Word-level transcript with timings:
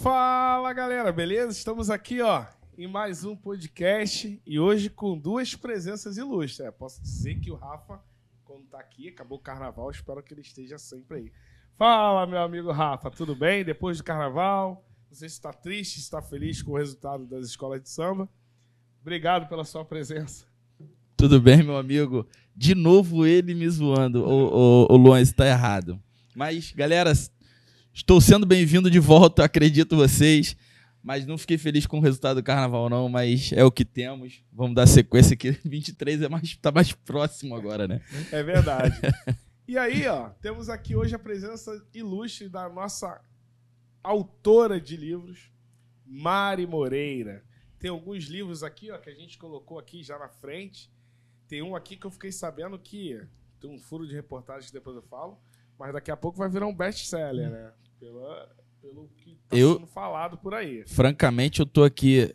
Fala 0.00 0.72
galera, 0.72 1.10
beleza? 1.10 1.50
Estamos 1.50 1.90
aqui 1.90 2.22
ó 2.22 2.44
em 2.78 2.86
mais 2.86 3.24
um 3.24 3.34
podcast 3.34 4.40
e 4.46 4.60
hoje 4.60 4.88
com 4.88 5.18
duas 5.18 5.56
presenças 5.56 6.16
ilustres. 6.16 6.60
É, 6.60 6.70
posso 6.70 7.02
dizer 7.02 7.40
que 7.40 7.50
o 7.50 7.56
Rafa, 7.56 8.00
quando 8.44 8.62
tá 8.66 8.78
aqui, 8.78 9.08
acabou 9.08 9.38
o 9.38 9.40
carnaval, 9.40 9.90
espero 9.90 10.22
que 10.22 10.32
ele 10.32 10.42
esteja 10.42 10.78
sempre 10.78 11.16
aí. 11.16 11.32
Fala 11.76 12.28
meu 12.28 12.38
amigo 12.38 12.70
Rafa, 12.70 13.10
tudo 13.10 13.34
bem? 13.34 13.64
Depois 13.64 13.98
do 13.98 14.04
carnaval, 14.04 14.86
não 15.10 15.16
sei 15.16 15.28
se 15.28 15.34
está 15.34 15.52
triste, 15.52 15.94
se 15.94 16.02
está 16.02 16.22
feliz 16.22 16.62
com 16.62 16.70
o 16.70 16.78
resultado 16.78 17.26
das 17.26 17.46
escolas 17.46 17.82
de 17.82 17.90
samba. 17.90 18.28
Obrigado 19.00 19.48
pela 19.48 19.64
sua 19.64 19.84
presença. 19.84 20.46
Tudo 21.16 21.40
bem, 21.40 21.64
meu 21.64 21.76
amigo? 21.76 22.24
De 22.54 22.72
novo 22.72 23.26
ele 23.26 23.52
me 23.52 23.68
zoando. 23.68 24.24
O, 24.24 24.86
o, 24.86 24.92
o 24.92 24.96
Luan 24.96 25.20
está 25.20 25.44
errado. 25.44 26.00
Mas, 26.36 26.70
galera, 26.70 27.12
estou 27.98 28.20
sendo 28.20 28.46
bem-vindo 28.46 28.88
de 28.88 29.00
volta, 29.00 29.44
acredito 29.44 29.96
vocês. 29.96 30.56
Mas 31.02 31.26
não 31.26 31.36
fiquei 31.36 31.58
feliz 31.58 31.84
com 31.84 31.98
o 31.98 32.00
resultado 32.00 32.36
do 32.36 32.44
carnaval, 32.44 32.88
não. 32.88 33.08
Mas 33.08 33.52
é 33.52 33.64
o 33.64 33.72
que 33.72 33.84
temos. 33.84 34.42
Vamos 34.52 34.76
dar 34.76 34.86
sequência 34.86 35.34
aqui. 35.34 35.50
23 35.66 36.22
é 36.22 36.28
mais, 36.28 36.56
tá 36.56 36.70
mais 36.70 36.92
próximo 36.92 37.56
agora, 37.56 37.88
né? 37.88 38.00
É 38.30 38.42
verdade. 38.42 38.94
e 39.66 39.76
aí, 39.76 40.06
ó, 40.06 40.30
temos 40.40 40.68
aqui 40.68 40.94
hoje 40.94 41.14
a 41.14 41.18
presença 41.18 41.84
ilustre 41.92 42.48
da 42.48 42.68
nossa 42.68 43.20
autora 44.02 44.80
de 44.80 44.96
livros, 44.96 45.50
Mari 46.06 46.66
Moreira. 46.66 47.42
Tem 47.80 47.90
alguns 47.90 48.24
livros 48.24 48.62
aqui, 48.62 48.90
ó, 48.92 48.98
que 48.98 49.10
a 49.10 49.14
gente 49.14 49.38
colocou 49.38 49.78
aqui 49.78 50.02
já 50.02 50.18
na 50.18 50.28
frente. 50.28 50.90
Tem 51.48 51.62
um 51.62 51.74
aqui 51.74 51.96
que 51.96 52.06
eu 52.06 52.10
fiquei 52.10 52.30
sabendo 52.30 52.78
que 52.78 53.20
tem 53.60 53.68
um 53.68 53.78
furo 53.78 54.06
de 54.06 54.14
reportagem 54.14 54.68
que 54.68 54.72
depois 54.72 54.94
eu 54.94 55.02
falo, 55.02 55.38
mas 55.76 55.92
daqui 55.92 56.10
a 56.10 56.16
pouco 56.16 56.38
vai 56.38 56.48
virar 56.48 56.66
um 56.66 56.74
best-seller, 56.74 57.50
né? 57.50 57.72
Pela, 57.98 58.48
pelo 58.80 59.08
que 59.16 59.38
tá 59.48 59.56
Eu- 59.56 59.74
sendo 59.74 59.86
falado 59.86 60.38
por 60.38 60.54
aí. 60.54 60.84
Francamente, 60.86 61.60
eu 61.60 61.66
tô 61.66 61.82
aqui 61.84 62.34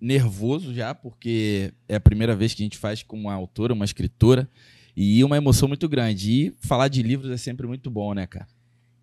nervoso 0.00 0.74
já, 0.74 0.94
porque 0.94 1.72
é 1.88 1.94
a 1.96 2.00
primeira 2.00 2.36
vez 2.36 2.52
que 2.52 2.62
a 2.62 2.66
gente 2.66 2.76
faz 2.78 3.02
com 3.02 3.18
uma 3.18 3.32
autora, 3.32 3.72
uma 3.72 3.84
escritora, 3.84 4.48
e 4.96 5.24
uma 5.24 5.36
emoção 5.36 5.66
muito 5.66 5.88
grande. 5.88 6.30
E 6.30 6.50
falar 6.66 6.88
de 6.88 7.02
livros 7.02 7.30
é 7.30 7.36
sempre 7.36 7.66
muito 7.66 7.90
bom, 7.90 8.12
né, 8.14 8.26
cara? 8.26 8.46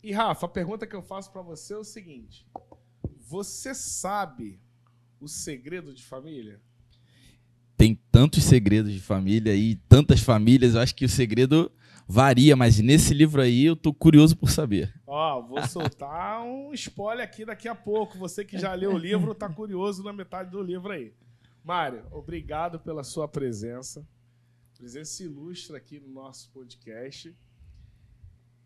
E 0.04 0.12
Rafa, 0.12 0.46
a 0.46 0.50
pergunta 0.50 0.88
que 0.88 0.96
eu 0.96 1.02
faço 1.02 1.32
pra 1.32 1.42
você 1.42 1.74
é 1.74 1.78
o 1.78 1.84
seguinte: 1.84 2.46
você 3.28 3.74
sabe 3.76 4.60
o 5.20 5.28
segredo 5.28 5.94
de 5.94 6.04
família? 6.04 6.60
Tem 7.76 8.00
tantos 8.12 8.44
segredos 8.44 8.92
de 8.94 9.00
família 9.00 9.56
e 9.56 9.76
tantas 9.90 10.20
famílias, 10.22 10.76
eu 10.76 10.82
acho 10.82 10.94
que 10.96 11.04
o 11.06 11.10
segredo 11.10 11.72
varia, 12.12 12.58
mas 12.58 12.78
nesse 12.80 13.14
livro 13.14 13.42
aí 13.42 13.64
eu 13.64 13.76
tô 13.76 13.94
curioso 13.94 14.36
por 14.36 14.50
saber. 14.50 14.94
Ó, 15.08 15.42
vou 15.42 15.66
soltar 15.66 16.44
um 16.44 16.74
spoiler 16.74 17.24
aqui 17.24 17.46
daqui 17.46 17.70
a 17.70 17.74
pouco. 17.74 18.18
Você 18.18 18.44
que 18.44 18.60
já 18.60 18.74
leu 18.74 18.94
o 18.94 18.98
livro, 18.98 19.34
tá 19.34 19.48
curioso 19.48 20.04
na 20.04 20.12
metade 20.12 20.52
do 20.52 20.62
livro 20.62 20.92
aí. 20.92 21.14
Mário, 21.64 22.06
obrigado 22.12 22.82
pela 22.82 23.02
sua 23.02 23.30
presença. 23.30 24.06
Presença 24.78 25.24
ilustre 25.24 25.78
aqui 25.78 26.02
no 26.02 26.10
nosso 26.10 26.50
podcast. 26.52 27.34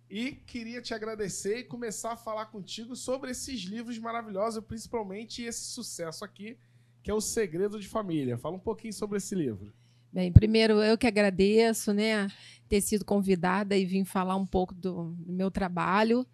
E 0.09 0.31
queria 0.31 0.81
te 0.81 0.95
agradecer 0.95 1.59
e 1.59 1.63
começar 1.63 2.13
a 2.13 2.17
falar 2.17 2.47
contigo 2.47 2.95
sobre 2.95 3.29
esses 3.29 3.61
livros 3.61 3.99
maravilhosos, 3.99 4.63
principalmente 4.63 5.43
esse 5.43 5.65
sucesso 5.65 6.25
aqui, 6.25 6.57
que 7.03 7.11
é 7.11 7.13
O 7.13 7.21
Segredo 7.21 7.79
de 7.79 7.87
Família. 7.87 8.39
Fala 8.39 8.55
um 8.55 8.59
pouquinho 8.59 8.93
sobre 8.93 9.17
esse 9.17 9.35
livro. 9.35 9.71
Bem, 10.15 10.31
primeiro 10.31 10.81
eu 10.81 10.97
que 10.97 11.05
agradeço, 11.05 11.91
né, 11.91 12.29
ter 12.69 12.79
sido 12.79 13.03
convidada 13.03 13.75
e 13.75 13.85
vim 13.85 14.05
falar 14.05 14.37
um 14.37 14.45
pouco 14.45 14.73
do, 14.73 15.13
meu 15.27 15.51
trabalho, 15.51 16.25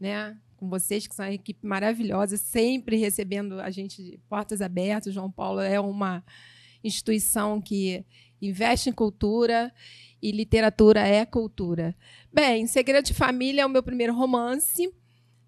né, 0.00 0.36
com 0.56 0.68
vocês 0.68 1.06
que 1.06 1.14
são 1.14 1.24
uma 1.24 1.32
equipe 1.32 1.64
maravilhosa, 1.64 2.36
sempre 2.36 2.96
recebendo 2.96 3.60
a 3.60 3.70
gente 3.70 4.02
de 4.02 4.18
portas 4.28 4.60
abertas. 4.60 5.14
João 5.14 5.30
Paulo 5.30 5.60
é 5.60 5.78
uma 5.78 6.24
instituição 6.82 7.60
que 7.60 8.04
investe 8.42 8.90
em 8.90 8.92
cultura 8.92 9.72
e 10.20 10.32
literatura 10.32 11.06
é 11.06 11.24
cultura. 11.24 11.94
Bem, 12.32 12.66
Segredo 12.66 13.04
de 13.04 13.14
Família 13.14 13.62
é 13.62 13.66
o 13.66 13.70
meu 13.70 13.84
primeiro 13.84 14.16
romance. 14.16 14.92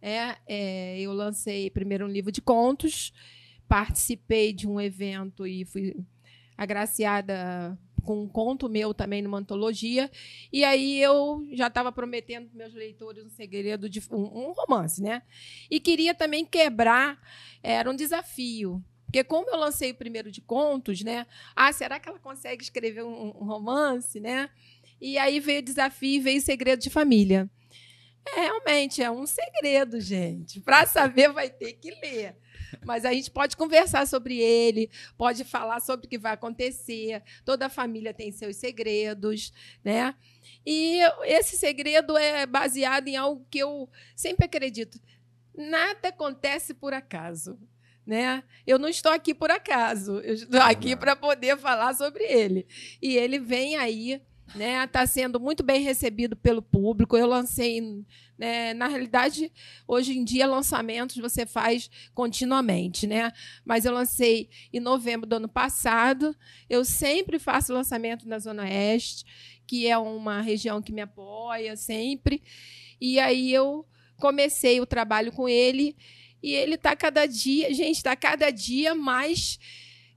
É, 0.00 0.36
é, 0.46 1.00
eu 1.00 1.12
lancei 1.12 1.68
primeiro 1.70 2.06
um 2.06 2.08
livro 2.08 2.30
de 2.30 2.40
contos, 2.40 3.12
participei 3.66 4.52
de 4.52 4.68
um 4.68 4.80
evento 4.80 5.44
e 5.44 5.64
fui 5.64 5.96
agraciada 6.60 7.78
com 8.04 8.22
um 8.22 8.28
conto 8.28 8.68
meu 8.68 8.92
também 8.92 9.22
numa 9.22 9.38
antologia. 9.38 10.10
E 10.52 10.62
aí 10.62 11.00
eu 11.00 11.46
já 11.52 11.68
estava 11.68 11.90
prometendo 11.90 12.48
para 12.48 12.58
meus 12.58 12.74
leitores 12.74 13.24
um 13.24 13.30
segredo 13.30 13.88
de 13.88 14.02
um, 14.10 14.48
um 14.48 14.52
romance, 14.52 15.02
né? 15.02 15.22
E 15.70 15.80
queria 15.80 16.14
também 16.14 16.44
quebrar, 16.44 17.18
era 17.62 17.90
um 17.90 17.96
desafio. 17.96 18.84
Porque 19.06 19.24
como 19.24 19.48
eu 19.48 19.56
lancei 19.56 19.92
o 19.92 19.94
primeiro 19.94 20.30
de 20.30 20.42
contos, 20.42 21.02
né? 21.02 21.26
Ah, 21.56 21.72
será 21.72 21.98
que 21.98 22.08
ela 22.08 22.18
consegue 22.18 22.62
escrever 22.62 23.04
um, 23.04 23.28
um 23.28 23.44
romance, 23.46 24.20
né? 24.20 24.50
E 25.00 25.16
aí 25.16 25.40
veio 25.40 25.60
o 25.60 25.64
desafio 25.64 26.16
e 26.16 26.20
veio 26.20 26.38
o 26.38 26.42
segredo 26.42 26.82
de 26.82 26.90
família. 26.90 27.50
É, 28.36 28.40
realmente, 28.40 29.02
é 29.02 29.10
um 29.10 29.26
segredo, 29.26 29.98
gente. 29.98 30.60
Para 30.60 30.84
saber, 30.84 31.32
vai 31.32 31.48
ter 31.48 31.72
que 31.72 31.90
ler. 32.02 32.36
Mas 32.84 33.04
a 33.04 33.12
gente 33.12 33.30
pode 33.30 33.56
conversar 33.56 34.06
sobre 34.06 34.38
ele, 34.38 34.90
pode 35.16 35.44
falar 35.44 35.80
sobre 35.80 36.06
o 36.06 36.08
que 36.08 36.18
vai 36.18 36.32
acontecer. 36.32 37.22
Toda 37.44 37.68
família 37.68 38.14
tem 38.14 38.32
seus 38.32 38.56
segredos, 38.56 39.52
né? 39.84 40.14
E 40.64 41.00
esse 41.24 41.56
segredo 41.56 42.16
é 42.16 42.46
baseado 42.46 43.08
em 43.08 43.16
algo 43.16 43.46
que 43.50 43.58
eu 43.58 43.88
sempre 44.14 44.46
acredito. 44.46 45.00
Nada 45.56 46.08
acontece 46.08 46.74
por 46.74 46.92
acaso. 46.92 47.58
Né? 48.06 48.42
Eu 48.66 48.78
não 48.78 48.88
estou 48.88 49.12
aqui 49.12 49.32
por 49.32 49.52
acaso, 49.52 50.18
eu 50.20 50.34
estou 50.34 50.60
aqui 50.62 50.96
para 50.96 51.14
poder 51.14 51.56
falar 51.56 51.94
sobre 51.94 52.24
ele. 52.24 52.66
E 53.00 53.16
ele 53.16 53.38
vem 53.38 53.76
aí, 53.76 54.20
né? 54.54 54.84
Está 54.84 55.06
sendo 55.06 55.38
muito 55.38 55.62
bem 55.62 55.82
recebido 55.82 56.36
pelo 56.36 56.62
público. 56.62 57.16
Eu 57.16 57.26
lancei, 57.26 58.04
né? 58.38 58.74
na 58.74 58.88
realidade, 58.88 59.52
hoje 59.86 60.16
em 60.16 60.24
dia 60.24 60.46
lançamentos 60.46 61.16
você 61.16 61.46
faz 61.46 61.90
continuamente, 62.14 63.06
né? 63.06 63.32
Mas 63.64 63.84
eu 63.84 63.92
lancei 63.92 64.48
em 64.72 64.80
novembro 64.80 65.28
do 65.28 65.36
ano 65.36 65.48
passado. 65.48 66.34
Eu 66.68 66.84
sempre 66.84 67.38
faço 67.38 67.72
lançamento 67.72 68.28
na 68.28 68.38
Zona 68.38 68.62
Oeste, 68.62 69.24
que 69.66 69.86
é 69.86 69.96
uma 69.96 70.40
região 70.40 70.82
que 70.82 70.92
me 70.92 71.00
apoia 71.00 71.76
sempre. 71.76 72.42
E 73.00 73.18
aí 73.18 73.52
eu 73.52 73.86
comecei 74.18 74.80
o 74.80 74.86
trabalho 74.86 75.32
com 75.32 75.48
ele 75.48 75.96
e 76.42 76.52
ele 76.52 76.74
está 76.74 76.96
cada 76.96 77.26
dia, 77.26 77.72
gente, 77.72 77.96
está 77.96 78.16
cada 78.16 78.50
dia 78.50 78.94
mais 78.94 79.58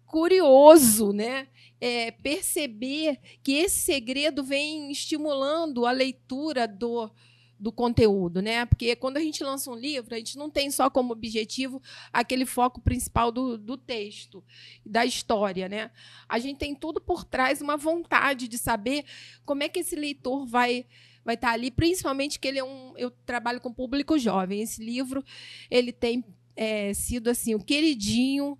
curioso, 0.06 1.12
né? 1.12 1.48
É, 1.86 2.12
perceber 2.12 3.20
que 3.44 3.52
esse 3.54 3.80
segredo 3.80 4.42
vem 4.42 4.90
estimulando 4.90 5.86
a 5.86 5.92
leitura 5.92 6.66
do, 6.66 7.12
do 7.60 7.72
conteúdo, 7.72 8.42
né? 8.42 8.66
Porque 8.66 8.96
quando 8.96 9.18
a 9.18 9.22
gente 9.22 9.44
lança 9.44 9.72
um 9.72 9.76
livro, 9.76 10.14
a 10.14 10.18
gente 10.18 10.38
não 10.38 10.50
tem 10.50 10.70
só 10.70 10.90
como 10.90 11.14
objetivo 11.14 11.82
aquele 12.12 12.46
foco 12.46 12.82
principal 12.82 13.32
do, 13.32 13.58
do 13.58 13.78
texto, 13.78 14.44
da 14.86 15.06
história, 15.06 15.70
né? 15.70 15.90
A 16.28 16.40
gente 16.40 16.58
tem 16.58 16.76
tudo 16.76 17.00
por 17.00 17.24
trás, 17.24 17.62
uma 17.62 17.78
vontade 17.78 18.48
de 18.48 18.58
saber 18.58 19.06
como 19.46 19.64
é 19.64 19.70
que 19.70 19.80
esse 19.80 19.96
leitor 19.96 20.46
vai 20.46 20.86
vai 21.24 21.36
estar 21.36 21.52
ali, 21.52 21.72
principalmente 21.72 22.38
que 22.38 22.48
ele 22.48 22.60
é 22.60 22.64
um, 22.64 22.94
eu 22.98 23.10
trabalho 23.26 23.62
com 23.62 23.74
público 23.74 24.20
jovem. 24.20 24.62
Esse 24.62 24.84
livro 24.84 25.24
ele 25.72 25.94
tem 25.94 26.24
é, 26.56 26.94
sido 26.94 27.30
assim 27.30 27.56
o 27.56 27.64
queridinho 27.64 28.58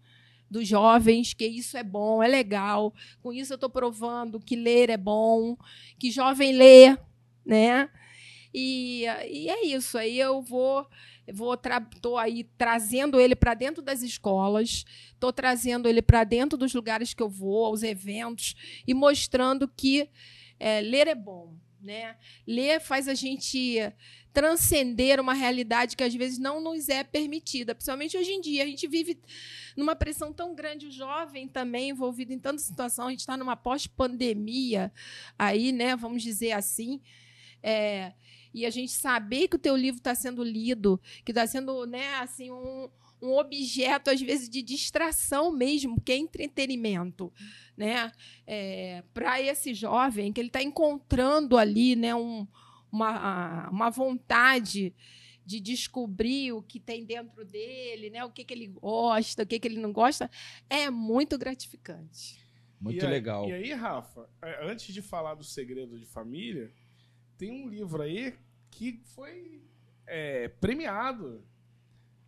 dos 0.54 0.68
jovens, 0.68 1.34
que 1.34 1.46
isso 1.48 1.76
é 1.76 1.84
bom, 1.84 2.22
é 2.22 2.28
legal. 2.28 2.94
Com 3.24 3.34
isso 3.34 3.54
eu 3.54 3.56
estou 3.56 3.70
provando 3.70 4.40
que 4.40 4.56
ler 4.56 4.92
é 4.92 4.98
bom, 4.98 5.58
que 5.98 6.12
jovem 6.12 6.54
lê, 6.54 6.96
né? 7.44 7.90
E, 8.54 9.06
e 9.30 9.50
é 9.50 9.66
isso. 9.66 9.98
Aí 9.98 10.20
eu 10.20 10.42
vou 10.44 10.88
vou 11.34 11.58
tô 12.02 12.18
aí 12.18 12.44
trazendo 12.58 13.20
ele 13.20 13.34
para 13.34 13.54
dentro 13.54 13.82
das 13.82 14.04
escolas, 14.04 14.84
estou 15.14 15.32
trazendo 15.32 15.88
ele 15.88 16.02
para 16.02 16.24
dentro 16.24 16.58
dos 16.58 16.74
lugares 16.74 17.14
que 17.14 17.24
eu 17.24 17.30
vou, 17.30 17.66
aos 17.66 17.82
eventos 17.82 18.56
e 18.86 18.94
mostrando 18.94 19.68
que 19.68 20.10
é, 20.60 20.82
ler 20.82 21.08
é 21.08 21.16
bom, 21.16 21.56
né? 21.82 22.18
Ler 22.46 22.80
faz 22.80 23.08
a 23.08 23.14
gente 23.14 23.80
transcender 24.34 25.20
uma 25.20 25.34
realidade 25.34 25.96
que 25.96 26.04
às 26.04 26.14
vezes 26.14 26.40
não 26.40 26.60
nos 26.60 26.90
é 26.90 27.04
permitida, 27.04 27.76
principalmente 27.76 28.18
hoje 28.18 28.32
em 28.32 28.42
dia. 28.42 28.64
A 28.64 28.68
gente 28.68 28.88
vive 28.88 29.20
numa 29.78 29.96
pressão 29.96 30.34
tão 30.34 30.56
grande, 30.56 30.88
o 30.88 30.92
jovem 30.92 31.48
também 31.48 31.90
envolvido 31.90 32.34
em 32.34 32.40
tanta 32.40 32.58
situação, 32.58 33.08
a 33.08 33.10
gente 33.12 33.20
está 33.20 33.38
numa 33.38 33.56
pós-pandemia 33.56 34.92
aí, 35.38 35.72
né? 35.72 35.96
Vamos 35.96 36.24
dizer 36.24 36.54
assim. 36.54 37.00
É, 37.62 38.14
e 38.54 38.66
a 38.66 38.70
gente 38.70 38.92
saber 38.92 39.48
que 39.48 39.56
o 39.56 39.60
teu 39.60 39.76
livro 39.76 40.00
está 40.00 40.16
sendo 40.16 40.44
lido, 40.44 41.00
que 41.24 41.32
está 41.32 41.46
sendo, 41.48 41.86
né, 41.86 42.16
assim, 42.16 42.52
um, 42.52 42.90
um 43.22 43.38
objeto, 43.38 44.10
às 44.10 44.22
vezes, 44.22 44.50
de 44.50 44.62
distração 44.62 45.52
mesmo, 45.52 46.00
que 46.02 46.12
é 46.12 46.18
entretenimento. 46.18 47.32
Né? 47.76 48.12
É, 48.46 49.04
Para 49.14 49.42
esse 49.42 49.74
jovem, 49.74 50.34
que 50.34 50.42
ele 50.42 50.50
está 50.50 50.62
encontrando 50.62 51.58
ali 51.58 51.96
né, 51.96 52.14
um, 52.14 52.46
uma, 52.94 53.70
uma 53.70 53.90
vontade 53.90 54.94
de 55.46 55.60
descobrir 55.60 56.54
o 56.54 56.62
que 56.62 56.80
tem 56.80 57.04
dentro 57.04 57.44
dele, 57.44 58.10
né? 58.10 58.24
O 58.24 58.30
que, 58.32 58.46
que 58.46 58.54
ele 58.54 58.68
gosta, 58.68 59.44
o 59.44 59.46
que, 59.46 59.60
que 59.60 59.68
ele 59.68 59.80
não 59.82 59.92
gosta, 59.92 60.30
é 60.70 60.90
muito 60.90 61.38
gratificante. 61.38 62.40
Muito 62.80 63.02
E 63.04 63.06
aí- 63.06 63.12
legal. 63.12 63.50
E 63.50 63.54
aí, 63.54 63.74
Rafa, 63.74 64.30
é, 64.42 64.66
antes 64.70 64.94
de 64.94 65.02
falar 65.02 65.36
do 65.36 65.44
segredo 65.44 66.00
de 66.00 66.06
família, 66.06 66.72
tem 67.38 67.52
um 67.52 67.68
livro 67.68 68.02
aí 68.02 68.36
que 68.72 69.02
foi 69.16 69.62
é, 70.08 70.48
premiado. 70.48 71.44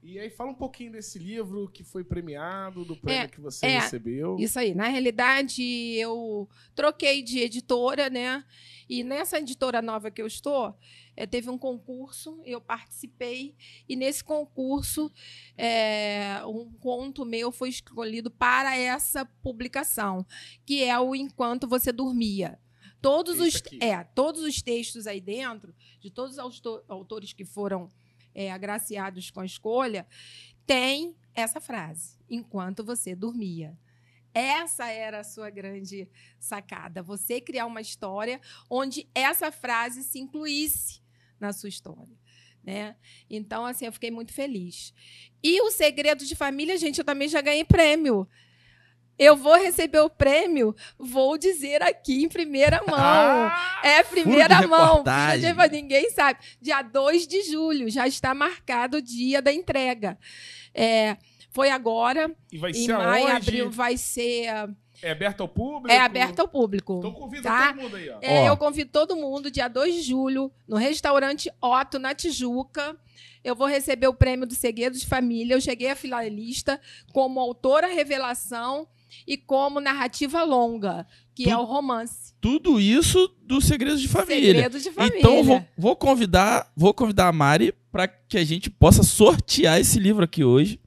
E 0.07 0.19
aí 0.19 0.29
fala 0.29 0.51
um 0.51 0.55
pouquinho 0.55 0.91
desse 0.91 1.17
livro 1.17 1.67
que 1.67 1.83
foi 1.83 2.03
premiado, 2.03 2.85
do 2.85 2.95
prêmio 2.95 3.23
É, 3.23 3.27
que 3.27 3.41
você 3.41 3.65
é, 3.65 3.79
recebeu. 3.79 4.37
Isso 4.37 4.59
aí. 4.59 4.75
Na 4.75 4.87
realidade, 4.87 5.63
eu 5.97 6.47
troquei 6.75 7.23
de 7.23 7.39
editora, 7.39 8.07
né? 8.07 8.45
E 8.87 9.03
nessa 9.03 9.39
editora 9.39 9.81
nova 9.81 10.11
que 10.11 10.21
eu 10.21 10.27
estou, 10.27 10.77
eh, 11.17 11.25
teve 11.25 11.49
um 11.49 11.57
concurso, 11.57 12.39
eu 12.45 12.61
participei, 12.61 13.55
e 13.89 13.95
nesse 13.95 14.23
concurso, 14.23 15.11
eh, 15.57 16.39
um 16.45 16.71
conto 16.73 17.25
meu 17.25 17.51
foi 17.51 17.69
escolhido 17.69 18.29
para 18.29 18.77
essa 18.77 19.25
publicação, 19.41 20.23
que 20.67 20.83
é 20.83 20.99
o 20.99 21.15
Enquanto 21.15 21.67
Você 21.67 21.91
Dormia. 21.91 22.59
Todos 23.01 23.39
Esse 23.39 23.47
os, 23.47 23.55
aqui. 23.55 23.79
é, 23.83 24.03
todos 24.03 24.41
os 24.43 24.61
textos 24.61 25.07
aí 25.07 25.19
dentro, 25.19 25.73
de 25.99 26.11
todos 26.11 26.33
os 26.33 26.39
auto- 26.39 26.83
autores 26.87 27.33
que 27.33 27.43
foram 27.43 27.89
eh, 28.35 28.51
agraciados 28.51 29.31
com 29.31 29.39
a 29.39 29.45
escolha, 29.45 30.05
tem 30.65 31.15
essa 31.33 31.59
frase: 31.59 32.19
Enquanto 32.29 32.83
você 32.83 33.15
dormia. 33.15 33.77
Essa 34.33 34.87
era 34.91 35.21
a 35.21 35.23
sua 35.23 35.49
grande 35.49 36.09
sacada. 36.37 37.01
Você 37.01 37.39
criar 37.39 37.65
uma 37.65 37.79
história 37.79 38.41
onde 38.69 39.07
essa 39.15 39.49
frase 39.49 40.03
se 40.03 40.19
incluísse 40.19 41.01
na 41.39 41.53
sua 41.53 41.69
história. 41.69 42.17
Né? 42.61 42.97
Então, 43.29 43.65
assim, 43.65 43.85
eu 43.85 43.93
fiquei 43.93 44.11
muito 44.11 44.33
feliz. 44.33 44.93
E 45.41 45.61
o 45.61 45.71
segredo 45.71 46.25
de 46.25 46.35
família, 46.35 46.77
gente, 46.77 46.97
eu 46.97 47.05
também 47.05 47.29
já 47.29 47.39
ganhei 47.39 47.63
prêmio. 47.63 48.27
Eu 49.17 49.35
vou 49.35 49.55
receber 49.55 49.99
o 49.99 50.09
prêmio, 50.09 50.75
vou 50.97 51.37
dizer 51.37 51.81
aqui 51.81 52.23
em 52.23 52.27
primeira 52.27 52.81
mão. 52.85 52.97
Ah, 52.99 53.81
É 53.83 54.03
primeira 54.03 54.67
mão. 54.67 55.03
Ninguém 55.71 56.09
sabe. 56.11 56.39
Dia 56.61 56.81
2 56.81 57.25
de 57.25 57.43
julho, 57.43 57.89
já 57.89 58.07
está 58.07 58.33
marcado 58.33 58.97
o 58.97 59.01
dia 59.01 59.41
da 59.41 59.53
entrega. 59.53 60.17
É, 60.73 61.15
foi 61.49 61.69
agora, 61.69 62.35
e 62.51 62.57
vai 62.57 62.71
em 62.71 62.73
ser 62.73 62.97
maio, 62.97 63.27
aonde? 63.27 63.37
abril, 63.37 63.71
vai 63.71 63.95
ser. 63.95 64.47
É 65.01 65.11
aberto 65.11 65.41
ao 65.41 65.47
público? 65.47 65.91
É 65.91 65.99
aberto 65.99 66.39
ao 66.39 66.47
público. 66.47 66.97
Então 66.99 67.13
convida 67.13 67.43
tá? 67.43 67.67
todo 67.67 67.81
mundo 67.81 67.95
aí, 67.95 68.09
ó. 68.09 68.17
É, 68.21 68.41
Ó. 68.43 68.47
eu 68.47 68.57
convido 68.57 68.91
todo 68.91 69.15
mundo, 69.15 69.49
dia 69.49 69.67
2 69.69 69.95
de 69.95 70.01
julho, 70.01 70.51
no 70.67 70.75
restaurante 70.75 71.49
Otto, 71.61 71.99
na 71.99 72.13
Tijuca. 72.13 72.97
Eu 73.43 73.55
vou 73.55 73.67
receber 73.67 74.07
o 74.07 74.13
prêmio 74.13 74.45
do 74.45 74.55
Segredo 74.55 74.97
de 74.97 75.05
Família. 75.05 75.53
Eu 75.53 75.61
cheguei 75.61 75.89
à 75.91 75.95
finalista 75.95 76.81
como 77.13 77.39
autora 77.39 77.87
revelação 77.87 78.87
e 79.27 79.37
como 79.37 79.79
narrativa 79.79 80.43
longa, 80.43 81.05
que 81.33 81.43
Tu- 81.43 81.49
é 81.49 81.57
o 81.57 81.63
romance. 81.63 82.33
Tudo 82.41 82.79
isso 82.79 83.29
do 83.43 83.59
Segredos 83.61 84.01
de 84.01 84.07
Família. 84.07 84.53
Segredo 84.53 84.79
de 84.79 84.91
Família. 84.91 85.17
Então 85.19 85.43
vou, 85.43 85.63
vou 85.77 85.95
convidar, 85.95 86.71
vou 86.75 86.93
convidar 86.93 87.27
a 87.27 87.31
Mari 87.31 87.73
para 87.91 88.07
que 88.07 88.37
a 88.37 88.43
gente 88.43 88.69
possa 88.69 89.01
sortear 89.03 89.79
esse 89.79 89.99
livro 89.99 90.23
aqui 90.23 90.43
hoje. 90.43 90.79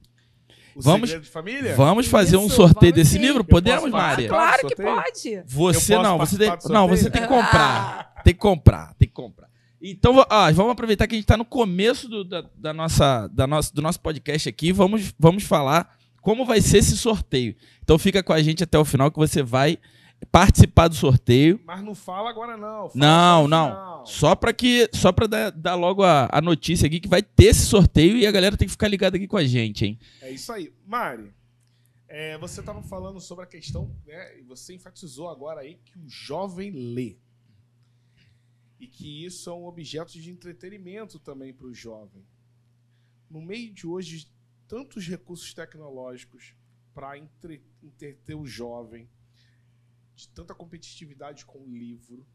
O 0.75 0.81
Vamos- 0.81 1.09
segredo 1.09 1.25
de 1.25 1.29
família? 1.31 1.75
Vamos 1.75 2.07
fazer 2.07 2.37
um 2.37 2.45
Isso, 2.47 2.55
sorteio 2.55 2.93
vamos 2.93 2.95
desse 2.95 3.15
sim. 3.17 3.21
livro? 3.21 3.41
Eu 3.41 3.43
Podemos, 3.45 3.91
Mari? 3.91 4.27
Claro 4.29 4.65
que 4.67 4.75
sorteio? 4.75 4.95
pode. 4.95 5.43
Você 5.45 5.97
não, 5.97 6.17
você 6.17 6.37
tem, 6.37 6.47
não, 6.69 6.87
você 6.87 7.03
sorteio? 7.03 7.11
tem 7.11 7.21
que 7.21 7.27
comprar. 7.27 8.13
Tem 8.23 8.33
que 8.33 8.39
comprar, 8.39 8.93
tem 8.95 9.07
que 9.07 9.13
comprar. 9.13 9.49
Então, 9.81 10.13
va- 10.13 10.27
ah, 10.29 10.51
vamos 10.51 10.71
aproveitar 10.71 11.07
que 11.07 11.15
a 11.15 11.17
gente 11.17 11.23
está 11.25 11.35
no 11.37 11.43
começo 11.45 12.07
do, 12.07 12.23
da, 12.23 12.43
da 12.55 12.73
nossa, 12.73 13.27
da 13.27 13.45
nossa, 13.47 13.73
do 13.73 13.81
nosso 13.81 13.99
podcast 13.99 14.47
aqui. 14.47 14.71
Vamos, 14.71 15.13
vamos 15.19 15.43
falar 15.43 15.97
como 16.21 16.45
vai 16.45 16.61
ser 16.61 16.79
esse 16.79 16.97
sorteio. 16.97 17.55
Então 17.83 17.97
fica 17.97 18.21
com 18.23 18.33
a 18.33 18.41
gente 18.41 18.63
até 18.63 18.77
o 18.77 18.85
final 18.85 19.11
que 19.11 19.17
você 19.17 19.41
vai 19.41 19.77
participar 20.31 20.87
do 20.87 20.95
sorteio. 20.95 21.59
Mas 21.65 21.83
não 21.83 21.95
fala 21.95 22.29
agora 22.29 22.57
não. 22.57 22.89
fala 22.89 22.91
Não, 22.95 23.47
não. 23.47 23.67
final. 23.69 24.05
Só 24.05 24.35
para 24.35 24.53
que, 24.53 24.89
só 24.93 25.11
para 25.11 25.27
dar, 25.27 25.51
dar 25.51 25.75
logo 25.75 26.03
a, 26.03 26.27
a 26.31 26.41
notícia 26.41 26.87
aqui 26.87 26.99
que 26.99 27.07
vai 27.07 27.21
ter 27.21 27.45
esse 27.45 27.65
sorteio 27.65 28.17
e 28.17 28.25
a 28.25 28.31
galera 28.31 28.57
tem 28.57 28.67
que 28.67 28.71
ficar 28.71 28.87
ligada 28.87 29.17
aqui 29.17 29.27
com 29.27 29.37
a 29.37 29.45
gente, 29.45 29.85
hein? 29.85 29.99
É 30.21 30.31
isso 30.31 30.51
aí. 30.51 30.73
Mari, 30.85 31.31
é, 32.07 32.37
você 32.37 32.59
estava 32.59 32.81
falando 32.81 33.19
sobre 33.19 33.43
a 33.45 33.47
questão, 33.47 33.95
né? 34.05 34.39
E 34.39 34.41
você 34.41 34.73
enfatizou 34.73 35.29
agora 35.29 35.61
aí 35.61 35.79
que 35.85 35.97
o 35.97 36.09
jovem 36.09 36.71
lê. 36.71 37.17
E 38.79 38.87
que 38.87 39.25
isso 39.25 39.49
é 39.49 39.53
um 39.53 39.65
objeto 39.65 40.13
de 40.13 40.31
entretenimento 40.31 41.19
também 41.19 41.53
para 41.53 41.67
o 41.67 41.73
jovem. 41.73 42.23
No 43.29 43.41
meio 43.41 43.71
de 43.71 43.85
hoje, 43.85 44.27
tantos 44.69 45.07
recursos 45.07 45.51
tecnológicos 45.51 46.55
para 46.93 47.17
entreter 47.17 48.35
o 48.35 48.45
jovem, 48.45 49.09
de 50.15 50.29
tanta 50.29 50.53
competitividade 50.53 51.43
com 51.43 51.59
o 51.59 51.75
livro. 51.75 52.25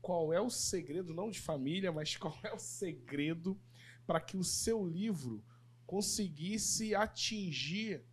Qual 0.00 0.32
é 0.32 0.40
o 0.40 0.48
segredo, 0.48 1.12
não 1.12 1.28
de 1.28 1.40
família, 1.40 1.90
mas 1.90 2.14
qual 2.16 2.38
é 2.44 2.54
o 2.54 2.58
segredo 2.58 3.60
para 4.06 4.20
que 4.20 4.36
o 4.36 4.44
seu 4.44 4.86
livro 4.86 5.44
conseguisse 5.86 6.94
atingir 6.94 8.04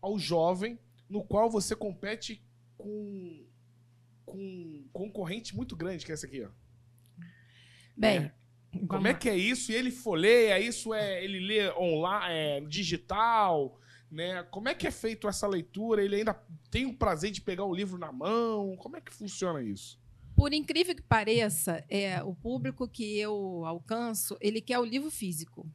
ao 0.00 0.18
jovem, 0.18 0.78
no 1.08 1.24
qual 1.24 1.48
você 1.48 1.76
compete 1.76 2.42
com, 2.76 3.46
com 4.26 4.38
um 4.38 4.88
concorrente 4.92 5.54
muito 5.54 5.76
grande, 5.76 6.04
que 6.04 6.10
é 6.10 6.14
esse 6.14 6.26
aqui, 6.26 6.42
ó. 6.42 6.50
Bem, 7.96 8.32
Como 8.86 9.06
é 9.06 9.14
que 9.14 9.28
é 9.28 9.36
isso? 9.36 9.72
E 9.72 9.74
ele 9.74 9.90
folheia, 9.90 10.60
isso 10.60 10.92
é 10.94 11.24
ele 11.24 11.40
lê 11.40 11.70
online, 11.72 12.34
é, 12.34 12.60
digital, 12.60 13.78
né? 14.10 14.42
Como 14.44 14.68
é 14.68 14.74
que 14.74 14.86
é 14.86 14.90
feito 14.90 15.28
essa 15.28 15.46
leitura? 15.46 16.02
Ele 16.02 16.16
ainda 16.16 16.34
tem 16.70 16.86
o 16.86 16.96
prazer 16.96 17.30
de 17.30 17.40
pegar 17.40 17.64
o 17.64 17.74
livro 17.74 17.98
na 17.98 18.12
mão? 18.12 18.76
Como 18.76 18.96
é 18.96 19.00
que 19.00 19.12
funciona 19.12 19.62
isso? 19.62 19.98
Por 20.36 20.52
incrível 20.52 20.94
que 20.94 21.02
pareça, 21.02 21.84
é, 21.88 22.22
o 22.22 22.34
público 22.34 22.88
que 22.88 23.18
eu 23.18 23.64
alcanço, 23.64 24.36
ele 24.40 24.60
quer 24.60 24.78
o 24.78 24.84
livro 24.84 25.10
físico. 25.10 25.68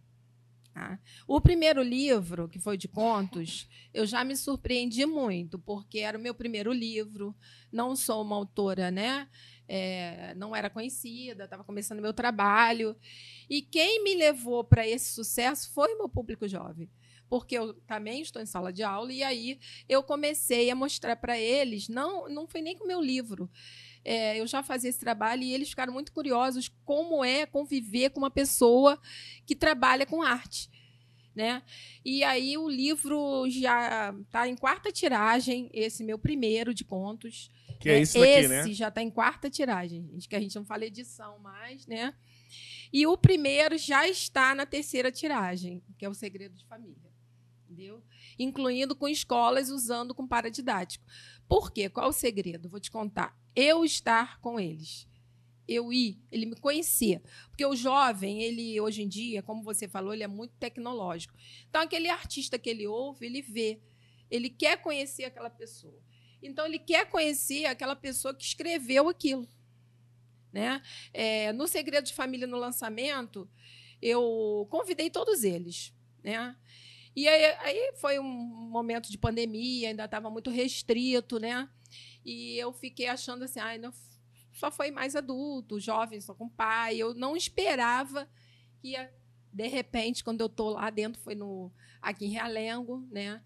tá? 0.74 0.98
O 1.28 1.42
primeiro 1.42 1.84
livro, 1.84 2.48
que 2.48 2.60
foi 2.60 2.78
de 2.78 2.88
contos, 2.88 3.68
eu 3.94 4.06
já 4.06 4.24
me 4.24 4.38
surpreendi 4.38 5.06
muito, 5.06 5.60
porque 5.60 6.00
era 6.00 6.18
o 6.18 6.22
meu 6.22 6.34
primeiro 6.34 6.72
livro, 6.72 7.36
não 7.72 7.94
sou 7.94 8.22
uma 8.22 8.38
autora, 8.38 8.90
né? 8.90 9.28
É, 9.68 10.34
não 10.36 10.56
era 10.56 10.70
conhecida, 10.70 11.46
estava 11.46 11.64
começando 11.64 12.02
meu 12.02 12.14
trabalho. 12.14 12.96
E 13.50 13.62
quem 13.62 14.04
me 14.04 14.16
levou 14.16 14.64
para 14.64 14.88
esse 14.88 15.14
sucesso 15.14 15.72
foi 15.72 15.94
o 15.94 15.98
meu 15.98 16.10
público 16.10 16.48
jovem. 16.48 16.90
Porque 17.30 17.58
eu 17.58 17.74
também 17.74 18.22
estou 18.22 18.42
em 18.42 18.46
sala 18.46 18.72
de 18.72 18.84
aula, 18.84 19.12
e 19.12 19.24
aí 19.24 19.60
eu 19.90 20.04
comecei 20.04 20.70
a 20.70 20.76
mostrar 20.76 21.16
para 21.16 21.40
eles, 21.40 21.88
não, 21.88 22.30
não 22.30 22.48
foi 22.48 22.62
nem 22.62 22.78
com 22.78 22.84
o 22.84 22.88
meu 22.88 23.02
livro, 23.02 23.50
é, 24.06 24.40
eu 24.40 24.46
já 24.46 24.62
fazia 24.62 24.90
esse 24.90 25.00
trabalho 25.00 25.44
e 25.44 25.54
eles 25.54 25.70
ficaram 25.70 25.94
muito 25.94 26.12
curiosos 26.12 26.70
como 26.84 27.24
é 27.24 27.46
conviver 27.46 28.10
com 28.10 28.20
uma 28.20 28.30
pessoa 28.30 29.00
que 29.46 29.56
trabalha 29.56 30.06
com 30.06 30.22
arte. 30.22 30.70
Né? 31.36 31.64
E 32.06 32.24
aí 32.24 32.58
o 32.58 32.70
livro 32.70 33.50
já 33.50 34.14
está 34.22 34.48
em 34.48 34.56
quarta 34.56 34.92
tiragem, 34.92 35.70
esse 35.74 36.04
meu 36.04 36.20
primeiro 36.20 36.74
de 36.74 36.84
contos. 36.84 37.50
Que 37.80 37.90
é 37.90 38.00
esse 38.00 38.20
daqui, 38.20 38.32
esse 38.32 38.50
né? 38.50 38.74
já 38.74 38.88
está 38.90 39.02
em 39.02 39.10
quarta 39.10 39.50
tiragem, 39.50 40.08
gente, 40.12 40.30
que 40.30 40.36
a 40.36 40.40
gente 40.40 40.56
não 40.56 40.64
fala 40.64 40.86
edição 40.86 41.40
mais, 41.40 41.88
né? 41.88 42.14
E 42.94 43.08
o 43.08 43.18
primeiro 43.18 43.78
já 43.78 44.08
está 44.08 44.54
na 44.54 44.66
terceira 44.66 45.12
tiragem, 45.12 45.82
que 45.98 46.06
é 46.06 46.10
o 46.10 46.14
Segredo 46.14 46.56
de 46.56 46.64
Família. 46.66 47.12
Entendeu? 47.66 48.04
Incluindo 48.38 48.96
com 48.96 49.10
escolas 49.10 49.72
usando 49.72 50.14
com 50.14 50.28
paradidático. 50.28 51.04
Por 51.48 51.72
quê? 51.72 51.90
Qual 51.90 52.10
o 52.10 52.14
segredo? 52.14 52.70
Vou 52.70 52.80
te 52.80 52.92
contar. 52.92 53.36
Eu 53.56 53.84
estar 53.84 54.40
com 54.40 54.60
eles. 54.60 55.08
Eu 55.68 55.94
ir, 55.94 56.22
ele 56.32 56.46
me 56.46 56.56
conhecer. 56.56 57.22
Porque 57.50 57.66
o 57.66 57.76
jovem, 57.76 58.42
ele 58.42 58.80
hoje 58.82 59.02
em 59.02 59.08
dia, 59.08 59.42
como 59.42 59.64
você 59.64 59.88
falou, 59.88 60.14
ele 60.14 60.24
é 60.24 60.28
muito 60.28 60.54
tecnológico. 60.60 61.34
Então, 61.70 61.82
aquele 61.82 62.10
artista 62.10 62.60
que 62.60 62.70
ele 62.70 62.86
ouve, 62.86 63.26
ele 63.26 63.42
vê. 63.42 63.80
Ele 64.30 64.50
quer 64.50 64.82
conhecer 64.82 65.24
aquela 65.24 65.50
pessoa. 65.50 66.02
Então, 66.42 66.66
ele 66.66 66.80
quer 66.80 67.10
conhecer 67.10 67.66
aquela 67.66 67.96
pessoa 67.96 68.36
que 68.36 68.44
escreveu 68.44 69.08
aquilo. 69.08 69.48
Né? 70.52 70.82
É, 71.14 71.54
no 71.54 71.68
Segredo 71.68 72.06
de 72.06 72.14
Família, 72.14 72.46
no 72.46 72.58
lançamento, 72.58 73.50
eu 74.02 74.68
convidei 74.70 75.10
todos 75.10 75.44
eles. 75.44 75.94
Né? 76.22 76.56
E 77.16 77.28
aí, 77.28 77.46
aí 77.60 77.94
foi 77.96 78.20
um 78.20 78.24
momento 78.24 79.10
de 79.12 79.18
pandemia, 79.18 79.90
ainda 79.90 80.06
estava 80.06 80.30
muito 80.30 80.50
restrito, 80.50 81.40
né? 81.40 81.70
E 82.26 82.58
eu 82.58 82.74
fiquei 82.74 83.08
achando 83.08 83.44
assim, 83.44 83.60
ai, 83.60 83.78
não, 83.78 83.94
só 84.54 84.72
foi 84.72 84.92
mais 84.92 85.16
adulto, 85.16 85.80
jovem, 85.80 86.22
só 86.22 86.34
com 86.34 86.48
pai. 86.48 86.98
Eu 86.98 87.14
não 87.14 87.36
esperava 87.36 88.30
que 88.80 88.90
ia, 88.90 89.14
de 89.52 89.68
repente, 89.68 90.24
quando 90.24 90.42
eu 90.42 90.48
estou 90.48 90.70
lá 90.70 90.90
dentro, 90.90 91.22
foi 91.22 91.36
no, 91.36 91.72
aqui 92.02 92.26
em 92.26 92.30
Realengo, 92.30 93.06
né? 93.12 93.42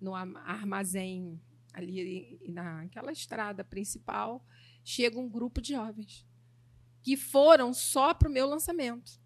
no 0.00 0.14
armazém 0.14 1.40
ali 1.72 2.40
naquela 2.48 3.12
estrada 3.12 3.62
principal, 3.62 4.44
chega 4.82 5.18
um 5.18 5.28
grupo 5.28 5.60
de 5.60 5.74
jovens 5.74 6.26
que 7.02 7.16
foram 7.16 7.72
só 7.72 8.12
para 8.12 8.28
o 8.28 8.32
meu 8.32 8.46
lançamento. 8.46 9.20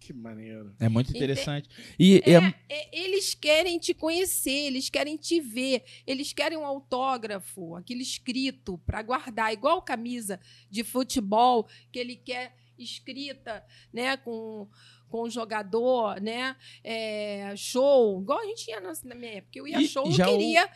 Que 0.00 0.12
maneiro. 0.14 0.74
É 0.80 0.88
muito 0.88 1.10
interessante. 1.14 1.68
E 1.98 2.22
é, 2.24 2.32
É, 2.32 2.54
é, 2.70 2.88
eles 3.04 3.34
querem 3.34 3.78
te 3.78 3.92
conhecer, 3.94 4.50
eles 4.66 4.88
querem 4.88 5.16
te 5.16 5.40
ver, 5.40 5.84
eles 6.06 6.32
querem 6.32 6.56
um 6.58 6.64
autógrafo, 6.64 7.76
aquele 7.76 8.02
escrito 8.02 8.78
para 8.86 9.02
guardar, 9.02 9.52
igual 9.52 9.82
camisa 9.82 10.40
de 10.70 10.82
futebol 10.82 11.68
que 11.92 11.98
ele 11.98 12.16
quer 12.16 12.56
escrita, 12.78 13.64
né, 13.92 14.16
com 14.16 14.66
com 15.10 15.22
o 15.22 15.28
jogador, 15.30 16.20
né, 16.20 16.54
é, 16.84 17.52
show, 17.56 18.20
igual 18.22 18.38
a 18.38 18.44
gente 18.44 18.68
ia 18.70 18.80
na, 18.80 18.92
minha 19.16 19.32
época, 19.38 19.58
eu 19.58 19.66
ia 19.66 19.80
E 19.80 19.88
show, 19.88 20.06
eu 20.06 20.12
já 20.12 20.24
o- 20.28 20.30
queria 20.30 20.70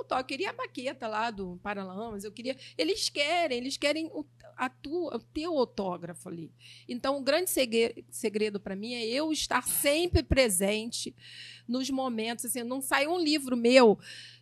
o 0.00 0.04
toque, 0.04 0.22
eu 0.22 0.26
queria 0.26 0.50
a 0.50 0.52
baqueta 0.52 1.06
lá 1.08 1.30
do 1.30 1.58
Paralamas, 1.62 2.24
eu 2.24 2.32
queria, 2.32 2.56
eles 2.76 3.08
querem, 3.08 3.58
eles 3.58 3.76
querem 3.76 4.06
o, 4.06 4.24
a 4.56 4.68
tua, 4.68 5.16
o 5.16 5.18
teu 5.18 5.56
autógrafo 5.58 6.28
ali. 6.28 6.50
Então, 6.88 7.18
o 7.18 7.22
grande 7.22 7.50
segre- 7.50 8.04
segredo 8.10 8.58
para 8.60 8.74
mim 8.76 8.94
é 8.94 9.04
eu 9.06 9.32
estar 9.32 9.62
sempre 9.62 10.22
presente 10.22 11.14
nos 11.68 11.88
momentos. 11.90 12.44
Assim, 12.44 12.62
não 12.62 12.80
sai 12.80 13.06
um 13.06 13.18
livro 13.18 13.56
meu, 13.56 13.98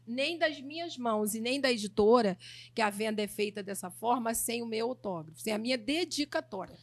nem 0.06 0.36
das 0.38 0.60
minhas 0.60 0.96
mãos 0.96 1.34
e 1.34 1.40
nem 1.40 1.60
da 1.60 1.70
editora, 1.70 2.36
que 2.74 2.80
a 2.82 2.90
venda 2.90 3.22
é 3.22 3.28
feita 3.28 3.62
dessa 3.62 3.90
forma, 3.90 4.34
sem 4.34 4.62
o 4.62 4.66
meu 4.66 4.88
autógrafo, 4.88 5.40
sem 5.40 5.52
a 5.52 5.58
minha 5.58 5.78
dedicatória. 5.78 6.74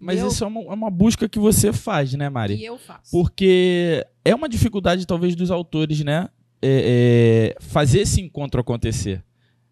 mas 0.00 0.18
eu- 0.18 0.28
isso 0.28 0.44
é 0.44 0.46
uma, 0.46 0.60
é 0.60 0.74
uma 0.74 0.90
busca 0.90 1.28
que 1.28 1.38
você 1.38 1.72
faz, 1.72 2.12
né, 2.14 2.28
Mari? 2.28 2.54
E 2.56 2.64
eu 2.64 2.78
faço. 2.78 3.10
Porque 3.10 4.06
é 4.24 4.34
uma 4.34 4.48
dificuldade, 4.48 5.06
talvez, 5.06 5.34
dos 5.34 5.50
autores, 5.50 6.00
né? 6.04 6.28
É, 6.62 7.56
é, 7.58 7.62
fazer 7.62 8.00
esse 8.00 8.20
encontro 8.20 8.60
acontecer. 8.60 9.24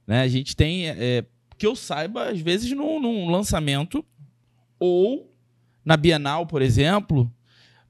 Né? 0.06 0.22
A 0.22 0.28
gente 0.28 0.56
tem, 0.56 0.88
é, 0.88 1.24
que 1.58 1.66
eu 1.66 1.76
saiba, 1.76 2.30
às 2.30 2.40
vezes, 2.40 2.70
num, 2.72 2.98
num 2.98 3.28
lançamento 3.28 4.04
ou 4.78 5.34
na 5.84 5.96
Bienal, 5.96 6.46
por 6.46 6.62
exemplo, 6.62 7.30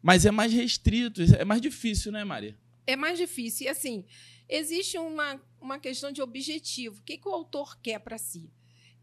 mas 0.03 0.27
é 0.27 0.31
mais 0.31 0.53
restrito, 0.53 1.23
é 1.39 1.45
mais 1.45 1.61
difícil, 1.61 2.11
né, 2.11 2.25
Mari? 2.25 2.57
é 2.89 2.97
mais 2.97 3.19
difícil. 3.19 3.67
E 3.67 3.69
assim, 3.69 4.07
existe 4.49 4.97
uma, 4.97 5.39
uma 5.61 5.79
questão 5.79 6.11
de 6.11 6.23
objetivo. 6.23 7.01
O 7.01 7.05
que, 7.05 7.19
que 7.19 7.29
o 7.29 7.33
autor 7.33 7.79
quer 7.83 8.01
para 8.01 8.17
si? 8.17 8.51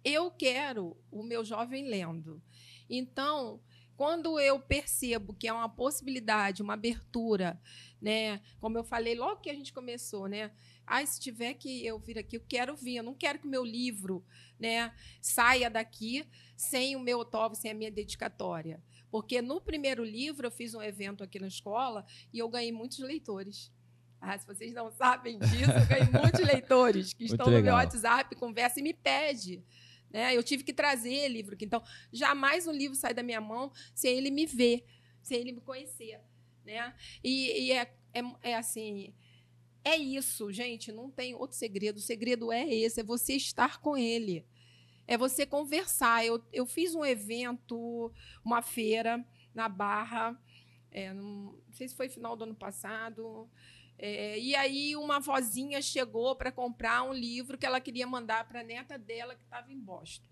Eu 0.03 0.31
quero 0.31 0.97
o 1.11 1.21
meu 1.21 1.45
jovem 1.45 1.87
lendo. 1.87 2.41
Então, 2.89 3.61
quando 3.95 4.39
eu 4.39 4.59
percebo 4.59 5.33
que 5.33 5.47
é 5.47 5.53
uma 5.53 5.69
possibilidade, 5.69 6.61
uma 6.61 6.73
abertura, 6.73 7.59
né? 8.01 8.41
Como 8.59 8.77
eu 8.77 8.83
falei 8.83 9.15
logo 9.15 9.41
que 9.41 9.49
a 9.49 9.53
gente 9.53 9.71
começou, 9.73 10.27
né? 10.27 10.51
Ah, 10.85 11.05
se 11.05 11.19
tiver 11.19 11.53
que 11.55 11.85
eu 11.85 11.97
vir 11.97 12.19
aqui, 12.19 12.35
eu 12.35 12.43
quero 12.47 12.75
vir. 12.75 12.97
Eu 12.97 13.03
não 13.03 13.13
quero 13.13 13.39
que 13.39 13.47
o 13.47 13.49
meu 13.49 13.63
livro, 13.63 14.23
né, 14.59 14.93
saia 15.21 15.69
daqui 15.69 16.25
sem 16.55 16.95
o 16.95 16.99
meu 16.99 17.19
autógrafo, 17.19 17.61
sem 17.61 17.71
a 17.71 17.73
minha 17.73 17.91
dedicatória. 17.91 18.81
Porque 19.09 19.41
no 19.41 19.59
primeiro 19.59 20.03
livro 20.03 20.47
eu 20.47 20.51
fiz 20.51 20.73
um 20.75 20.81
evento 20.81 21.23
aqui 21.23 21.39
na 21.39 21.47
escola 21.47 22.05
e 22.31 22.39
eu 22.39 22.49
ganhei 22.49 22.71
muitos 22.71 22.99
leitores. 22.99 23.71
Ah, 24.19 24.37
se 24.37 24.45
vocês 24.45 24.73
não 24.73 24.91
sabem 24.91 25.39
disso, 25.39 25.71
eu 25.71 25.87
ganhei 25.87 26.09
muitos 26.09 26.41
leitores 26.45 27.13
que 27.13 27.23
Muito 27.23 27.33
estão 27.33 27.51
no 27.51 27.61
meu. 27.61 27.73
WhatsApp, 27.73 28.35
conversa 28.35 28.79
e 28.79 28.83
me 28.83 28.93
pede. 28.93 29.63
Né? 30.15 30.33
Eu 30.33 30.41
tive 30.41 30.63
que 30.63 30.71
trazer 30.71 31.27
livro 31.27 31.55
aqui. 31.55 31.65
Então, 31.65 31.83
jamais 32.09 32.65
um 32.65 32.71
livro 32.71 32.95
sai 32.95 33.13
da 33.13 33.21
minha 33.21 33.41
mão 33.41 33.69
sem 33.93 34.17
ele 34.17 34.31
me 34.31 34.45
ver, 34.45 34.85
sem 35.21 35.41
ele 35.41 35.51
me 35.51 35.59
conhecer. 35.59 36.21
Né? 36.63 36.95
E, 37.21 37.65
e 37.65 37.71
é, 37.73 37.93
é, 38.13 38.21
é 38.41 38.55
assim. 38.55 39.13
É 39.83 39.97
isso, 39.97 40.53
gente. 40.53 40.89
Não 40.89 41.11
tem 41.11 41.35
outro 41.35 41.57
segredo. 41.57 41.97
O 41.97 42.01
segredo 42.01 42.49
é 42.49 42.65
esse: 42.65 43.01
é 43.01 43.03
você 43.03 43.33
estar 43.33 43.81
com 43.81 43.97
ele. 43.97 44.45
É 45.05 45.17
você 45.17 45.45
conversar. 45.45 46.25
Eu, 46.25 46.41
eu 46.53 46.65
fiz 46.65 46.95
um 46.95 47.03
evento, 47.03 48.09
uma 48.41 48.61
feira 48.61 49.21
na 49.53 49.67
Barra, 49.67 50.41
é, 50.91 51.13
não, 51.13 51.61
não 51.67 51.73
sei 51.73 51.89
se 51.89 51.95
foi 51.95 52.07
final 52.07 52.37
do 52.37 52.45
ano 52.45 52.55
passado. 52.55 53.49
É, 53.97 54.37
e 54.37 54.55
aí 54.55 54.95
uma 54.95 55.19
vozinha 55.19 55.81
chegou 55.81 56.35
para 56.35 56.51
comprar 56.51 57.03
um 57.03 57.13
livro 57.13 57.57
que 57.57 57.65
ela 57.65 57.79
queria 57.79 58.05
mandar 58.05 58.47
para 58.47 58.59
a 58.59 58.63
neta 58.63 58.97
dela 58.97 59.35
que 59.35 59.43
estava 59.43 59.71
em 59.71 59.79
Boston. 59.79 60.27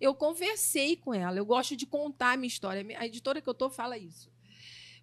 Eu 0.00 0.14
conversei 0.14 0.96
com 0.96 1.12
ela, 1.12 1.38
eu 1.38 1.46
gosto 1.46 1.74
de 1.74 1.86
contar 1.86 2.32
a 2.32 2.36
minha 2.36 2.46
história. 2.46 2.84
A 2.98 3.06
editora 3.06 3.40
que 3.40 3.48
eu 3.48 3.52
estou 3.52 3.68
fala 3.68 3.98
isso. 3.98 4.30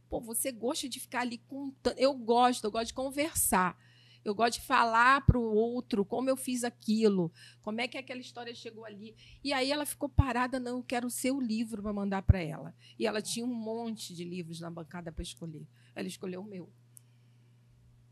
Pô, 0.08 0.22
você 0.22 0.52
gosta 0.52 0.88
de 0.88 1.00
ficar 1.00 1.22
ali 1.22 1.40
contando. 1.40 1.98
Eu 1.98 2.14
gosto, 2.14 2.64
eu 2.66 2.72
gosto 2.72 2.88
de 2.88 2.94
conversar. 2.94 3.78
Eu 4.24 4.34
gosto 4.34 4.60
de 4.60 4.66
falar 4.66 5.24
para 5.26 5.38
o 5.38 5.54
outro 5.54 6.04
como 6.04 6.30
eu 6.30 6.36
fiz 6.36 6.64
aquilo, 6.64 7.32
como 7.62 7.80
é 7.80 7.88
que 7.88 7.96
aquela 7.96 8.20
história 8.20 8.56
chegou 8.56 8.84
ali. 8.84 9.16
E 9.44 9.54
aí 9.54 9.72
ela 9.72 9.86
ficou 9.86 10.10
parada, 10.10 10.60
não, 10.60 10.78
eu 10.78 10.84
quero 10.84 11.06
o 11.06 11.12
seu 11.12 11.40
livro 11.40 11.84
para 11.84 11.94
mandar 11.94 12.24
para 12.24 12.40
ela. 12.40 12.74
E 12.98 13.06
ela 13.06 13.22
tinha 13.22 13.46
um 13.46 13.54
monte 13.54 14.16
de 14.16 14.24
livros 14.24 14.60
na 14.60 14.72
bancada 14.72 15.12
para 15.12 15.22
escolher. 15.22 15.68
Ela 15.94 16.08
escolheu 16.08 16.42
o 16.42 16.44
meu. 16.44 16.72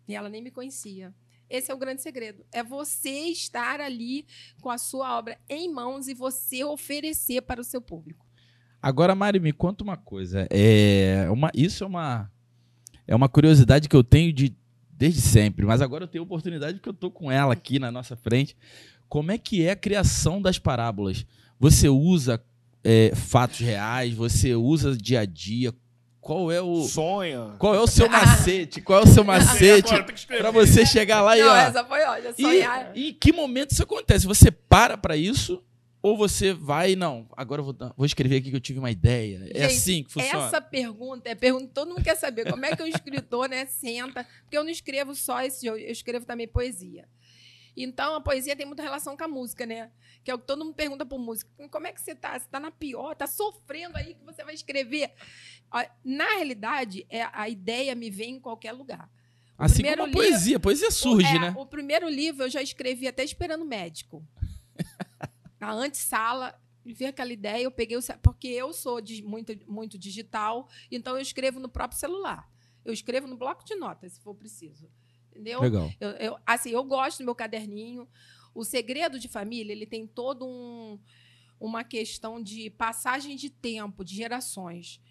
E 0.07 0.15
ela 0.15 0.29
nem 0.29 0.41
me 0.41 0.51
conhecia. 0.51 1.13
Esse 1.49 1.71
é 1.71 1.73
o 1.73 1.77
grande 1.77 2.01
segredo. 2.01 2.43
É 2.51 2.63
você 2.63 3.27
estar 3.27 3.79
ali 3.79 4.25
com 4.61 4.69
a 4.69 4.77
sua 4.77 5.17
obra 5.17 5.37
em 5.47 5.71
mãos 5.71 6.07
e 6.07 6.13
você 6.13 6.63
oferecer 6.63 7.41
para 7.41 7.61
o 7.61 7.63
seu 7.63 7.81
público. 7.81 8.25
Agora, 8.81 9.15
Mari, 9.15 9.39
me 9.39 9.53
conta 9.53 9.83
uma 9.83 9.95
coisa. 9.95 10.47
É 10.49 11.27
uma, 11.29 11.51
isso 11.53 11.83
é 11.83 11.87
uma, 11.87 12.31
é 13.07 13.15
uma 13.15 13.29
curiosidade 13.29 13.87
que 13.87 13.95
eu 13.95 14.03
tenho 14.03 14.33
de, 14.33 14.55
desde 14.91 15.21
sempre, 15.21 15.65
mas 15.65 15.81
agora 15.81 16.03
eu 16.03 16.07
tenho 16.07 16.23
a 16.23 16.25
oportunidade 16.25 16.75
porque 16.75 16.89
eu 16.89 16.93
estou 16.93 17.11
com 17.11 17.31
ela 17.31 17.53
aqui 17.53 17.79
na 17.79 17.91
nossa 17.91 18.15
frente. 18.15 18.57
Como 19.07 19.31
é 19.31 19.37
que 19.37 19.63
é 19.63 19.71
a 19.71 19.75
criação 19.75 20.41
das 20.41 20.57
parábolas? 20.57 21.25
Você 21.59 21.87
usa 21.87 22.43
é, 22.83 23.13
fatos 23.15 23.59
reais? 23.59 24.13
Você 24.15 24.55
usa 24.55 24.97
dia 24.97 25.21
a 25.21 25.25
dia? 25.25 25.73
Qual 26.23 26.49
é 26.49 26.61
o 26.61 26.83
Sonha. 26.83 27.53
qual 27.59 27.75
é 27.75 27.79
o 27.79 27.85
seu 27.85 28.09
macete? 28.09 28.81
Qual 28.81 29.01
é 29.01 29.03
o 29.03 29.07
seu 29.07 29.23
macete 29.25 29.93
para 30.25 30.51
você 30.51 30.85
chegar 30.85 31.21
lá 31.21 31.37
e 31.37 31.41
não, 31.41 31.49
ó, 31.49 31.55
essa 31.55 31.83
foi 31.83 32.01
ótima. 32.01 32.33
Sonhar. 32.33 32.91
e, 32.95 33.01
e 33.01 33.09
em 33.09 33.13
que 33.13 33.33
momento 33.33 33.71
isso 33.71 33.83
acontece? 33.83 34.25
Você 34.25 34.49
para 34.49 34.97
para 34.97 35.17
isso 35.17 35.61
ou 36.01 36.15
você 36.17 36.53
vai 36.53 36.95
não? 36.95 37.27
Agora 37.35 37.59
eu 37.59 37.65
vou, 37.65 37.75
vou 37.97 38.05
escrever 38.05 38.37
aqui 38.37 38.49
que 38.49 38.55
eu 38.55 38.61
tive 38.61 38.79
uma 38.79 38.89
ideia. 38.89 39.49
é 39.53 39.67
Gente, 39.69 39.77
assim 39.77 40.03
que 40.03 40.13
funciona. 40.13 40.45
Essa 40.45 40.61
pergunta 40.61 41.29
é 41.29 41.35
pergunta 41.35 41.67
que 41.67 41.73
todo 41.73 41.89
mundo 41.89 42.03
quer 42.03 42.15
saber. 42.15 42.49
Como 42.49 42.65
é 42.65 42.73
que 42.73 42.81
um 42.81 42.87
escritor 42.87 43.49
né, 43.49 43.65
senta? 43.65 44.25
Porque 44.43 44.57
eu 44.57 44.63
não 44.63 44.71
escrevo 44.71 45.13
só 45.15 45.41
esse, 45.41 45.65
eu 45.65 45.77
escrevo 45.77 46.25
também 46.25 46.47
poesia. 46.47 47.05
Então, 47.75 48.15
a 48.15 48.21
poesia 48.21 48.55
tem 48.55 48.65
muita 48.65 48.83
relação 48.83 49.17
com 49.17 49.23
a 49.23 49.27
música, 49.27 49.65
né? 49.65 49.91
Que 50.23 50.29
é 50.29 50.35
o 50.35 50.39
que 50.39 50.45
todo 50.45 50.63
mundo 50.63 50.75
pergunta 50.75 51.05
por 51.05 51.17
música. 51.17 51.49
Como 51.69 51.87
é 51.87 51.91
que 51.91 52.01
você 52.01 52.13
tá? 52.13 52.37
Você 52.37 52.47
tá 52.47 52.59
na 52.59 52.71
pior? 52.71 53.15
Tá 53.15 53.25
sofrendo 53.25 53.97
aí 53.97 54.13
que 54.13 54.23
você 54.23 54.43
vai 54.43 54.53
escrever? 54.53 55.11
Na 56.03 56.35
realidade, 56.35 57.05
é, 57.09 57.23
a 57.33 57.49
ideia 57.49 57.95
me 57.95 58.09
vem 58.09 58.35
em 58.35 58.39
qualquer 58.39 58.73
lugar. 58.73 59.09
O 59.57 59.63
Assim 59.63 59.83
como 59.83 60.03
a 60.03 60.11
poesia, 60.11 60.57
a 60.57 60.59
poesia 60.59 60.91
surge, 60.91 61.35
é, 61.35 61.39
né? 61.39 61.53
O 61.57 61.65
primeiro 61.65 62.07
livro 62.07 62.43
eu 62.43 62.49
já 62.49 62.61
escrevi 62.61 63.07
até 63.07 63.23
esperando 63.23 63.65
médico. 63.65 64.25
Na 65.59 65.71
antessala, 65.71 66.59
vi 66.85 67.05
aquela 67.05 67.31
ideia, 67.31 67.63
eu 67.63 67.71
peguei 67.71 67.97
o. 67.97 68.01
Porque 68.21 68.47
eu 68.47 68.73
sou 68.73 68.99
muito, 69.23 69.57
muito 69.67 69.97
digital, 69.97 70.67
então 70.91 71.15
eu 71.15 71.21
escrevo 71.21 71.59
no 71.59 71.69
próprio 71.69 71.99
celular. 71.99 72.51
Eu 72.83 72.91
escrevo 72.91 73.27
no 73.27 73.37
bloco 73.37 73.63
de 73.63 73.75
notas, 73.75 74.13
se 74.13 74.21
for 74.21 74.35
preciso. 74.35 74.91
Entendeu? 75.33 75.61
Legal. 75.61 75.91
Eu, 75.99 76.09
eu- 76.11 76.37
assim, 76.45 76.69
eu 76.69 76.83
gosto 76.83 77.17
do 77.19 77.25
meu 77.25 77.33
caderninho. 77.35 78.07
O 78.53 78.63
segredo 78.63 79.19
de 79.19 79.27
família, 79.27 79.71
ele 79.71 79.87
tem 79.87 80.05
todo 80.05 80.45
um, 80.47 80.99
uma 81.59 81.83
questão 81.83 82.41
de 82.41 82.69
passagem 82.69 83.35
de 83.35 83.49
tempo, 83.49 84.05
de 84.05 84.15
gerações. 84.15 85.01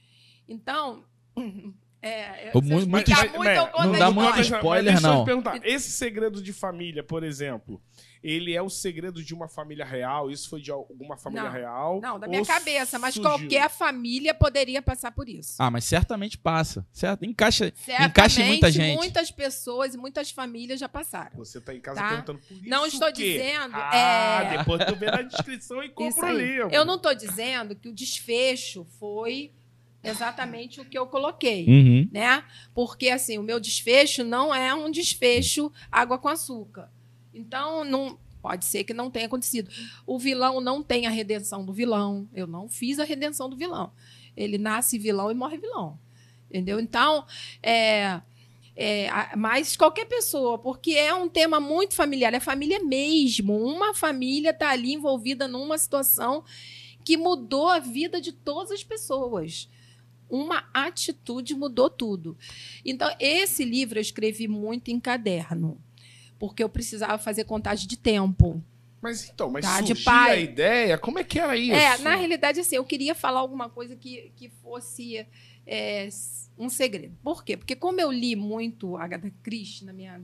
Então, 0.46 1.04
é, 2.02 2.50
Ou 2.52 2.62
se 2.62 2.68
muito- 2.68 2.84
eu 2.84 2.88
muito 2.88 3.10
é, 3.48 3.58
eu 3.58 3.86
não 3.86 3.98
dá 3.98 4.10
muito 4.10 4.30
Mas- 4.36 4.46
spoiler, 4.46 4.92
mas 4.92 5.02
deixa 5.02 5.06
eu 5.06 5.12
não. 5.18 5.22
te 5.22 5.26
perguntar, 5.26 5.60
esse 5.64 5.90
segredo 5.90 6.42
de 6.42 6.52
família, 6.52 7.02
por 7.02 7.22
exemplo, 7.22 7.80
ele 8.22 8.54
é 8.54 8.60
o 8.62 8.68
segredo 8.68 9.22
de 9.22 9.32
uma 9.34 9.48
família 9.48 9.84
real? 9.84 10.30
Isso 10.30 10.48
foi 10.48 10.60
de 10.60 10.70
alguma 10.70 11.16
família 11.16 11.44
Não. 11.44 11.50
real? 11.52 12.00
Não, 12.00 12.18
da 12.20 12.26
minha 12.28 12.44
cabeça, 12.44 12.98
mas 12.98 13.14
surgiu? 13.14 13.30
qualquer 13.30 13.68
família 13.70 14.32
poderia 14.34 14.80
passar 14.82 15.10
por 15.12 15.28
isso. 15.28 15.54
Ah, 15.58 15.70
mas 15.70 15.84
certamente 15.84 16.36
passa. 16.38 16.86
Certo? 16.92 17.24
Encaixa. 17.24 17.72
Certamente, 17.74 18.10
encaixa 18.10 18.42
em 18.42 18.46
muita 18.48 18.70
gente. 18.70 18.96
muitas 18.96 19.30
pessoas 19.30 19.94
e 19.94 19.98
muitas 19.98 20.30
famílias 20.30 20.78
já 20.80 20.88
passaram. 20.88 21.36
Você 21.36 21.60
tá 21.60 21.74
em 21.74 21.80
casa 21.80 22.00
Tá? 22.00 22.08
perguntando 22.10 22.38
por 22.40 22.52
isso 22.54 22.68
Não 22.68 22.86
estou 22.86 23.08
o 23.08 23.12
quê? 23.12 23.32
dizendo, 23.38 23.74
Ah, 23.76 24.40
é. 24.44 24.58
depois 24.58 24.84
tu 24.84 24.94
vê 24.96 25.06
na 25.10 25.22
descrição 25.22 25.82
e 25.82 25.88
compra 25.90 26.26
o 26.26 26.36
livro. 26.38 26.68
Eu 26.70 26.84
não 26.84 26.94
estou 26.96 27.14
dizendo 27.14 27.74
que 27.74 27.88
o 27.88 27.92
desfecho 27.92 28.84
foi 29.00 29.52
exatamente 30.02 30.80
o 30.80 30.84
que 30.84 30.98
eu 30.98 31.06
coloquei. 31.06 31.66
Uhum. 31.66 32.08
né? 32.10 32.44
Porque 32.74 33.08
assim, 33.08 33.38
o 33.38 33.42
meu 33.42 33.60
desfecho 33.60 34.24
não 34.24 34.54
é 34.54 34.74
um 34.74 34.90
desfecho 34.90 35.72
água 35.90 36.18
com 36.18 36.28
açúcar. 36.28 36.90
Então, 37.32 37.84
não 37.84 38.18
pode 38.42 38.64
ser 38.64 38.84
que 38.84 38.92
não 38.92 39.10
tenha 39.10 39.26
acontecido. 39.26 39.70
O 40.04 40.18
vilão 40.18 40.60
não 40.60 40.82
tem 40.82 41.06
a 41.06 41.10
redenção 41.10 41.64
do 41.64 41.72
vilão. 41.72 42.28
Eu 42.34 42.46
não 42.46 42.68
fiz 42.68 42.98
a 42.98 43.04
redenção 43.04 43.48
do 43.48 43.56
vilão. 43.56 43.92
Ele 44.36 44.58
nasce 44.58 44.98
vilão 44.98 45.30
e 45.30 45.34
morre 45.34 45.56
vilão. 45.56 45.98
Entendeu? 46.50 46.80
Então, 46.80 47.24
é, 47.62 48.20
é, 48.74 49.08
mas 49.36 49.76
qualquer 49.76 50.06
pessoa, 50.06 50.58
porque 50.58 50.92
é 50.92 51.14
um 51.14 51.28
tema 51.28 51.60
muito 51.60 51.94
familiar, 51.94 52.34
é 52.34 52.40
família 52.40 52.82
mesmo. 52.82 53.56
Uma 53.56 53.94
família 53.94 54.50
está 54.50 54.70
ali 54.70 54.92
envolvida 54.92 55.46
numa 55.46 55.78
situação 55.78 56.44
que 57.04 57.16
mudou 57.16 57.68
a 57.68 57.78
vida 57.78 58.20
de 58.20 58.32
todas 58.32 58.70
as 58.70 58.84
pessoas 58.84 59.68
uma 60.32 60.64
atitude 60.72 61.54
mudou 61.54 61.90
tudo. 61.90 62.38
Então, 62.82 63.14
esse 63.20 63.66
livro 63.66 63.98
eu 63.98 64.00
escrevi 64.00 64.48
muito 64.48 64.90
em 64.90 64.98
caderno, 64.98 65.78
porque 66.38 66.64
eu 66.64 66.70
precisava 66.70 67.18
fazer 67.18 67.44
contagem 67.44 67.86
de 67.86 67.98
tempo. 67.98 68.64
Mas 69.02 69.28
então, 69.28 69.50
mas 69.50 69.64
Tá, 69.64 69.80
pai. 70.04 70.30
a 70.30 70.40
ideia, 70.40 70.96
como 70.96 71.18
é 71.18 71.24
que 71.24 71.38
era 71.38 71.54
isso? 71.54 71.74
É, 71.74 71.98
na 71.98 72.14
realidade, 72.16 72.60
assim, 72.60 72.76
eu 72.76 72.84
queria 72.84 73.14
falar 73.14 73.40
alguma 73.40 73.68
coisa 73.68 73.94
que, 73.94 74.32
que 74.34 74.48
fosse 74.48 75.26
é, 75.66 76.08
um 76.56 76.70
segredo. 76.70 77.14
Por 77.22 77.44
quê? 77.44 77.56
Porque 77.56 77.76
como 77.76 78.00
eu 78.00 78.10
li 78.10 78.34
muito 78.34 78.96
Agatha 78.96 79.30
Christie 79.42 79.84
na 79.84 79.92
minha 79.92 80.14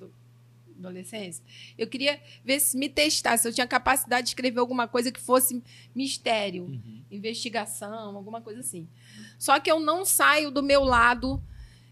adolescência, 0.78 1.44
eu 1.76 1.86
queria 1.86 2.20
ver 2.44 2.60
se 2.60 2.76
me 2.76 2.88
testasse, 2.88 3.42
se 3.42 3.48
eu 3.48 3.52
tinha 3.52 3.66
capacidade 3.66 4.24
de 4.24 4.30
escrever 4.30 4.60
alguma 4.60 4.86
coisa 4.88 5.10
que 5.12 5.20
fosse 5.20 5.62
mistério, 5.94 6.64
Uhum. 6.64 7.02
investigação, 7.10 8.16
alguma 8.16 8.40
coisa 8.40 8.60
assim. 8.60 8.88
Só 9.38 9.58
que 9.60 9.70
eu 9.70 9.80
não 9.80 10.04
saio 10.04 10.50
do 10.50 10.62
meu 10.62 10.82
lado 10.84 11.42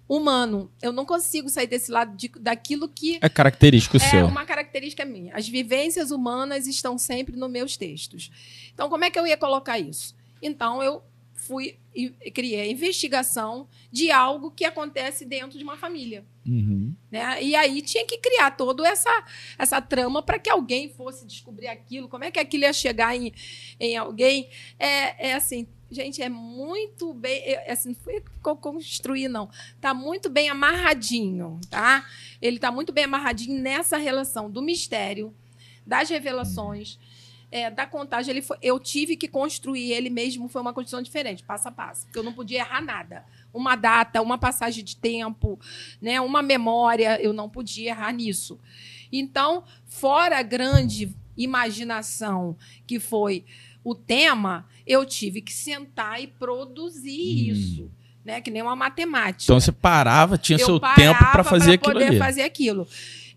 humano. 0.09 0.71
Eu 0.81 0.93
não 0.93 1.05
consigo 1.05 1.49
sair 1.49 1.67
desse 1.67 1.91
lado 1.91 2.17
de, 2.17 2.29
daquilo 2.29 2.89
que 2.89 3.19
É 3.21 3.29
característico 3.29 3.97
é 3.97 4.01
seu. 4.01 4.27
uma 4.27 4.45
característica 4.47 5.05
minha. 5.05 5.35
As 5.35 5.49
vivências 5.49 6.11
humanas 6.13 6.67
estão 6.67 6.97
sempre 6.97 7.37
nos 7.37 7.51
meus 7.51 7.77
textos. 7.77 8.31
Então, 8.73 8.89
como 8.89 9.05
é 9.05 9.11
que 9.11 9.19
eu 9.19 9.27
ia 9.27 9.37
colocar 9.37 9.79
isso? 9.81 10.15
Então, 10.41 10.81
eu 10.83 11.03
fui 11.47 11.79
e 11.95 12.11
criei 12.31 12.61
a 12.61 12.67
investigação 12.67 13.67
de 13.91 14.11
algo 14.11 14.51
que 14.51 14.65
acontece 14.65 15.25
dentro 15.25 15.57
de 15.57 15.65
uma 15.65 15.77
família. 15.77 16.25
Uhum. 16.47 16.95
Né? 17.11 17.43
E 17.43 17.55
aí 17.55 17.81
tinha 17.81 18.05
que 18.05 18.19
criar 18.19 18.51
toda 18.51 18.87
essa, 18.87 19.25
essa 19.59 19.81
trama 19.81 20.23
para 20.23 20.39
que 20.39 20.51
alguém 20.51 20.91
fosse 20.91 21.27
descobrir 21.27 21.69
aquilo, 21.69 22.09
como 22.09 22.25
é 22.25 22.31
que 22.31 22.39
aquilo 22.39 22.65
ia 22.65 22.73
chegar 22.73 23.17
em, 23.17 23.33
em 23.81 23.97
alguém. 23.97 24.51
É, 24.79 25.31
é 25.31 25.35
assim, 25.35 25.67
gente, 25.91 26.21
é 26.21 26.29
muito 26.29 27.15
bem. 27.15 27.41
é, 27.45 27.73
assim, 27.73 27.91
não 27.91 27.97
foi 27.97 28.23
construí, 28.43 29.29
não. 29.29 29.49
Está 29.75 29.95
muito 29.95 30.29
bem 30.29 30.51
amarradinho, 30.51 31.61
tá? 31.71 32.07
Ele 32.43 32.57
está 32.57 32.71
muito 32.71 32.93
bem 32.93 33.05
amarradinho 33.05 33.59
nessa 33.61 33.97
relação 33.97 34.51
do 34.51 34.61
mistério, 34.61 35.35
das 35.87 36.11
revelações. 36.11 36.99
É, 37.51 37.71
da 37.71 37.87
contagem, 37.87 38.31
ele 38.33 38.43
foi- 38.43 38.59
eu 38.61 38.79
tive 38.81 39.17
que 39.17 39.29
construir 39.29 39.93
ele 39.93 40.11
mesmo, 40.11 40.49
foi 40.49 40.61
uma 40.61 40.73
construção 40.73 41.01
diferente, 41.03 41.43
passo 41.45 41.69
a 41.69 41.71
passo, 41.71 42.05
porque 42.07 42.19
eu 42.19 42.23
não 42.25 42.33
podia 42.33 42.59
errar 42.59 42.81
nada. 42.83 43.25
Uma 43.55 43.77
data, 43.77 44.21
uma 44.21 44.37
passagem 44.37 44.83
de 44.85 44.97
tempo, 44.97 45.59
né, 46.03 46.21
uma 46.21 46.43
memória, 46.43 47.21
eu 47.23 47.33
não 47.33 47.49
podia 47.49 47.91
errar 47.91 48.13
nisso. 48.13 48.59
Então, 49.13 49.63
fora 49.87 50.39
a 50.39 50.43
grande 50.43 51.15
imaginação 51.37 52.57
que 52.87 52.99
foi 52.99 53.45
o 53.85 53.95
tema, 53.95 54.67
eu 54.87 55.05
tive 55.07 55.41
que 55.41 55.53
sentar 55.53 56.21
e 56.21 56.27
produzir 56.27 57.51
Hum. 57.51 57.53
isso, 57.53 57.91
né, 58.25 58.41
que 58.41 58.51
nem 58.51 58.63
uma 58.63 58.75
matemática. 58.75 59.45
Então 59.45 59.61
você 59.61 59.71
parava, 59.71 60.37
tinha 60.37 60.59
eu 60.59 60.67
seu 60.67 60.81
tempo 60.81 61.19
para 61.31 61.45
fazer 61.45 61.67
pra 61.67 61.75
aquilo 61.75 61.93
poder 61.93 62.07
ali. 62.09 62.19
fazer 62.19 62.43
aquilo. 62.43 62.89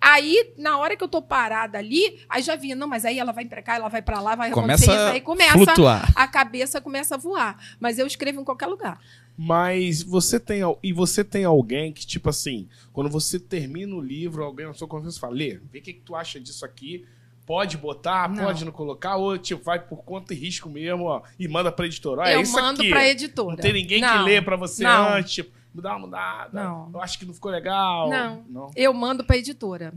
Aí, 0.02 0.54
na 0.58 0.78
hora 0.78 0.96
que 0.96 1.04
eu 1.04 1.08
tô 1.10 1.22
parada 1.22 1.78
ali, 1.78 2.20
aí 2.30 2.42
já 2.42 2.56
vinha, 2.56 2.76
não, 2.76 2.88
mas 2.88 3.04
aí 3.04 3.20
ela 3.20 3.32
vai 3.34 3.44
pra 3.46 3.62
cá, 3.62 3.76
ela 3.76 3.90
vai 3.90 4.02
pra 4.02 4.22
lá, 4.22 4.34
vai 4.36 4.50
Começa 4.50 4.86
acontecer 4.86 4.92
isso, 5.04 5.12
aí 5.14 5.18
a 5.18 5.22
começa 5.22 5.54
flutuar. 5.54 6.12
a 6.16 6.28
cabeça 6.28 6.80
começa 6.82 7.16
a 7.16 7.18
voar. 7.18 7.58
Mas 7.80 8.00
eu 8.00 8.08
escrevo 8.08 8.40
em 8.40 8.44
qualquer 8.46 8.68
lugar. 8.68 9.00
Mas 9.38 10.02
você 10.04 10.40
tem 10.40 10.62
e 10.84 10.92
você 10.94 11.24
tem 11.24 11.44
alguém 11.46 11.94
que 11.94 12.06
tipo 12.06 12.30
assim, 12.30 12.68
quando 12.92 13.10
você 13.10 13.40
termina 13.40 13.96
o 13.96 14.02
livro, 14.02 14.44
alguém 14.44 14.66
na 14.68 14.74
sua 14.74 14.88
confiança 14.88 15.20
fala: 15.20 15.34
"Lê, 15.34 15.60
vê 15.72 15.80
o 15.80 15.82
que, 15.82 15.94
que 15.94 16.02
tu 16.02 16.16
acha 16.16 16.40
disso 16.40 16.66
aqui? 16.66 17.06
Pode 17.46 17.78
botar, 17.78 18.30
Não. 18.30 18.44
pode 18.44 18.64
não 18.64 18.72
colocar 18.72 19.16
ou 19.16 19.38
tipo 19.38 19.64
vai 19.64 19.80
por 19.80 20.04
conta 20.04 20.34
e 20.34 20.38
risco 20.38 20.70
mesmo, 20.70 21.06
ó, 21.06 21.22
e 21.40 21.48
manda 21.48 21.72
pra 21.72 21.86
editora. 21.86 22.24
Ah, 22.26 22.32
é 22.32 22.36
eu 22.36 22.42
isso 22.42 22.54
mando 22.54 22.82
aqui. 22.82 22.90
pra 22.90 23.08
editora. 23.08 23.50
Não 23.50 23.56
tem 23.56 23.74
ninguém 23.74 24.02
que 24.02 24.08
Não, 24.08 24.24
lê 24.26 24.42
pra 24.42 24.56
você 24.56 24.84
não. 24.84 25.14
antes, 25.14 25.32
tipo, 25.34 25.52
dá 25.74 25.92
uma 25.92 26.00
mudada. 26.00 26.50
Não. 26.52 26.90
Eu 26.94 27.02
acho 27.02 27.18
que 27.20 27.26
não 27.26 27.34
ficou 27.34 27.52
legal. 27.52 28.10
Não. 28.10 28.44
Não. 28.50 28.72
Eu 28.76 28.94
mando 28.94 29.24
pra 29.24 29.38
editora. 29.38 29.94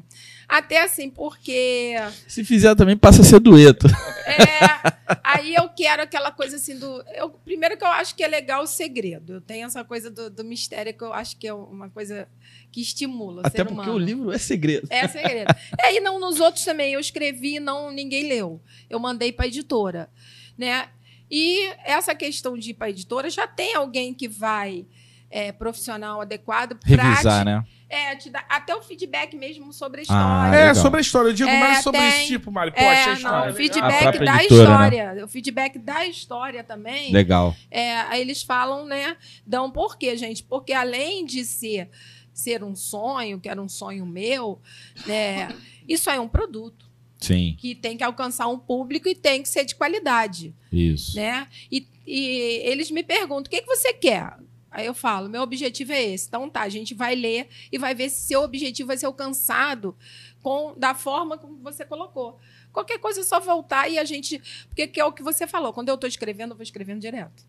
Até 0.49 0.83
assim, 0.83 1.09
porque 1.11 1.94
Se 2.29 2.44
fizer 2.44 2.75
também 2.75 2.97
passa 2.97 3.23
a 3.23 3.25
ser 3.25 3.40
dueto. 3.40 3.87
É, 4.25 5.18
aí 5.25 5.55
eu 5.55 5.68
quero 5.70 6.03
aquela 6.03 6.31
coisa 6.31 6.57
assim 6.57 6.79
do. 6.79 7.03
Eu, 7.14 7.31
primeiro 7.31 7.77
que 7.77 7.85
eu 7.85 7.88
acho 7.88 8.14
que 8.14 8.23
é 8.23 8.29
legal 8.29 8.62
o 8.62 8.66
segredo. 8.66 9.35
Eu 9.35 9.40
tenho 9.40 9.66
essa 9.66 9.83
coisa 9.85 10.11
do, 10.11 10.31
do 10.31 10.44
mistério 10.44 10.94
que 10.94 11.03
eu 11.03 11.12
acho 11.12 11.37
que 11.37 11.49
é 11.49 11.55
uma 11.55 11.88
coisa 11.88 12.29
que 12.70 12.81
estimula. 12.81 13.42
o 13.42 13.47
Até 13.47 13.59
ser 13.59 13.64
porque 13.64 13.81
humano. 13.81 13.94
o 13.94 13.99
livro 13.99 14.33
é 14.33 14.38
segredo. 14.38 14.87
É 14.90 15.09
segredo. 15.09 15.55
É, 15.79 15.94
e 15.94 16.01
não 16.01 16.20
nos 16.20 16.38
outros 16.38 16.64
também. 16.64 16.92
Eu 16.92 17.01
escrevi 17.01 17.57
e 17.57 17.61
não 17.61 17.90
ninguém 17.90 18.29
leu. 18.29 18.61
Eu 18.88 18.99
mandei 18.99 19.33
para 19.33 19.47
editora, 19.47 20.09
né? 20.57 20.88
E 21.31 21.66
essa 21.85 22.14
questão 22.14 22.59
de 22.59 22.70
ir 22.70 22.75
para 22.75 22.90
editora 22.90 23.31
já 23.31 23.47
tem 23.47 23.75
alguém 23.75 24.12
que 24.12 24.29
vai 24.29 24.87
é, 25.35 25.51
profissional 25.51 26.21
adequado 26.21 26.77
para 26.79 27.03
Revisar, 27.03 27.42
né? 27.42 27.64
é, 27.88 28.14
te 28.14 28.29
dar 28.29 28.45
até 28.51 28.77
o 28.77 28.83
feedback 28.83 29.35
mesmo 29.35 29.73
sobre 29.73 30.01
a 30.01 30.03
Ah, 30.03 30.05
história. 30.05 30.57
É, 30.57 30.68
legal. 30.68 30.75
sobre 30.75 30.99
a 30.99 31.01
história, 31.01 31.29
eu 31.31 31.33
digo 31.33 31.49
É, 31.49 31.59
mais 31.59 31.83
sobre 31.83 32.01
tem. 32.01 32.09
esse 32.11 32.27
tipo, 32.27 32.53
Mário. 32.53 32.73
Pô, 32.73 32.81
É, 32.81 33.05
a 33.05 33.12
história 33.14 33.47
não, 33.47 33.51
o 33.53 33.57
feedback 33.57 34.18
da 34.18 34.37
editora, 34.37 34.38
né? 34.38 34.45
história. 34.45 35.25
O 35.25 35.29
feedback 35.29 35.79
da 35.79 36.07
história 36.07 36.62
também. 36.62 37.11
Legal. 37.11 37.57
É, 37.71 37.92
aí 38.03 38.21
eles 38.21 38.42
falam, 38.42 38.85
né? 38.85 39.16
Dão 39.47 39.71
por 39.71 39.97
quê, 39.97 40.14
gente? 40.18 40.42
Porque 40.42 40.75
além 40.75 41.25
de 41.25 41.45
ser, 41.47 41.88
ser 42.33 42.62
um 42.62 42.77
sonho, 42.77 43.40
que 43.40 43.49
era 43.49 43.61
um 43.61 43.68
sonho 43.71 44.05
meu, 44.05 44.61
né? 45.07 45.49
Isso 45.88 46.11
aí 46.11 46.18
é 46.18 46.21
um 46.21 46.29
produto 46.29 46.85
Sim, 47.18 47.57
que 47.59 47.75
tem 47.75 47.97
que 47.97 48.05
alcançar 48.05 48.49
um 48.49 48.59
público 48.59 49.09
e 49.09 49.14
tem 49.14 49.42
que 49.42 49.49
ser 49.49 49.64
de 49.64 49.75
qualidade, 49.77 50.55
isso. 50.71 51.16
né? 51.16 51.47
E, 51.71 51.87
e 52.07 52.61
eles 52.64 52.90
me 52.90 53.03
perguntam: 53.03 53.49
o 53.49 53.51
que, 53.51 53.62
que 53.62 53.66
você 53.66 53.92
quer? 53.95 54.35
Aí 54.73 54.87
eu 54.87 54.95
falo: 54.95 55.29
meu 55.29 55.43
objetivo 55.43 55.93
é 55.93 56.03
esse. 56.03 56.27
Então 56.27 56.49
tá, 56.49 56.63
a 56.63 56.69
gente 56.69 56.95
vai 56.95 57.15
ler 57.15 57.49
e 57.71 57.79
vai 57.79 57.95
ver 57.95 58.09
se 58.09 58.27
seu 58.27 58.43
objetivo 58.43 58.87
vai 58.87 58.97
ser 58.97 59.07
alcançado 59.07 59.95
com 60.43 60.75
da 60.77 60.95
forma 60.95 61.37
como 61.37 61.59
você 61.59 61.85
colocou. 61.85 62.39
Qualquer 62.73 62.99
coisa 62.99 63.21
é 63.21 63.25
só 63.25 63.39
voltar 63.39 63.89
e 63.89 63.99
a 63.99 64.05
gente. 64.05 64.43
Porque 64.69 64.89
que 64.89 64.99
é 64.99 65.05
o 65.05 65.13
que 65.13 65.23
você 65.23 65.47
falou. 65.47 65.73
Quando 65.73 65.91
eu 65.91 65.95
estou 65.95 66.09
escrevendo, 66.09 66.53
eu 66.53 66.57
vou 66.57 66.63
escrevendo 66.63 67.01
direto. 67.01 67.47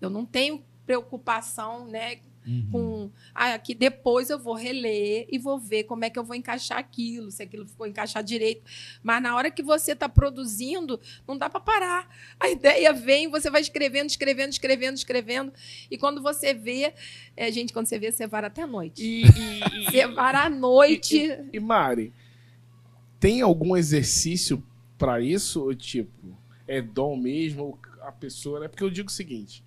Eu 0.00 0.08
não 0.08 0.24
tenho 0.24 0.64
preocupação, 0.86 1.86
né? 1.86 2.20
Uhum. 2.46 2.68
com 2.70 3.10
ah, 3.34 3.58
que 3.58 3.74
depois 3.74 4.28
eu 4.28 4.38
vou 4.38 4.54
reler 4.54 5.26
e 5.30 5.38
vou 5.38 5.58
ver 5.58 5.84
como 5.84 6.04
é 6.04 6.10
que 6.10 6.18
eu 6.18 6.24
vou 6.24 6.36
encaixar 6.36 6.78
aquilo, 6.78 7.30
se 7.30 7.42
aquilo 7.42 7.66
ficou 7.66 7.86
encaixado 7.86 8.26
direito. 8.26 8.62
Mas 9.02 9.22
na 9.22 9.34
hora 9.34 9.50
que 9.50 9.62
você 9.62 9.92
está 9.92 10.08
produzindo, 10.08 11.00
não 11.26 11.36
dá 11.38 11.48
para 11.48 11.60
parar. 11.60 12.08
A 12.38 12.48
ideia 12.50 12.92
vem, 12.92 13.28
você 13.28 13.50
vai 13.50 13.60
escrevendo, 13.60 14.10
escrevendo, 14.10 14.50
escrevendo, 14.52 14.96
escrevendo. 14.96 15.52
E 15.90 15.96
quando 15.96 16.22
você 16.22 16.52
vê, 16.52 16.92
é, 17.36 17.50
gente, 17.50 17.72
quando 17.72 17.86
você 17.86 17.98
vê, 17.98 18.12
você 18.12 18.26
vara 18.26 18.48
até 18.48 18.62
a 18.62 18.66
noite. 18.66 19.02
E, 19.02 19.22
e, 19.22 19.60
e, 19.82 19.84
Você 19.86 20.06
vara 20.06 20.44
à 20.44 20.50
noite. 20.50 21.16
e, 21.16 21.56
e, 21.56 21.60
Mari, 21.60 22.12
tem 23.18 23.40
algum 23.40 23.76
exercício 23.76 24.62
pra 24.98 25.20
isso? 25.20 25.62
Ou, 25.62 25.74
tipo, 25.74 26.36
é 26.66 26.80
dom 26.80 27.16
mesmo? 27.16 27.78
A 28.02 28.12
pessoa. 28.12 28.64
É 28.64 28.68
porque 28.68 28.84
eu 28.84 28.90
digo 28.90 29.08
o 29.08 29.12
seguinte: 29.12 29.64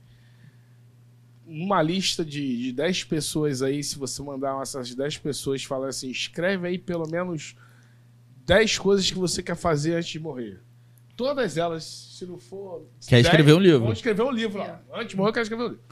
numa 1.47 1.81
lista 1.81 2.25
de, 2.25 2.63
de 2.63 2.71
10 2.73 3.05
pessoas 3.05 3.61
aí, 3.61 3.81
se 3.81 3.97
você 3.97 4.21
mandar 4.21 4.61
essas 4.61 4.93
10 4.93 5.17
pessoas 5.19 5.63
falar 5.63 5.87
assim, 5.87 6.09
escreve 6.11 6.67
aí 6.67 6.77
pelo 6.77 7.09
menos 7.09 7.55
10 8.45 8.77
coisas 8.77 9.09
que 9.09 9.17
você 9.17 9.41
quer 9.41 9.55
fazer 9.55 9.95
antes 9.95 10.09
de 10.09 10.19
morrer. 10.19 10.61
Todas 11.15 11.57
elas, 11.57 11.83
se 11.83 12.25
não 12.25 12.37
for. 12.37 12.85
Quer 13.07 13.15
10, 13.15 13.25
escrever 13.27 13.53
um 13.53 13.59
livro. 13.59 13.79
Vão 13.79 13.93
escrever 13.93 14.21
um 14.21 14.31
livro. 14.31 14.61
É. 14.61 14.79
Antes 14.93 15.09
de 15.09 15.17
morrer, 15.17 15.29
eu 15.29 15.33
quero 15.33 15.43
escrever 15.43 15.63
um 15.63 15.67
livro. 15.69 15.83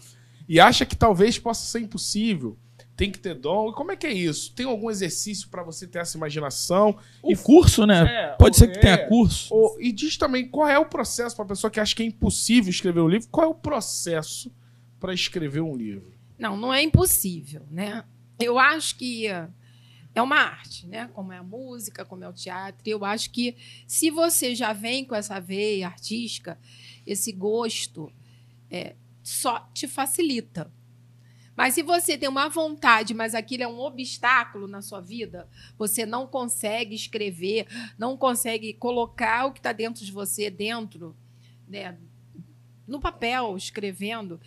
E 0.47 0.59
acha 0.59 0.85
que 0.85 0.95
talvez 0.95 1.39
possa 1.39 1.65
ser 1.65 1.79
impossível. 1.79 2.57
Tem 2.95 3.11
que 3.11 3.17
ter 3.19 3.33
dom. 3.33 3.73
Como 3.73 3.91
é 3.91 3.95
que 3.95 4.05
é 4.07 4.13
isso? 4.13 4.53
Tem 4.53 4.65
algum 4.65 4.89
exercício 4.89 5.49
pra 5.49 5.63
você 5.63 5.87
ter 5.87 5.99
essa 5.99 6.15
imaginação? 6.17 6.95
O 7.23 7.35
curso, 7.35 7.85
né? 7.85 8.03
É, 8.03 8.27
Pode 8.37 8.55
ser 8.55 8.67
que 8.67 8.77
é. 8.77 8.81
tenha 8.81 9.07
curso. 9.07 9.53
Ou- 9.53 9.77
e 9.81 9.91
diz 9.91 10.15
também 10.15 10.47
qual 10.47 10.67
é 10.69 10.77
o 10.77 10.85
processo 10.85 11.35
para 11.35 11.43
pessoa 11.45 11.71
que 11.71 11.79
acha 11.79 11.95
que 11.95 12.03
é 12.03 12.05
impossível 12.05 12.69
escrever 12.69 13.01
um 13.01 13.09
livro. 13.09 13.27
Qual 13.29 13.45
é 13.47 13.49
o 13.49 13.55
processo 13.55 14.51
para 15.05 15.13
escrever 15.13 15.61
um 15.61 15.75
livro? 15.75 16.11
Não, 16.35 16.57
não 16.57 16.73
é 16.73 16.81
impossível, 16.81 17.63
né? 17.69 18.03
Eu 18.39 18.57
acho 18.57 18.97
que 18.97 19.27
é 19.27 20.19
uma 20.19 20.37
arte, 20.37 20.87
né? 20.87 21.07
Como 21.13 21.31
é 21.31 21.37
a 21.37 21.43
música, 21.43 22.03
como 22.03 22.23
é 22.23 22.27
o 22.27 22.33
teatro. 22.33 22.81
Eu 22.89 23.05
acho 23.05 23.29
que 23.29 23.55
se 23.85 24.09
você 24.09 24.55
já 24.55 24.73
vem 24.73 25.05
com 25.05 25.13
essa 25.13 25.39
veia 25.39 25.85
artística, 25.85 26.57
esse 27.05 27.31
gosto, 27.31 28.11
é, 28.67 28.95
só 29.21 29.69
te 29.75 29.87
facilita. 29.87 30.73
Mas 31.55 31.75
se 31.75 31.83
você 31.83 32.17
tem 32.17 32.27
uma 32.27 32.49
vontade, 32.49 33.13
mas 33.13 33.35
aquilo 33.35 33.61
é 33.61 33.67
um 33.67 33.79
obstáculo 33.79 34.67
na 34.67 34.81
sua 34.81 35.01
vida, 35.01 35.47
você 35.77 36.03
não 36.03 36.25
consegue 36.25 36.95
escrever, 36.95 37.67
não 37.95 38.17
consegue 38.17 38.73
colocar 38.73 39.45
o 39.45 39.53
que 39.53 39.59
está 39.59 39.71
dentro 39.71 40.03
de 40.03 40.11
você 40.11 40.49
dentro, 40.49 41.15
né, 41.67 41.95
no 42.87 42.99
papel, 42.99 43.55
escrevendo, 43.55 44.39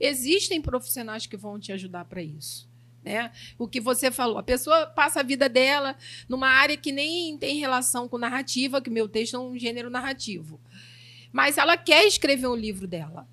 existem 0.00 0.60
profissionais 0.60 1.26
que 1.26 1.36
vão 1.36 1.58
te 1.58 1.72
ajudar 1.72 2.04
para 2.04 2.22
isso. 2.22 2.68
Né? 3.02 3.30
O 3.58 3.66
que 3.66 3.80
você 3.80 4.10
falou, 4.10 4.38
a 4.38 4.42
pessoa 4.42 4.86
passa 4.86 5.20
a 5.20 5.22
vida 5.22 5.48
dela 5.48 5.96
numa 6.28 6.48
área 6.48 6.76
que 6.76 6.92
nem 6.92 7.38
tem 7.38 7.58
relação 7.58 8.08
com 8.08 8.18
narrativa, 8.18 8.82
que 8.82 8.90
meu 8.90 9.08
texto 9.08 9.34
é 9.34 9.38
um 9.38 9.58
gênero 9.58 9.88
narrativo. 9.88 10.60
Mas 11.32 11.58
ela 11.58 11.76
quer 11.76 12.06
escrever 12.06 12.46
um 12.48 12.56
livro 12.56 12.86
dela. 12.86 13.26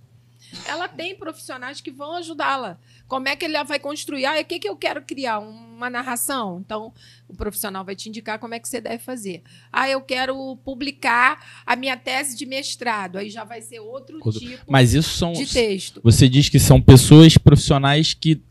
Ela 0.67 0.87
tem 0.87 1.15
profissionais 1.15 1.81
que 1.81 1.91
vão 1.91 2.15
ajudá-la. 2.15 2.77
Como 3.07 3.27
é 3.27 3.35
que 3.35 3.45
ele 3.45 3.61
vai 3.63 3.79
construir? 3.79 4.25
Ah, 4.25 4.39
o 4.39 4.45
que, 4.45 4.59
que 4.59 4.67
eu 4.69 4.75
quero 4.75 5.01
criar? 5.01 5.39
Uma 5.39 5.89
narração? 5.89 6.61
Então, 6.65 6.91
o 7.27 7.35
profissional 7.35 7.83
vai 7.85 7.95
te 7.95 8.09
indicar 8.09 8.39
como 8.39 8.53
é 8.53 8.59
que 8.59 8.67
você 8.67 8.81
deve 8.81 8.97
fazer. 8.99 9.43
Ah, 9.71 9.87
eu 9.89 10.01
quero 10.01 10.55
publicar 10.63 11.61
a 11.65 11.75
minha 11.75 11.95
tese 11.97 12.35
de 12.35 12.45
mestrado. 12.45 13.17
Aí 13.17 13.29
já 13.29 13.43
vai 13.43 13.61
ser 13.61 13.79
outro 13.79 14.17
Outro- 14.23 14.39
tipo 14.39 14.63
Mas 14.67 14.93
isso 14.93 15.09
são. 15.17 15.33
de 15.33 15.45
texto. 15.45 16.01
Você 16.03 16.27
diz 16.29 16.49
que 16.49 16.59
são 16.59 16.81
pessoas 16.81 17.37
profissionais 17.37 18.13
que 18.13 18.41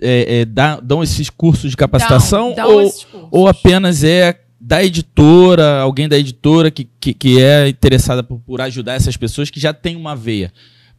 é, 0.00 0.40
é, 0.40 0.44
dá- 0.44 0.80
dão 0.80 1.02
esses 1.02 1.30
cursos 1.30 1.70
de 1.70 1.76
capacitação 1.76 2.52
Dão- 2.52 2.66
dão 2.68 2.84
ou, 2.84 3.28
ou 3.30 3.48
apenas 3.48 4.02
é 4.04 4.40
da 4.60 4.82
editora, 4.82 5.80
alguém 5.80 6.08
da 6.08 6.18
editora 6.18 6.70
que, 6.70 6.84
que, 6.98 7.12
que 7.14 7.40
é 7.42 7.68
interessada 7.68 8.22
por, 8.22 8.38
por 8.40 8.60
ajudar 8.60 8.94
essas 8.94 9.16
pessoas 9.16 9.50
que 9.50 9.60
já 9.60 9.72
tem 9.74 9.94
uma 9.96 10.16
veia? 10.16 10.52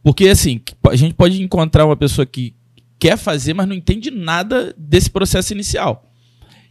Porque, 0.06 0.28
assim, 0.28 0.60
a 0.88 0.94
gente 0.94 1.14
pode 1.14 1.42
encontrar 1.42 1.84
uma 1.84 1.96
pessoa 1.96 2.24
que 2.24 2.54
quer 2.96 3.18
fazer, 3.18 3.54
mas 3.54 3.66
não 3.66 3.74
entende 3.74 4.08
nada 4.08 4.72
desse 4.78 5.10
processo 5.10 5.52
inicial. 5.52 6.08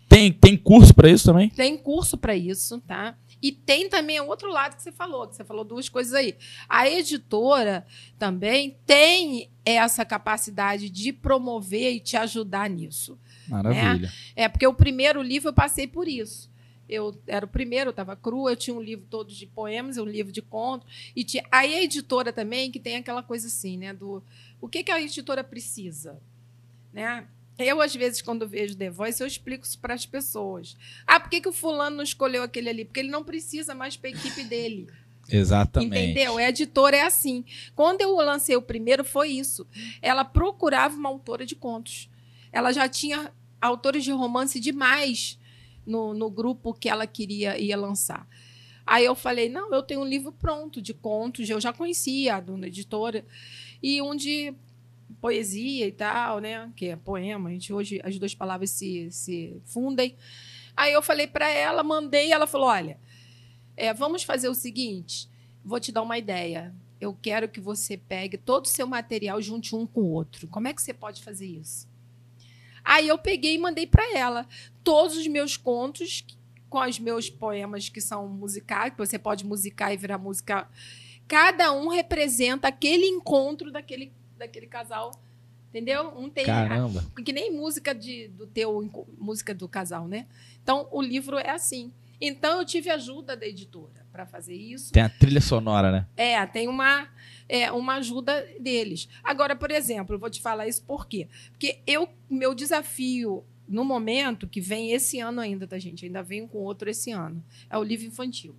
Tem, 0.07 0.31
tem 0.31 0.55
curso 0.55 0.93
para 0.93 1.09
isso 1.09 1.25
também? 1.25 1.49
Tem 1.49 1.77
curso 1.77 2.17
para 2.17 2.33
isso, 2.33 2.79
tá? 2.87 3.13
E 3.41 3.51
tem 3.51 3.89
também 3.89 4.21
o 4.21 4.27
outro 4.27 4.49
lado 4.49 4.77
que 4.77 4.81
você 4.81 4.89
falou, 4.89 5.27
que 5.27 5.35
você 5.35 5.43
falou 5.43 5.65
duas 5.65 5.89
coisas 5.89 6.13
aí. 6.13 6.33
A 6.69 6.89
editora 6.89 7.85
também 8.17 8.77
tem 8.85 9.49
essa 9.65 10.05
capacidade 10.05 10.89
de 10.89 11.11
promover 11.11 11.95
e 11.95 11.99
te 11.99 12.15
ajudar 12.15 12.69
nisso. 12.69 13.19
Maravilha. 13.49 14.13
É, 14.33 14.47
porque 14.47 14.65
o 14.65 14.73
primeiro 14.73 15.21
livro 15.21 15.49
eu 15.49 15.53
passei 15.53 15.87
por 15.87 16.07
isso. 16.07 16.49
Eu 16.87 17.19
era 17.25 17.45
o 17.45 17.49
primeiro, 17.49 17.89
eu 17.89 17.91
estava 17.91 18.15
crua, 18.15 18.51
eu 18.51 18.55
tinha 18.55 18.75
um 18.75 18.81
livro 18.81 19.05
todo 19.09 19.33
de 19.33 19.47
poemas, 19.47 19.97
um 19.97 20.05
livro 20.05 20.31
de 20.31 20.41
contos. 20.41 20.87
E 21.15 21.23
tinha, 21.23 21.43
aí 21.51 21.73
a 21.73 21.83
editora 21.83 22.31
também, 22.31 22.71
que 22.71 22.79
tem 22.79 22.95
aquela 22.95 23.23
coisa 23.23 23.47
assim, 23.47 23.77
né? 23.77 23.93
Do 23.93 24.23
o 24.61 24.67
que, 24.67 24.83
que 24.83 24.91
a 24.91 25.01
editora 25.01 25.43
precisa? 25.43 26.19
Né? 26.93 27.27
Eu, 27.57 27.81
às 27.81 27.95
vezes, 27.95 28.21
quando 28.21 28.47
vejo 28.47 28.75
The 28.75 28.89
Voice, 28.89 29.21
eu 29.21 29.27
explico 29.27 29.65
isso 29.65 29.79
para 29.79 29.93
as 29.93 30.05
pessoas. 30.05 30.75
Ah, 31.07 31.19
por 31.19 31.29
que, 31.29 31.41
que 31.41 31.47
o 31.47 31.53
fulano 31.53 31.97
não 31.97 32.03
escolheu 32.03 32.43
aquele 32.43 32.69
ali? 32.69 32.85
Porque 32.85 32.99
ele 32.99 33.09
não 33.09 33.23
precisa 33.23 33.73
mais 33.73 33.95
para 33.95 34.09
a 34.09 34.13
equipe 34.13 34.43
dele. 34.43 34.87
Exatamente. 35.29 35.95
Entendeu? 35.95 36.37
A 36.37 36.49
editora 36.49 36.97
é 36.97 37.01
assim. 37.01 37.45
Quando 37.73 38.01
eu 38.01 38.15
lancei 38.17 38.55
o 38.55 38.61
primeiro, 38.61 39.03
foi 39.03 39.29
isso. 39.29 39.65
Ela 40.01 40.25
procurava 40.25 40.95
uma 40.95 41.09
autora 41.09 41.45
de 41.45 41.55
contos. 41.55 42.09
Ela 42.51 42.71
já 42.71 42.87
tinha 42.87 43.31
autores 43.61 44.03
de 44.03 44.11
romance 44.11 44.59
demais 44.59 45.39
no, 45.85 46.13
no 46.13 46.29
grupo 46.29 46.73
que 46.73 46.89
ela 46.89 47.05
queria 47.05 47.57
ia 47.57 47.77
lançar. 47.77 48.27
Aí 48.85 49.03
eu 49.03 49.15
falei, 49.15 49.49
não, 49.49 49.73
eu 49.73 49.81
tenho 49.81 50.01
um 50.01 50.05
livro 50.05 50.31
pronto 50.31 50.81
de 50.81 50.93
contos, 50.93 51.49
eu 51.49 51.59
já 51.59 51.73
conhecia 51.73 52.35
a 52.35 52.39
dona 52.39 52.67
editora, 52.67 53.25
e 53.81 54.01
um 54.01 54.15
de 54.15 54.53
poesia 55.19 55.87
e 55.87 55.91
tal, 55.91 56.39
né? 56.39 56.71
Que 56.75 56.89
é 56.89 56.95
poema, 56.95 57.49
a 57.49 57.51
gente 57.51 57.73
hoje 57.73 57.99
as 58.03 58.17
duas 58.19 58.35
palavras 58.35 58.69
se, 58.69 59.09
se 59.11 59.59
fundem. 59.65 60.15
Aí 60.77 60.93
eu 60.93 61.01
falei 61.01 61.25
para 61.25 61.49
ela, 61.49 61.83
mandei, 61.83 62.31
ela 62.31 62.45
falou: 62.45 62.67
olha, 62.67 62.99
é, 63.75 63.93
vamos 63.93 64.23
fazer 64.23 64.49
o 64.49 64.53
seguinte, 64.53 65.29
vou 65.63 65.79
te 65.79 65.91
dar 65.91 66.01
uma 66.01 66.17
ideia. 66.17 66.73
Eu 66.99 67.13
quero 67.13 67.49
que 67.49 67.59
você 67.59 67.97
pegue 67.97 68.37
todo 68.37 68.65
o 68.65 68.69
seu 68.69 68.87
material 68.87 69.41
junte 69.41 69.75
um 69.75 69.85
com 69.85 70.01
o 70.01 70.11
outro. 70.11 70.47
Como 70.47 70.67
é 70.67 70.73
que 70.73 70.81
você 70.81 70.93
pode 70.93 71.23
fazer 71.23 71.45
isso? 71.45 71.87
Aí 72.85 73.07
eu 73.07 73.17
peguei 73.17 73.55
e 73.55 73.57
mandei 73.57 73.87
para 73.87 74.15
ela 74.15 74.47
todos 74.83 75.17
os 75.17 75.27
meus 75.27 75.57
contos 75.57 76.23
com 76.69 76.79
os 76.79 76.99
meus 76.99 77.29
poemas 77.29 77.89
que 77.89 77.99
são 77.99 78.27
musicais, 78.27 78.91
que 78.91 78.97
você 78.97 79.17
pode 79.17 79.45
musicar 79.45 79.91
e 79.91 79.97
virar 79.97 80.19
música. 80.19 80.69
Cada 81.27 81.73
um 81.73 81.87
representa 81.87 82.67
aquele 82.67 83.07
encontro 83.07 83.71
daquele, 83.71 84.13
daquele 84.37 84.67
casal. 84.67 85.11
Entendeu? 85.69 86.13
Um 86.17 86.29
tem 86.29 86.45
Caramba. 86.45 87.05
que 87.25 87.33
nem 87.33 87.51
música 87.51 87.93
de, 87.93 88.29
do 88.29 88.47
teu 88.47 88.89
música 89.17 89.53
do 89.53 89.67
casal, 89.67 90.07
né? 90.07 90.25
Então 90.63 90.87
o 90.91 91.01
livro 91.01 91.37
é 91.37 91.49
assim. 91.49 91.91
Então 92.21 92.59
eu 92.59 92.65
tive 92.65 92.89
ajuda 92.89 93.35
da 93.35 93.45
editora 93.45 94.04
para 94.15 94.25
fazer 94.25 94.55
isso. 94.55 94.93
Tem 94.93 95.03
a 95.03 95.09
trilha 95.09 95.41
sonora, 95.41 95.91
né? 95.91 96.07
É, 96.15 96.45
tem 96.45 96.69
uma, 96.69 97.05
é, 97.49 97.69
uma 97.69 97.95
ajuda 97.95 98.47
deles. 98.59 99.09
Agora, 99.21 99.55
por 99.57 99.69
exemplo, 99.69 100.15
eu 100.15 100.19
vou 100.19 100.29
te 100.29 100.41
falar 100.41 100.67
isso 100.67 100.81
por 100.83 101.05
quê? 101.05 101.27
Porque 101.51 101.79
eu, 101.85 102.07
meu 102.29 102.55
desafio 102.55 103.43
no 103.67 103.83
momento, 103.83 104.47
que 104.47 104.61
vem 104.61 104.91
esse 104.91 105.19
ano 105.19 105.41
ainda, 105.41 105.67
tá, 105.67 105.77
gente? 105.77 106.05
Ainda 106.05 106.23
venho 106.23 106.47
com 106.47 106.59
outro 106.59 106.89
esse 106.89 107.11
ano. 107.11 107.43
É 107.69 107.77
o 107.77 107.83
livro 107.83 108.05
infantil. 108.05 108.55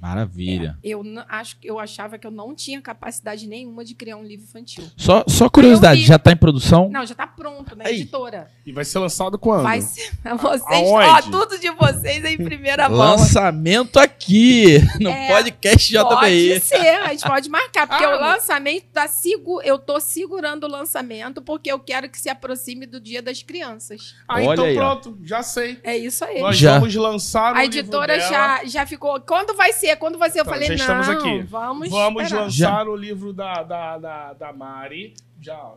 Maravilha. 0.00 0.78
Eu 0.82 1.04
n- 1.04 1.22
acho 1.28 1.56
que 1.58 1.68
eu 1.70 1.78
achava 1.78 2.18
que 2.18 2.26
eu 2.26 2.30
não 2.30 2.54
tinha 2.54 2.80
capacidade 2.80 3.46
nenhuma 3.46 3.84
de 3.84 3.94
criar 3.94 4.16
um 4.16 4.24
livro 4.24 4.44
infantil. 4.46 4.84
Só, 4.96 5.22
só 5.28 5.48
curiosidade, 5.48 6.02
já 6.02 6.18
tá 6.18 6.32
em 6.32 6.36
produção? 6.36 6.88
Não, 6.90 7.04
já 7.04 7.14
tá 7.14 7.26
pronto 7.26 7.76
na 7.76 7.84
Aí. 7.86 7.96
editora. 8.00 8.50
E 8.64 8.72
vai 8.72 8.84
ser 8.84 8.98
lançado 8.98 9.38
quando? 9.38 9.64
Vai 9.64 9.80
ser 9.82 10.10
vocês, 10.40 10.62
Aonde? 10.90 11.06
ó, 11.08 11.22
tudo 11.22 11.58
de 11.58 11.70
vocês 11.70 12.24
em 12.24 12.36
primeira 12.38 12.88
mão. 12.88 12.98
Lançamento 12.98 13.98
aqui, 13.98 14.78
no 15.00 15.10
É, 15.10 15.28
podcast 15.60 15.88
JBI. 15.92 16.04
Pode 16.08 16.60
ser, 16.60 16.76
a 16.88 17.08
gente 17.08 17.26
pode 17.26 17.48
marcar, 17.50 17.86
porque 17.86 18.04
Ah, 18.04 18.16
o 18.16 18.20
lançamento 18.20 18.86
tá 18.92 19.06
sigo, 19.06 19.60
eu 19.62 19.78
tô 19.78 20.00
segurando 20.00 20.64
o 20.64 20.68
lançamento 20.68 21.42
porque 21.42 21.70
eu 21.70 21.78
quero 21.78 22.08
que 22.08 22.18
se 22.18 22.28
aproxime 22.28 22.86
do 22.86 22.98
Dia 23.00 23.20
das 23.22 23.42
Crianças. 23.42 24.14
Ah, 24.26 24.34
Olha 24.36 24.44
então 24.52 24.64
aí, 24.64 24.78
ó. 24.78 24.80
pronto, 24.96 25.18
já 25.22 25.42
sei. 25.42 25.78
É 25.82 25.96
isso 25.96 26.24
aí. 26.24 26.40
Nós 26.40 26.56
Já. 26.56 26.74
vamos 26.78 26.94
lançar 26.94 27.52
o 27.54 27.56
a 27.58 27.62
livro 27.62 27.78
editora 27.78 28.16
dela. 28.18 28.30
já, 28.30 28.64
já 28.64 28.86
ficou. 28.86 29.20
Quando 29.20 29.54
vai 29.54 29.72
ser? 29.72 29.96
Quando 29.96 30.18
vai 30.18 30.30
ser? 30.30 30.40
Eu 30.40 30.44
Tá, 30.44 30.50
falei, 30.52 30.76
já 30.76 30.86
não. 30.94 31.00
estamos 31.02 31.08
aqui. 31.24 31.42
Vamos, 31.42 31.88
Vamos 31.90 32.22
esperar. 32.24 32.42
lançar 32.44 32.88
o 32.88 32.96
livro 32.96 33.32
da, 33.32 33.62
da, 33.62 33.98
da, 33.98 34.32
da 34.32 34.52
Mari. 34.52 35.14
Já, 35.40 35.72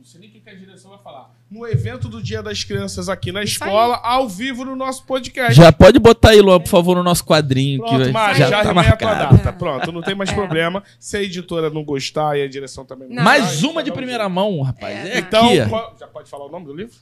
não 0.00 0.04
sei 0.06 0.18
nem 0.18 0.30
o 0.30 0.32
que 0.32 0.48
a 0.48 0.54
direção 0.54 0.90
vai 0.90 0.98
falar. 1.00 1.30
No 1.50 1.66
evento 1.66 2.08
do 2.08 2.22
Dia 2.22 2.42
das 2.42 2.64
Crianças 2.64 3.10
aqui 3.10 3.30
na 3.30 3.42
Isso 3.44 3.52
escola, 3.62 3.96
ao 4.02 4.26
vivo 4.26 4.64
no 4.64 4.74
nosso 4.74 5.04
podcast. 5.04 5.52
Já 5.52 5.70
pode 5.70 5.98
botar 5.98 6.30
aí, 6.30 6.40
Luan, 6.40 6.58
por 6.58 6.70
favor, 6.70 6.96
no 6.96 7.02
nosso 7.02 7.22
quadrinho. 7.22 7.80
Pronto, 7.80 8.04
que 8.06 8.10
Mari, 8.10 8.38
já, 8.38 8.48
já, 8.48 8.62
tá 8.62 8.70
arremeta 8.70 9.04
a 9.04 9.08
marcado. 9.08 9.36
data. 9.36 9.52
Pronto, 9.52 9.92
não 9.92 10.00
tem 10.00 10.14
mais 10.14 10.32
problema. 10.32 10.82
Se 10.98 11.18
a 11.18 11.22
editora 11.22 11.68
não 11.68 11.84
gostar 11.84 12.38
e 12.38 12.42
a 12.42 12.48
direção 12.48 12.86
também 12.86 13.08
não, 13.08 13.16
Não. 13.16 13.22
Mais 13.24 13.62
uma 13.62 13.82
de 13.82 13.90
um 13.90 13.94
primeira 13.94 14.26
mão, 14.26 14.62
rapaz. 14.62 14.96
É, 15.06 15.16
É, 15.16 15.18
Então, 15.18 15.68
qual- 15.68 15.94
já 16.00 16.06
pode 16.06 16.30
falar 16.30 16.46
o 16.46 16.50
nome 16.50 16.64
do 16.64 16.74
livro? 16.74 16.96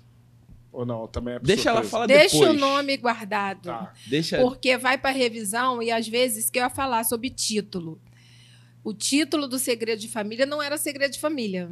Ou 0.73 0.85
não? 0.85 1.07
Também 1.07 1.35
é 1.35 1.39
Deixa 1.39 1.71
ela 1.71 1.85
falar 1.85 2.07
Deixa 2.07 2.37
depois. 2.37 2.51
o 2.57 2.59
nome 2.61 2.97
guardado. 2.97 3.63
Tá. 3.63 3.93
Deixa. 4.09 4.39
Porque 4.39 4.77
vai 4.77 4.99
para 4.99 5.11
revisão 5.13 5.81
e 5.81 5.93
às 5.93 6.09
vezes 6.09 6.51
que 6.51 6.59
eu 6.59 6.65
ia 6.65 6.71
falar 6.71 7.05
sobre 7.05 7.31
título. 7.31 8.01
O 8.83 8.93
título 8.93 9.47
do 9.47 9.59
Segredo 9.59 10.01
de 10.01 10.09
Família 10.09 10.45
não 10.47 10.61
era 10.63 10.77
Segredo 10.77 11.13
de 11.13 11.21
Família. 11.21 11.71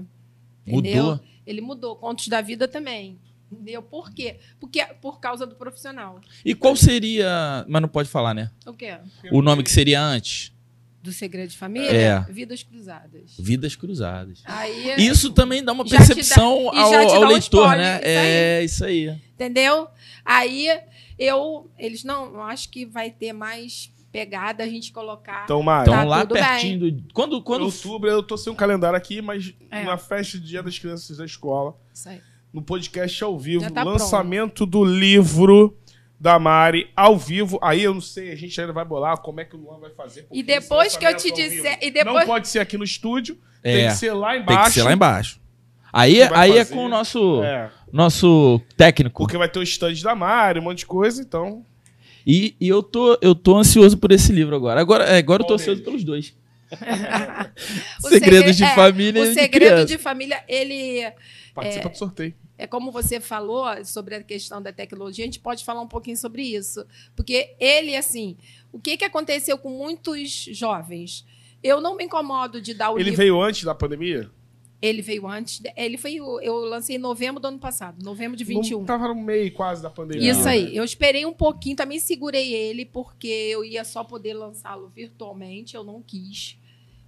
Entendeu? 0.66 1.04
Mudou. 1.04 1.20
Ele 1.46 1.60
mudou. 1.60 1.96
Contos 1.96 2.28
da 2.28 2.40
Vida 2.40 2.66
também. 2.66 3.18
Entendeu? 3.50 3.80
Por 3.82 4.12
quê? 4.12 4.38
Porque 4.58 4.84
por 5.00 5.20
causa 5.20 5.46
do 5.46 5.54
profissional. 5.54 6.20
E 6.44 6.54
qual 6.54 6.74
seria. 6.74 7.64
Mas 7.68 7.80
não 7.82 7.88
pode 7.88 8.08
falar, 8.08 8.34
né? 8.34 8.50
O 8.66 8.72
quê? 8.72 8.98
O 9.30 9.40
nome 9.40 9.62
que 9.62 9.70
seria 9.70 10.02
antes? 10.02 10.52
Do 11.00 11.12
Segredo 11.12 11.50
de 11.50 11.56
Família? 11.56 11.88
É. 11.92 12.20
Vidas 12.32 12.64
Cruzadas. 12.64 13.36
Vidas 13.38 13.76
Cruzadas. 13.76 14.42
Aí, 14.44 14.96
Isso 14.98 15.32
também 15.32 15.62
dá 15.62 15.72
uma 15.72 15.84
dá- 15.84 15.96
percepção 15.98 16.62
e 16.74 16.78
ao, 16.78 16.92
ao 16.94 17.20
dá 17.20 17.20
um 17.20 17.28
leitor, 17.28 17.38
spoiler, 17.38 17.78
né? 17.78 17.96
isso. 17.98 18.04
É 18.08 18.64
isso 18.64 18.84
aí. 18.84 19.08
entendeu? 19.34 19.86
Aí 20.24 20.68
eu, 21.16 21.70
eles 21.78 22.02
não, 22.02 22.34
eu 22.34 22.42
acho 22.42 22.68
que 22.70 22.84
vai 22.84 23.12
ter 23.12 23.32
mais 23.32 23.92
pegada 24.16 24.64
a 24.64 24.66
gente 24.66 24.92
colocar. 24.92 25.44
Então, 25.44 25.62
Mari, 25.62 25.88
Então 25.90 25.94
Tá 25.94 26.04
lá 26.04 26.20
tudo 26.20 26.34
pertinho 26.34 26.90
do. 26.92 27.04
Quando. 27.12 27.42
quando... 27.42 27.62
outubro 27.64 28.08
eu 28.10 28.22
tô 28.22 28.36
sem 28.36 28.52
um 28.52 28.56
calendário 28.56 28.96
aqui, 28.96 29.20
mas 29.20 29.54
É. 29.70 29.84
na 29.84 29.96
festa 29.98 30.38
de 30.38 30.46
Dia 30.46 30.62
das 30.62 30.78
Crianças 30.78 31.16
da 31.18 31.24
escola, 31.24 31.74
Isso 31.92 32.08
aí. 32.08 32.20
no 32.52 32.62
podcast 32.62 33.22
ao 33.24 33.38
vivo, 33.38 33.70
tá 33.70 33.82
lançamento 33.82 34.64
do 34.64 34.84
livro 34.84 35.76
da 36.18 36.38
Mari 36.38 36.90
ao 36.96 37.16
vivo. 37.16 37.58
Aí 37.62 37.82
eu 37.82 37.92
não 37.92 38.00
sei, 38.00 38.32
a 38.32 38.36
gente 38.36 38.58
ainda 38.60 38.72
vai 38.72 38.84
bolar 38.84 39.18
como 39.20 39.38
é 39.40 39.44
que 39.44 39.54
o 39.54 39.58
Luan 39.58 39.78
vai 39.78 39.90
fazer. 39.90 40.26
E 40.32 40.42
depois 40.42 40.96
que 40.96 41.04
eu 41.06 41.14
te 41.16 41.30
disser- 41.30 41.78
e 41.82 41.90
depois- 41.90 42.16
Não 42.20 42.26
pode 42.26 42.48
ser 42.48 42.58
aqui 42.60 42.78
no 42.78 42.84
estúdio, 42.84 43.38
tem 43.62 43.84
É. 43.84 43.88
que 43.88 43.94
ser 43.96 44.12
lá 44.12 44.32
Tem 44.32 44.40
embaixo. 44.42 44.64
que 44.64 44.70
ser 44.70 44.82
lá 44.82 44.92
embaixo. 44.92 45.40
Aí, 45.92 46.26
vai 46.28 46.50
aí 46.52 46.58
é 46.58 46.64
com 46.64 46.84
o 46.84 46.88
nosso, 46.88 47.42
É, 47.42 47.70
nosso 47.92 48.60
técnico. 48.76 49.22
porque 49.24 49.38
vai 49.38 49.48
ter 49.48 49.58
o 49.58 49.62
stand 49.62 49.94
da 50.02 50.14
Mari, 50.14 50.60
um 50.60 50.62
monte 50.64 50.78
de 50.80 50.86
coisa, 50.86 51.22
então... 51.22 51.64
E, 52.26 52.56
e 52.60 52.68
eu, 52.68 52.82
tô, 52.82 53.16
eu 53.22 53.34
tô 53.34 53.56
ansioso 53.56 53.96
por 53.96 54.10
esse 54.10 54.32
livro 54.32 54.56
agora. 54.56 54.80
Agora, 54.80 55.04
é, 55.04 55.18
agora 55.18 55.42
eu 55.42 55.46
tô 55.46 55.54
ansioso 55.54 55.82
pelos 55.82 56.02
dois. 56.02 56.34
Segredos 58.00 58.20
segre- 58.20 58.52
de 58.52 58.64
é, 58.64 58.74
família 58.74 59.22
O 59.22 59.26
de 59.26 59.34
segredo 59.34 59.70
criança. 59.72 59.86
de 59.86 59.98
família, 59.98 60.44
ele 60.48 61.10
Participa 61.54 61.88
do 61.88 61.96
sorteio. 61.96 62.34
é 62.58 62.66
como 62.66 62.90
você 62.90 63.20
falou 63.20 63.64
sobre 63.84 64.16
a 64.16 64.22
questão 64.22 64.60
da 64.60 64.72
tecnologia, 64.72 65.24
a 65.24 65.26
gente 65.26 65.38
pode 65.40 65.64
falar 65.64 65.80
um 65.80 65.86
pouquinho 65.88 66.16
sobre 66.16 66.42
isso. 66.42 66.84
Porque 67.14 67.54
ele, 67.60 67.94
assim, 67.96 68.36
o 68.72 68.78
que, 68.80 68.96
que 68.96 69.04
aconteceu 69.04 69.56
com 69.56 69.70
muitos 69.70 70.30
jovens? 70.50 71.24
Eu 71.62 71.80
não 71.80 71.96
me 71.96 72.04
incomodo 72.04 72.60
de 72.60 72.74
dar 72.74 72.90
o 72.90 72.96
Ele 72.96 73.04
livro. 73.04 73.16
veio 73.18 73.40
antes 73.40 73.62
da 73.64 73.74
pandemia? 73.74 74.28
Ele 74.80 75.00
veio 75.02 75.26
antes. 75.26 75.58
de- 75.60 75.72
Ele 75.76 75.96
foi. 75.96 76.14
Eu 76.16 76.56
lancei 76.66 76.96
em 76.96 76.98
novembro 76.98 77.40
do 77.40 77.48
ano 77.48 77.58
passado, 77.58 78.02
novembro 78.04 78.36
de 78.36 78.44
21. 78.44 78.78
Não 78.80 78.84
tava 78.86 79.08
no 79.08 79.14
meio 79.14 79.50
quase 79.52 79.82
da 79.82 79.88
pandemia. 79.90 80.30
Isso 80.30 80.44
né? 80.44 80.50
aí. 80.50 80.76
Eu 80.76 80.84
esperei 80.84 81.24
um 81.24 81.32
pouquinho, 81.32 81.74
também 81.76 81.98
segurei 81.98 82.52
ele, 82.52 82.84
porque 82.84 83.26
eu 83.26 83.64
ia 83.64 83.84
só 83.84 84.04
poder 84.04 84.34
lançá-lo 84.34 84.88
virtualmente, 84.94 85.74
eu 85.74 85.82
não 85.84 86.02
quis. 86.02 86.58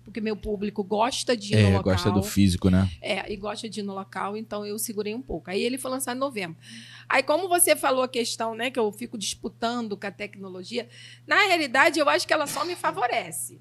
porque 0.05 0.23
meu 0.23 0.35
público 0.35 0.83
gosta 0.83 1.37
de 1.37 1.53
ir 1.53 1.57
no 1.57 1.69
É, 1.69 1.77
local. 1.77 1.83
gosta 1.93 2.11
do 2.11 2.23
físico, 2.23 2.71
né? 2.71 2.91
É, 3.03 3.31
e 3.31 3.37
gosta 3.37 3.69
de 3.69 3.81
ir 3.81 3.83
no 3.83 3.93
local, 3.93 4.39
então 4.39 4.65
eu 4.65 4.79
segurei 4.79 5.15
um 5.15 5.21
pouco. 5.21 5.51
Aí 5.51 5.63
ele 5.63 5.77
foi 5.77 5.91
lançado 5.91 6.17
em 6.17 6.21
novembro. 6.21 6.57
Aí, 7.07 7.23
como 7.23 7.47
você 7.47 7.77
falou 7.77 8.03
a 8.03 8.09
questão, 8.09 8.55
né, 8.55 8.71
que 8.71 8.79
eu 8.79 8.91
fico 8.91 9.19
disputando 9.19 9.99
com 9.99 10.07
a 10.07 10.11
tecnologia, 10.11 10.89
na 11.27 11.37
realidade, 11.49 11.99
eu 11.99 12.09
acho 12.09 12.27
que 12.27 12.33
ela 12.33 12.47
só 12.47 12.65
me 12.65 12.75
favorece. 12.75 13.61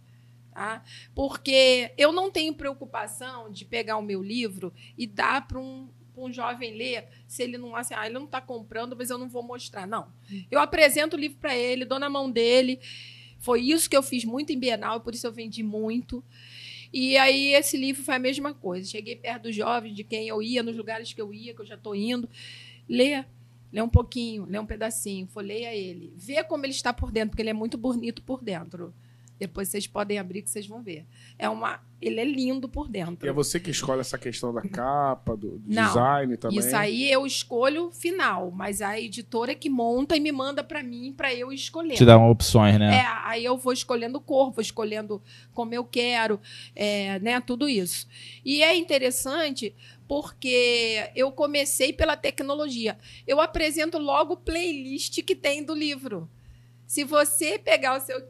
Tá? 0.57 0.83
Porque 1.13 1.91
eu 1.99 2.11
não 2.11 2.31
tenho 2.31 2.51
preocupação 2.51 3.51
de 3.51 3.63
pegar 3.63 3.95
o 3.95 4.01
meu 4.01 4.23
livro 4.23 4.73
e 4.97 5.05
dar 5.05 5.47
para 5.47 5.59
um, 5.59 5.87
um 6.17 6.33
jovem 6.33 6.73
ler, 6.73 7.07
se 7.27 7.43
ele 7.43 7.59
não 7.59 7.75
assim, 7.75 7.93
ah, 7.93 8.07
ele 8.07 8.15
não 8.15 8.25
está 8.25 8.41
comprando, 8.41 8.95
mas 8.97 9.11
eu 9.11 9.19
não 9.19 9.29
vou 9.29 9.43
mostrar. 9.43 9.85
Não. 9.85 10.11
Eu 10.49 10.59
apresento 10.59 11.15
o 11.15 11.19
livro 11.19 11.37
para 11.37 11.55
ele, 11.55 11.85
dou 11.85 11.99
na 11.99 12.09
mão 12.09 12.31
dele. 12.31 12.79
Foi 13.37 13.61
isso 13.61 13.87
que 13.87 13.95
eu 13.95 14.01
fiz 14.01 14.25
muito 14.25 14.51
em 14.51 14.57
Bienal, 14.57 15.01
por 15.01 15.13
isso 15.13 15.27
eu 15.27 15.31
vendi 15.31 15.61
muito. 15.61 16.23
E 16.91 17.15
aí 17.17 17.53
esse 17.53 17.77
livro 17.77 18.01
foi 18.01 18.15
a 18.15 18.19
mesma 18.19 18.51
coisa. 18.51 18.89
Cheguei 18.89 19.15
perto 19.15 19.43
dos 19.43 19.55
jovens, 19.55 19.95
de 19.95 20.03
quem 20.03 20.27
eu 20.27 20.41
ia, 20.41 20.63
nos 20.63 20.75
lugares 20.75 21.13
que 21.13 21.21
eu 21.21 21.31
ia, 21.31 21.53
que 21.53 21.61
eu 21.61 21.67
já 21.67 21.75
estou 21.75 21.95
indo. 21.95 22.27
Lê, 22.89 23.23
lê 23.71 23.79
um 23.79 23.89
pouquinho, 23.89 24.43
lê 24.45 24.57
um 24.57 24.65
pedacinho, 24.65 25.27
folheia 25.27 25.71
ele. 25.71 26.11
Vê 26.15 26.43
como 26.43 26.65
ele 26.65 26.73
está 26.73 26.91
por 26.91 27.11
dentro, 27.11 27.29
porque 27.29 27.43
ele 27.43 27.51
é 27.51 27.53
muito 27.53 27.77
bonito 27.77 28.23
por 28.23 28.43
dentro. 28.43 28.91
Depois 29.39 29.69
vocês 29.69 29.85
podem 29.85 30.17
abrir 30.17 30.41
que 30.41 30.49
vocês 30.49 30.65
vão 30.65 30.81
ver. 30.81 31.05
É 31.37 31.47
uma, 31.47 31.79
ele 32.01 32.19
é 32.19 32.25
lindo 32.25 32.67
por 32.67 32.87
dentro. 32.87 33.27
E 33.27 33.29
é 33.29 33.31
você 33.31 33.59
que 33.59 33.69
escolhe 33.69 34.01
essa 34.01 34.17
questão 34.17 34.53
da 34.53 34.61
capa, 34.61 35.35
do 35.35 35.61
Não, 35.65 35.85
design 35.85 36.37
também. 36.37 36.59
Isso 36.59 36.75
aí 36.75 37.11
eu 37.11 37.25
escolho 37.25 37.91
final, 37.91 38.51
mas 38.51 38.81
a 38.81 38.99
editora 38.99 39.51
é 39.51 39.55
que 39.55 39.69
monta 39.69 40.15
e 40.15 40.19
me 40.19 40.31
manda 40.31 40.63
para 40.63 40.81
mim 40.81 41.13
para 41.15 41.33
eu 41.33 41.51
escolher. 41.51 41.95
Te 41.95 42.05
dá 42.05 42.17
opções, 42.17 42.79
né? 42.79 42.97
É, 42.97 43.05
aí 43.23 43.45
eu 43.45 43.57
vou 43.57 43.73
escolhendo 43.73 44.19
cor, 44.19 44.51
vou 44.51 44.61
escolhendo 44.61 45.21
como 45.53 45.73
eu 45.73 45.83
quero, 45.83 46.39
é, 46.75 47.19
né, 47.19 47.39
tudo 47.39 47.69
isso. 47.69 48.07
E 48.43 48.63
é 48.63 48.75
interessante 48.75 49.75
porque 50.07 51.11
eu 51.15 51.31
comecei 51.31 51.91
pela 51.91 52.15
tecnologia. 52.15 52.97
Eu 53.27 53.41
apresento 53.41 53.97
logo 53.97 54.33
o 54.33 54.37
playlist 54.37 55.21
que 55.23 55.35
tem 55.35 55.63
do 55.63 55.75
livro. 55.75 56.29
Se 56.85 57.03
você 57.03 57.59
pegar 57.59 57.97
o 57.97 57.99
seu 57.99 58.21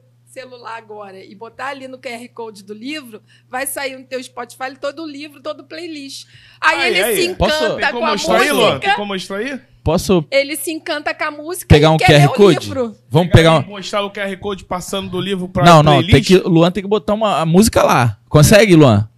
celular 0.41 0.77
agora 0.77 1.23
e 1.23 1.33
botar 1.33 1.69
ali 1.69 1.87
no 1.87 1.97
QR 1.97 2.27
Code 2.31 2.63
do 2.63 2.73
livro, 2.73 3.21
vai 3.49 3.65
sair 3.65 3.97
no 3.97 4.03
teu 4.05 4.21
Spotify 4.23 4.75
todo 4.79 5.01
o 5.03 5.07
livro, 5.07 5.41
todo 5.41 5.61
o 5.61 5.63
playlist. 5.63 6.27
Aí, 6.61 6.77
Aí, 6.79 6.89
ele 6.89 7.01
aí. 7.03 7.15
se 7.27 7.33
Posso- 7.35 7.55
encanta 7.65 7.75
Tem 7.77 7.85
com 7.87 7.91
como 7.93 8.05
a 8.05 8.11
mostrar 8.11 8.39
aí, 8.41 8.51
Luan? 8.51 8.65
música. 8.67 8.79
Tem 8.87 8.95
como 8.95 9.07
mostrar 9.13 9.37
aí? 9.37 9.59
Posso 9.83 10.25
Ele 10.29 10.55
se 10.57 10.69
encanta 10.71 11.13
com 11.13 11.23
a 11.23 11.31
música 11.31 11.67
pegar 11.73 11.87
e 11.87 11.91
um 11.91 11.97
QR 11.97 12.25
o 12.27 12.33
Code? 12.33 12.59
livro. 12.67 12.95
Vamos 13.09 13.31
pegar 13.31 13.57
um... 13.57 13.61
Mostrar 13.63 14.03
o 14.03 14.11
QR 14.11 14.37
Code 14.37 14.65
passando 14.65 15.09
do 15.09 15.19
livro 15.19 15.47
pra 15.49 15.63
Não, 15.65 15.81
não, 15.81 16.05
tem 16.05 16.21
que, 16.21 16.35
o 16.35 16.47
Luan 16.49 16.69
tem 16.71 16.83
que 16.83 16.89
botar 16.89 17.13
uma 17.15 17.39
a 17.41 17.45
música 17.45 17.81
lá. 17.83 18.19
Consegue, 18.29 18.75
Luan? 18.75 19.09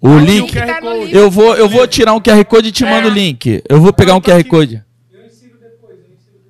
O 0.00 0.08
Ah, 0.08 0.20
link. 0.20 0.50
o 0.50 0.66
Tá. 0.66 0.80
Eu 1.10 1.30
vou, 1.30 1.54
eu 1.56 1.68
vou 1.68 1.86
tirar 1.86 2.12
um 2.14 2.20
QR 2.20 2.44
Code 2.44 2.68
e 2.68 2.72
te 2.72 2.84
mando 2.84 3.08
o 3.08 3.10
link. 3.10 3.62
Eu 3.68 3.80
vou 3.80 3.92
pegar 3.92 4.14
um 4.14 4.20
tá 4.20 4.32
QR 4.32 4.40
aqui. 4.40 4.48
Code. 4.50 4.84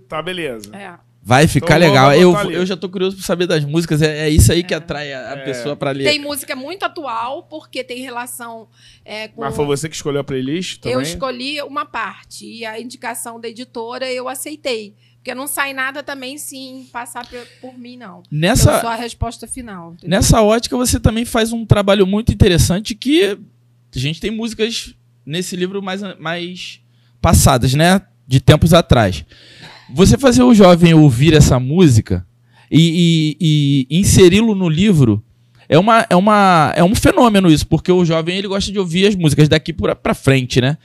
Tá, 0.08 0.22
beleza. 0.22 0.74
É. 0.74 1.05
Vai 1.28 1.48
ficar 1.48 1.78
Então, 1.78 1.88
legal. 1.88 2.12
Eu, 2.14 2.36
ali. 2.36 2.54
eu 2.54 2.64
já 2.64 2.76
tô 2.76 2.88
curioso 2.88 3.16
pra 3.16 3.26
saber 3.26 3.48
das 3.48 3.64
músicas. 3.64 4.00
É, 4.00 4.28
é 4.28 4.30
isso 4.30 4.52
aí 4.52 4.62
que 4.62 4.72
atrai 4.72 5.12
a, 5.12 5.32
a 5.32 5.38
É. 5.38 5.44
pessoa 5.44 5.74
pra 5.74 5.90
ler. 5.90 6.04
Tem 6.04 6.20
música 6.20 6.54
muito 6.54 6.84
atual, 6.84 7.42
porque 7.42 7.82
tem 7.82 8.00
relação 8.00 8.68
é, 9.04 9.26
com. 9.26 9.40
Mas 9.40 9.56
foi 9.56 9.66
você 9.66 9.88
que 9.88 9.96
escolheu 9.96 10.20
a 10.20 10.24
playlist 10.24 10.78
também? 10.78 10.94
eu 10.94 11.00
escolhi 11.02 11.60
uma 11.62 11.84
parte 11.84 12.46
e 12.46 12.64
a 12.64 12.80
indicação 12.80 13.40
da 13.40 13.48
editora 13.48 14.08
eu 14.08 14.28
aceitei. 14.28 14.94
Porque 15.16 15.34
não 15.34 15.48
sai 15.48 15.72
nada 15.72 16.00
também 16.04 16.38
sem 16.38 16.84
passar 16.92 17.26
por, 17.26 17.44
por 17.60 17.76
mim, 17.76 17.96
não. 17.96 18.18
Eu 18.18 18.22
Nessa, 18.30 18.78
sou 18.80 18.88
a 18.88 18.94
resposta 18.94 19.48
final. 19.48 19.94
entendeu? 19.94 20.10
nessa 20.16 20.40
ótica, 20.40 20.76
você 20.76 21.00
também 21.00 21.24
faz 21.24 21.52
um 21.52 21.66
trabalho 21.66 22.06
muito 22.06 22.32
interessante 22.32 22.94
que 22.94 23.24
a 23.24 23.98
gente 23.98 24.20
tem 24.20 24.30
músicas 24.30 24.94
nesse 25.26 25.56
livro 25.56 25.82
mais, 25.82 26.00
mais 26.20 26.80
passadas, 27.20 27.74
né? 27.74 28.00
De 28.28 28.40
tempos 28.40 28.72
atrás. 28.72 29.24
Você 29.94 30.18
fazer 30.18 30.42
o 30.42 30.54
jovem 30.54 30.94
ouvir 30.94 31.34
essa 31.34 31.58
música 31.60 32.26
e, 32.70 33.36
e- 33.40 33.96
e 33.96 34.00
inseri-lo 34.00 34.54
no 34.54 34.68
livro 34.68 35.22
é, 35.68 35.78
uma, 35.78 36.06
é, 36.08 36.16
uma, 36.16 36.72
é 36.76 36.82
um 36.84 36.94
fenômeno 36.94 37.50
isso, 37.50 37.66
porque 37.66 37.90
o 37.90 38.04
jovem 38.04 38.36
ele 38.38 38.48
gosta 38.48 38.70
de 38.70 38.78
ouvir 38.78 39.06
as 39.06 39.16
músicas 39.16 39.48
daqui 39.48 39.72
pra 39.72 40.14
frente, 40.14 40.60
né? 40.60 40.76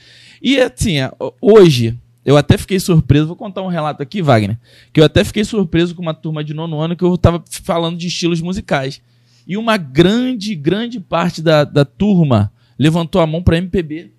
E 0.42 0.60
assim, 0.60 0.98
é, 1.00 1.12
hoje, 1.40 1.98
eu 2.26 2.36
até 2.36 2.58
fiquei 2.58 2.80
surpreso, 2.80 3.28
vou 3.28 3.36
contar 3.36 3.62
um 3.62 3.68
relato 3.68 4.02
aqui, 4.02 4.22
Wagner, 4.22 4.58
que 4.92 5.00
eu 5.00 5.06
até 5.06 5.24
fiquei 5.24 5.44
surpreso 5.44 5.94
com 5.96 6.02
uma 6.02 6.14
turma 6.16 6.44
de 6.44 6.54
nono 6.54 6.80
ano 6.80 6.96
que 6.96 7.04
eu 7.04 7.16
tava 7.18 7.44
falando 7.64 7.98
de 7.98 8.08
estilos 8.08 8.42
musicais. 8.42 9.02
E 9.48 9.58
uma 9.58 9.78
grande, 9.78 10.56
grande 10.56 11.00
parte 11.00 11.42
da, 11.42 11.64
da 11.64 11.84
turma 11.86 12.52
levantou 12.78 13.22
a 13.22 13.28
mão 13.28 13.42
pra 13.44 13.58
MPB. 13.58 14.12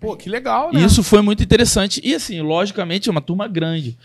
Pô, 0.00 0.16
que 0.16 0.28
legal, 0.30 0.72
né? 0.72 0.80
E 0.80 0.84
isso 0.84 1.02
foi 1.02 1.20
muito 1.22 1.42
interessante. 1.42 2.00
E 2.04 2.14
assim, 2.14 2.40
logicamente, 2.40 3.08
é 3.08 3.12
uma 3.12 3.20
turma 3.20 3.48
grande. 3.48 3.98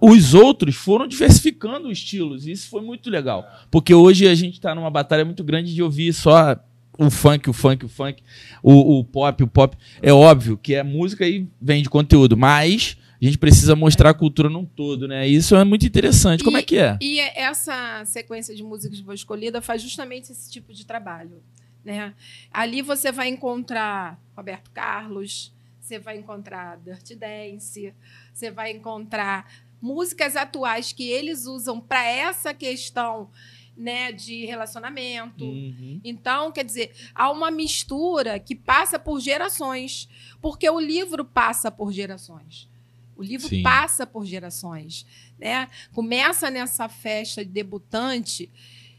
Os 0.00 0.32
outros 0.32 0.76
foram 0.76 1.06
diversificando 1.08 1.88
os 1.88 1.98
estilos. 1.98 2.46
E 2.46 2.52
isso 2.52 2.68
foi 2.68 2.80
muito 2.82 3.10
legal. 3.10 3.44
Porque 3.70 3.92
hoje 3.92 4.28
a 4.28 4.34
gente 4.34 4.54
está 4.54 4.74
numa 4.74 4.90
batalha 4.90 5.24
muito 5.24 5.42
grande 5.42 5.74
de 5.74 5.82
ouvir 5.82 6.12
só 6.12 6.56
o 6.96 7.10
funk, 7.10 7.48
o 7.50 7.52
funk, 7.52 7.84
o 7.84 7.88
funk, 7.88 8.22
o, 8.62 8.98
o 8.98 9.04
pop, 9.04 9.42
o 9.42 9.46
pop. 9.48 9.76
É 10.00 10.12
óbvio 10.12 10.56
que 10.56 10.74
é 10.74 10.82
música 10.82 11.26
e 11.26 11.46
vem 11.60 11.82
de 11.82 11.88
conteúdo, 11.88 12.36
mas 12.36 12.96
a 13.20 13.24
gente 13.24 13.36
precisa 13.38 13.74
mostrar 13.74 14.10
a 14.10 14.14
cultura 14.14 14.48
num 14.48 14.64
todo, 14.64 15.08
né? 15.08 15.28
E 15.28 15.34
isso 15.34 15.56
é 15.56 15.64
muito 15.64 15.84
interessante. 15.84 16.44
Como 16.44 16.56
é 16.56 16.60
E- 16.60 16.64
que 16.64 16.76
é? 16.78 16.96
E 17.00 17.18
essa 17.20 18.02
sequência 18.04 18.54
de 18.54 18.62
músicas 18.62 18.98
que 18.98 19.04
foi 19.04 19.14
escolhida 19.14 19.60
faz 19.60 19.82
justamente 19.82 20.30
esse 20.30 20.50
tipo 20.50 20.72
de 20.72 20.86
trabalho. 20.86 21.42
Né? 21.84 22.14
Ali 22.52 22.82
você 22.82 23.10
vai 23.10 23.28
encontrar 23.28 24.20
Roberto 24.36 24.70
Carlos, 24.70 25.52
você 25.80 25.98
vai 25.98 26.18
encontrar 26.18 26.78
Dirty 26.78 27.16
Dance, 27.16 27.94
você 28.32 28.50
vai 28.50 28.70
encontrar 28.70 29.50
músicas 29.80 30.36
atuais 30.36 30.92
que 30.92 31.08
eles 31.08 31.46
usam 31.46 31.80
para 31.80 32.04
essa 32.06 32.52
questão 32.52 33.30
né, 33.76 34.12
de 34.12 34.44
relacionamento. 34.44 35.44
Uhum. 35.44 36.00
Então, 36.04 36.52
quer 36.52 36.64
dizer, 36.64 36.92
há 37.14 37.30
uma 37.30 37.50
mistura 37.50 38.38
que 38.38 38.54
passa 38.54 38.98
por 38.98 39.20
gerações, 39.20 40.08
porque 40.40 40.68
o 40.68 40.78
livro 40.78 41.24
passa 41.24 41.70
por 41.70 41.90
gerações. 41.90 42.68
O 43.16 43.22
livro 43.22 43.48
Sim. 43.48 43.62
passa 43.62 44.06
por 44.06 44.24
gerações, 44.24 45.06
né? 45.38 45.68
Começa 45.92 46.50
nessa 46.50 46.88
festa 46.88 47.44
de 47.44 47.50
debutante 47.50 48.50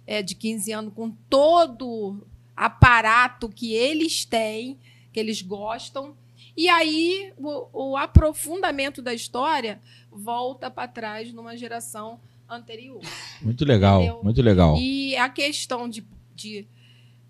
é, 0.06 0.22
de 0.22 0.36
15 0.36 0.72
anos 0.72 0.94
com 0.94 1.10
todo 1.30 2.28
aparato 2.62 3.50
que 3.50 3.74
eles 3.74 4.24
têm, 4.24 4.78
que 5.12 5.20
eles 5.20 5.42
gostam, 5.42 6.16
e 6.56 6.70
aí 6.70 7.34
o, 7.36 7.94
o 7.94 7.98
aprofundamento 7.98 9.02
da 9.02 9.16
história 9.16 9.82
volta 10.12 10.70
para 10.70 10.88
trás 10.88 11.34
numa 11.34 11.58
geração 11.58 12.20
anterior. 12.48 13.02
Muito 13.42 13.66
legal, 13.66 14.04
Entendeu? 14.04 14.24
muito 14.24 14.42
legal. 14.44 14.78
E 14.78 15.16
a 15.16 15.28
questão 15.28 15.90
de, 15.90 16.06
de, 16.36 16.68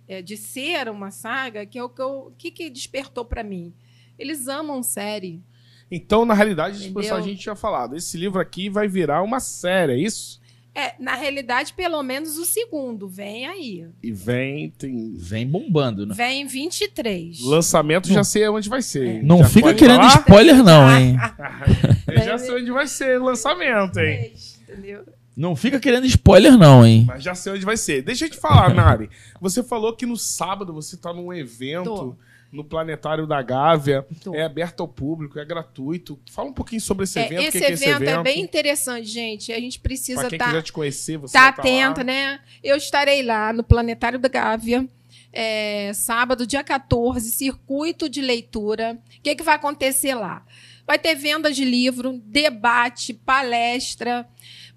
é, 0.06 0.22
de 0.22 0.36
ser 0.36 0.89
uma 0.89 1.12
saga, 1.12 1.65
que 1.65 1.80
é 1.80 1.84
o 1.84 1.88
que, 1.88 2.02
eu, 2.02 2.34
que, 2.38 2.52
que 2.52 2.70
despertou 2.70 3.24
para 3.24 3.41
mim. 3.41 3.74
Eles 4.20 4.50
amam 4.50 4.84
série. 4.84 5.41
Então, 5.89 6.26
na 6.26 6.34
realidade, 6.34 6.76
isso 6.76 6.89
Entendeu? 6.89 7.15
a 7.15 7.22
gente 7.22 7.39
tinha 7.39 7.56
falado. 7.56 7.96
Esse 7.96 8.17
livro 8.17 8.41
aqui 8.41 8.70
vai 8.70 8.89
virar 8.89 9.22
uma 9.22 9.39
série, 9.39 9.94
é 9.94 9.98
isso? 9.98 10.40
É, 10.74 10.94
na 11.00 11.16
realidade, 11.16 11.74
pelo 11.74 12.02
menos 12.02 12.38
o 12.38 12.46
segundo. 12.46 13.08
Vem 13.08 13.46
aí. 13.46 13.86
E 14.02 14.12
vem, 14.12 14.70
tem 14.70 15.14
Vem 15.18 15.46
bombando, 15.46 16.06
né? 16.06 16.16
Vem 16.16 16.48
23. 16.48 17.42
lançamento, 17.42 18.08
já 18.08 18.24
sei 18.24 18.48
onde 18.48 18.70
vai 18.70 18.82
ser. 18.82 19.06
hein? 19.06 19.24
Não 19.24 19.40
Já 19.40 19.50
fica 19.50 19.74
querendo 19.74 20.02
falar? 20.04 20.16
spoiler, 20.20 20.64
não, 20.64 20.90
hein? 20.98 21.18
Eu 22.08 22.22
já 22.24 22.38
sei 22.38 22.56
onde 22.56 22.72
vai 22.72 22.88
ser 22.88 23.20
o 23.20 23.26
lançamento, 23.26 24.00
hein? 24.00 24.34
Entendeu? 24.64 25.04
Não 25.36 25.56
fica 25.56 25.80
querendo 25.80 26.06
spoiler, 26.06 26.58
não, 26.58 26.86
hein? 26.86 27.06
Mas 27.08 27.24
já 27.24 27.34
sei 27.36 27.54
onde 27.54 27.66
vai 27.66 27.76
ser. 27.78 28.02
Deixa 28.02 28.26
eu 28.26 28.30
te 28.30 28.38
falar, 28.38 28.74
Nari. 28.74 29.10
Você 29.40 29.64
falou 29.64 29.94
que 29.96 30.06
no 30.06 30.16
sábado 30.18 30.74
você 30.74 30.96
tá 30.98 31.14
num 31.14 31.34
evento 31.34 31.84
Tô. 31.86 32.16
No 32.52 32.64
Planetário 32.64 33.26
da 33.26 33.42
Gávea. 33.42 34.06
Tô. 34.24 34.36
É 34.36 34.44
aberto 34.44 34.82
ao 34.82 34.88
público, 34.88 35.40
é 35.40 35.46
gratuito. 35.46 36.20
Fala 36.30 36.50
um 36.50 36.54
pouquinho 36.54 36.82
sobre 36.82 37.06
esse 37.06 37.18
É, 37.18 37.26
evento. 37.26 37.42
esse, 37.44 37.52
que 37.52 37.60
que 37.60 37.66
é 37.66 37.74
esse 37.74 37.84
evento 37.86 38.04
evento 38.04 38.20
é 38.20 38.24
bem 38.24 38.42
interessante, 38.42 39.08
gente. 39.08 39.54
A 39.54 39.60
gente 39.60 39.80
precisa 39.80 40.28
estar 40.28 40.46
quiser 40.48 40.62
te 40.64 40.74
conhecer, 40.74 41.18
você 41.18 41.34
tá 41.34 41.52
vai 41.52 41.94
tá 41.96 42.04
né? 42.04 42.42
Eu 42.62 42.76
estarei 42.76 43.24
lá 43.24 43.54
no 43.54 43.64
Planetário 43.64 44.20
da 44.20 44.28
Gávea, 44.28 44.88
é, 45.32 45.92
sábado, 45.94 46.46
dia 46.46 46.64
14, 46.64 47.32
circuito 47.32 48.10
de 48.10 48.22
leitura. 48.22 49.00
O 49.18 49.22
que, 49.22 49.36
que 49.36 49.44
vai 49.44 49.56
acontecer 49.56 50.14
lá? 50.14 50.46
Vai 50.86 51.00
ter 51.00 51.16
venda 51.16 51.52
de 51.54 51.64
livro, 51.64 52.22
debate, 52.26 53.14
palestra, 53.14 54.28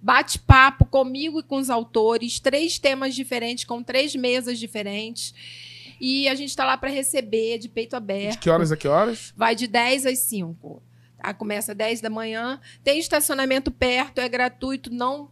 bate-papo 0.01 0.85
comigo 0.85 1.41
e 1.41 1.43
com 1.43 1.57
os 1.57 1.71
autores, 1.71 2.39
três 2.39 2.79
temas 2.79 3.17
diferentes, 3.17 3.65
com 3.65 3.83
três 3.83 4.15
mesas 4.15 4.59
diferentes. 4.61 5.35
E 6.01 6.29
a 6.29 6.35
gente 6.35 6.51
está 6.51 6.65
lá 6.65 6.77
para 6.77 6.91
receber 6.91 7.59
de 7.59 7.69
peito 7.69 7.91
De 7.91 7.97
aberto. 7.97 8.39
que 8.41 8.51
horas 8.51 8.71
a 8.73 8.77
que 8.77 8.89
horas? 8.89 9.33
Vai 9.37 9.55
de 9.55 9.67
10 9.67 10.07
às 10.07 10.19
5. 10.21 10.83
Tá? 11.19 11.33
Começa 11.35 11.73
às 11.73 11.79
10 11.79 12.01
da 12.01 12.11
manhã. 12.11 12.61
Tem 12.83 12.99
estacionamento 12.99 13.71
perto, 13.71 14.21
é 14.21 14.29
gratuito, 14.29 14.93
não 14.93 15.31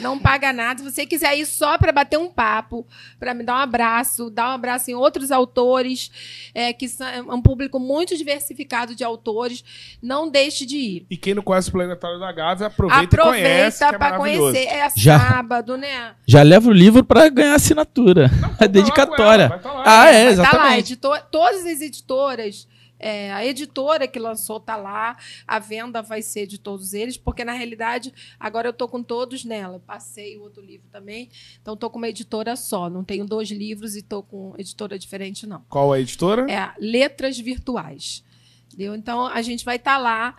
Não 0.00 0.18
paga 0.18 0.52
nada. 0.52 0.82
Se 0.82 0.90
você 0.90 1.06
quiser 1.06 1.36
ir 1.38 1.46
só 1.46 1.76
para 1.76 1.92
bater 1.92 2.18
um 2.18 2.28
papo, 2.28 2.86
para 3.18 3.34
me 3.34 3.44
dar 3.44 3.54
um 3.54 3.58
abraço, 3.58 4.30
dar 4.30 4.50
um 4.50 4.52
abraço 4.52 4.90
em 4.90 4.94
outros 4.94 5.30
autores, 5.30 6.10
é, 6.54 6.72
que 6.72 6.88
são 6.88 7.06
é 7.06 7.20
um 7.20 7.42
público 7.42 7.78
muito 7.78 8.16
diversificado 8.16 8.94
de 8.94 9.04
autores, 9.04 9.64
não 10.02 10.30
deixe 10.30 10.64
de 10.64 10.76
ir. 10.76 11.06
E 11.10 11.16
quem 11.16 11.34
não 11.34 11.42
conhece 11.42 11.68
o 11.68 11.72
Planetário 11.72 12.18
da 12.18 12.32
Gávea, 12.32 12.66
aproveita, 12.68 13.04
aproveita 13.04 13.98
para 13.98 14.16
conhecer. 14.16 14.66
É 14.66 14.88
Já, 14.96 15.18
sábado, 15.18 15.76
né? 15.76 16.14
Já 16.26 16.42
leva 16.42 16.68
o 16.68 16.72
livro 16.72 17.04
para 17.04 17.28
ganhar 17.28 17.54
assinatura. 17.54 18.30
Não, 18.40 18.56
a 18.60 18.66
dedicatória. 18.66 19.44
Ela, 19.44 19.58
tá 19.58 19.72
lá, 19.72 19.82
ah, 19.84 20.14
é, 20.14 20.28
exatamente. 20.28 20.56
Tá 20.56 20.68
lá, 20.68 20.78
editor, 20.78 21.20
todas 21.30 21.66
as 21.66 21.80
editoras 21.80 22.66
é, 23.04 23.30
a 23.34 23.44
editora 23.44 24.08
que 24.08 24.18
lançou 24.18 24.56
está 24.56 24.76
lá, 24.76 25.18
a 25.46 25.58
venda 25.58 26.00
vai 26.00 26.22
ser 26.22 26.46
de 26.46 26.56
todos 26.56 26.94
eles, 26.94 27.18
porque 27.18 27.44
na 27.44 27.52
realidade 27.52 28.14
agora 28.40 28.66
eu 28.66 28.70
estou 28.70 28.88
com 28.88 29.02
todos 29.02 29.44
nela. 29.44 29.78
Passei 29.78 30.38
o 30.38 30.40
outro 30.40 30.64
livro 30.64 30.88
também, 30.90 31.28
então 31.60 31.74
estou 31.74 31.90
com 31.90 31.98
uma 31.98 32.08
editora 32.08 32.56
só. 32.56 32.88
Não 32.88 33.04
tenho 33.04 33.26
dois 33.26 33.50
livros 33.50 33.94
e 33.94 33.98
estou 33.98 34.22
com 34.22 34.54
editora 34.56 34.98
diferente, 34.98 35.46
não. 35.46 35.62
Qual 35.68 35.94
é 35.94 35.98
a 35.98 36.00
editora? 36.00 36.50
É 36.50 36.72
Letras 36.78 37.38
Virtuais. 37.38 38.24
Entendeu? 38.68 38.94
Então 38.94 39.26
a 39.26 39.42
gente 39.42 39.66
vai 39.66 39.76
estar 39.76 39.96
tá 39.96 39.98
lá 39.98 40.36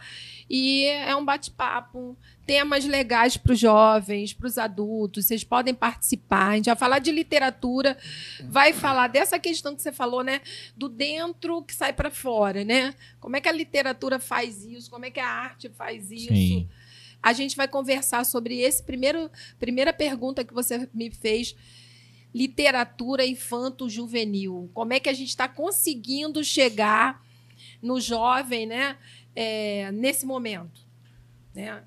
e 0.49 0.85
é 0.85 1.15
um 1.15 1.25
bate-papo 1.25 2.17
temas 2.45 2.85
legais 2.85 3.35
para 3.35 3.53
os 3.53 3.59
jovens, 3.59 4.33
para 4.33 4.47
os 4.47 4.57
adultos. 4.57 5.25
Vocês 5.25 5.43
podem 5.43 5.73
participar. 5.73 6.49
A 6.49 6.55
gente 6.55 6.65
vai 6.65 6.75
falar 6.75 6.99
de 6.99 7.11
literatura, 7.11 7.97
vai 8.43 8.71
falar 8.71 9.07
dessa 9.07 9.39
questão 9.39 9.75
que 9.75 9.81
você 9.81 9.91
falou, 9.91 10.23
né? 10.23 10.41
Do 10.77 10.87
dentro 10.87 11.63
que 11.63 11.73
sai 11.73 11.91
para 11.91 12.11
fora, 12.11 12.63
né? 12.63 12.93
Como 13.19 13.35
é 13.35 13.41
que 13.41 13.49
a 13.49 13.51
literatura 13.51 14.19
faz 14.19 14.63
isso? 14.63 14.89
Como 14.91 15.05
é 15.05 15.11
que 15.11 15.19
a 15.19 15.27
arte 15.27 15.69
faz 15.69 16.11
isso? 16.11 16.27
Sim. 16.27 16.69
A 17.21 17.33
gente 17.33 17.55
vai 17.55 17.67
conversar 17.67 18.23
sobre 18.23 18.59
esse 18.59 18.83
primeiro 18.83 19.31
primeira 19.59 19.91
pergunta 19.91 20.43
que 20.43 20.53
você 20.53 20.87
me 20.93 21.09
fez. 21.09 21.55
Literatura 22.33 23.25
infanto-juvenil. 23.25 24.69
Como 24.73 24.93
é 24.93 24.99
que 24.99 25.09
a 25.09 25.13
gente 25.13 25.29
está 25.29 25.47
conseguindo 25.47 26.43
chegar 26.43 27.23
no 27.81 27.99
jovem, 27.99 28.65
né? 28.65 28.97
É, 29.35 29.91
nesse 29.91 30.25
momento, 30.25 30.81
né? 31.53 31.79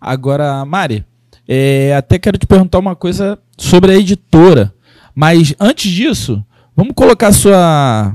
Agora, 0.00 0.64
Mari, 0.64 1.04
é, 1.46 1.94
até 1.96 2.18
quero 2.18 2.38
te 2.38 2.46
perguntar 2.46 2.78
uma 2.78 2.94
coisa 2.94 3.38
sobre 3.56 3.92
a 3.92 3.96
editora. 3.96 4.72
Mas 5.14 5.54
antes 5.58 5.90
disso, 5.90 6.44
vamos 6.76 6.94
colocar 6.94 7.32
sua 7.32 8.14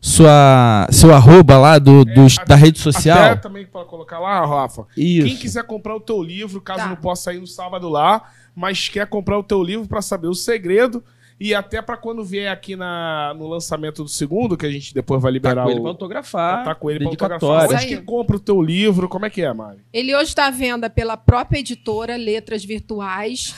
sua 0.00 0.88
seu 0.90 1.14
arroba 1.14 1.56
lá 1.56 1.78
do, 1.78 2.04
do 2.04 2.26
é, 2.26 2.44
da 2.44 2.56
rede 2.56 2.80
social. 2.80 3.18
Até 3.18 3.36
também 3.36 3.64
para 3.64 3.84
colocar 3.84 4.18
lá, 4.18 4.44
Rafa. 4.44 4.84
Isso. 4.96 5.28
Quem 5.28 5.36
quiser 5.36 5.64
comprar 5.64 5.94
o 5.94 6.00
teu 6.00 6.20
livro, 6.20 6.60
caso 6.60 6.80
tá. 6.80 6.88
não 6.88 6.96
possa 6.96 7.32
ir 7.32 7.38
no 7.38 7.46
sábado 7.46 7.88
lá, 7.88 8.22
mas 8.54 8.88
quer 8.88 9.06
comprar 9.06 9.38
o 9.38 9.44
teu 9.44 9.62
livro 9.62 9.86
para 9.86 10.02
saber 10.02 10.26
o 10.26 10.34
segredo, 10.34 11.04
e 11.38 11.54
até 11.54 11.82
para 11.82 11.96
quando 11.96 12.24
vier 12.24 12.50
aqui 12.50 12.76
na, 12.76 13.34
no 13.36 13.48
lançamento 13.48 14.02
do 14.02 14.08
segundo, 14.08 14.56
que 14.56 14.66
a 14.66 14.70
gente 14.70 14.94
depois 14.94 15.20
vai 15.20 15.32
liberar 15.32 15.62
tá 15.62 15.64
com 15.64 15.70
ele 15.70 15.80
o... 15.80 15.82
pra 15.82 15.90
autografar. 15.90 16.64
Tá 16.64 16.74
com 16.74 16.90
ele 16.90 17.00
pra 17.00 17.08
autografar. 17.08 17.70
Onde 17.70 17.86
que 17.86 17.96
compra 17.98 18.36
o 18.36 18.40
teu 18.40 18.62
livro? 18.62 19.08
Como 19.08 19.26
é 19.26 19.30
que 19.30 19.42
é, 19.42 19.52
Mari? 19.52 19.80
Ele 19.92 20.14
hoje 20.14 20.30
está 20.30 20.46
à 20.46 20.50
venda 20.50 20.88
pela 20.88 21.16
própria 21.16 21.58
editora 21.58 22.16
Letras 22.16 22.64
Virtuais, 22.64 23.54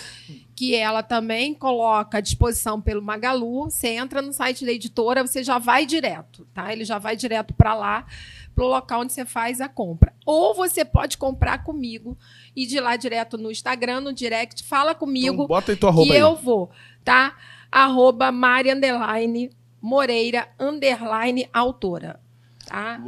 que 0.56 0.74
ela 0.74 1.02
também 1.02 1.52
coloca 1.52 2.18
à 2.18 2.20
disposição 2.20 2.80
pelo 2.80 3.02
Magalu. 3.02 3.64
Você 3.64 3.88
entra 3.88 4.22
no 4.22 4.32
site 4.32 4.64
da 4.64 4.72
editora, 4.72 5.26
você 5.26 5.42
já 5.42 5.58
vai 5.58 5.84
direto, 5.84 6.46
tá? 6.54 6.72
Ele 6.72 6.84
já 6.84 6.98
vai 6.98 7.16
direto 7.16 7.52
para 7.52 7.74
lá, 7.74 8.06
pro 8.54 8.66
local 8.66 9.00
onde 9.00 9.12
você 9.12 9.24
faz 9.24 9.60
a 9.60 9.68
compra. 9.68 10.14
Ou 10.24 10.54
você 10.54 10.84
pode 10.84 11.18
comprar 11.18 11.64
comigo 11.64 12.16
e 12.54 12.66
de 12.66 12.78
lá 12.80 12.96
direto 12.96 13.36
no 13.36 13.50
Instagram, 13.50 14.00
no 14.00 14.12
direct, 14.12 14.62
fala 14.62 14.94
comigo. 14.94 15.34
Então, 15.34 15.46
bota 15.46 15.72
aí 15.72 15.76
tua 15.76 15.90
arroba 15.90 16.06
que 16.06 16.12
aí. 16.12 16.20
eu 16.20 16.36
vou, 16.36 16.70
tá? 17.04 17.36
Arroba 17.74 18.30
Mari 18.30 18.70
Underline 18.70 19.50
Moreira 19.82 20.48
Underline 20.60 21.48
Autora. 21.52 22.20
Tá? 22.66 22.98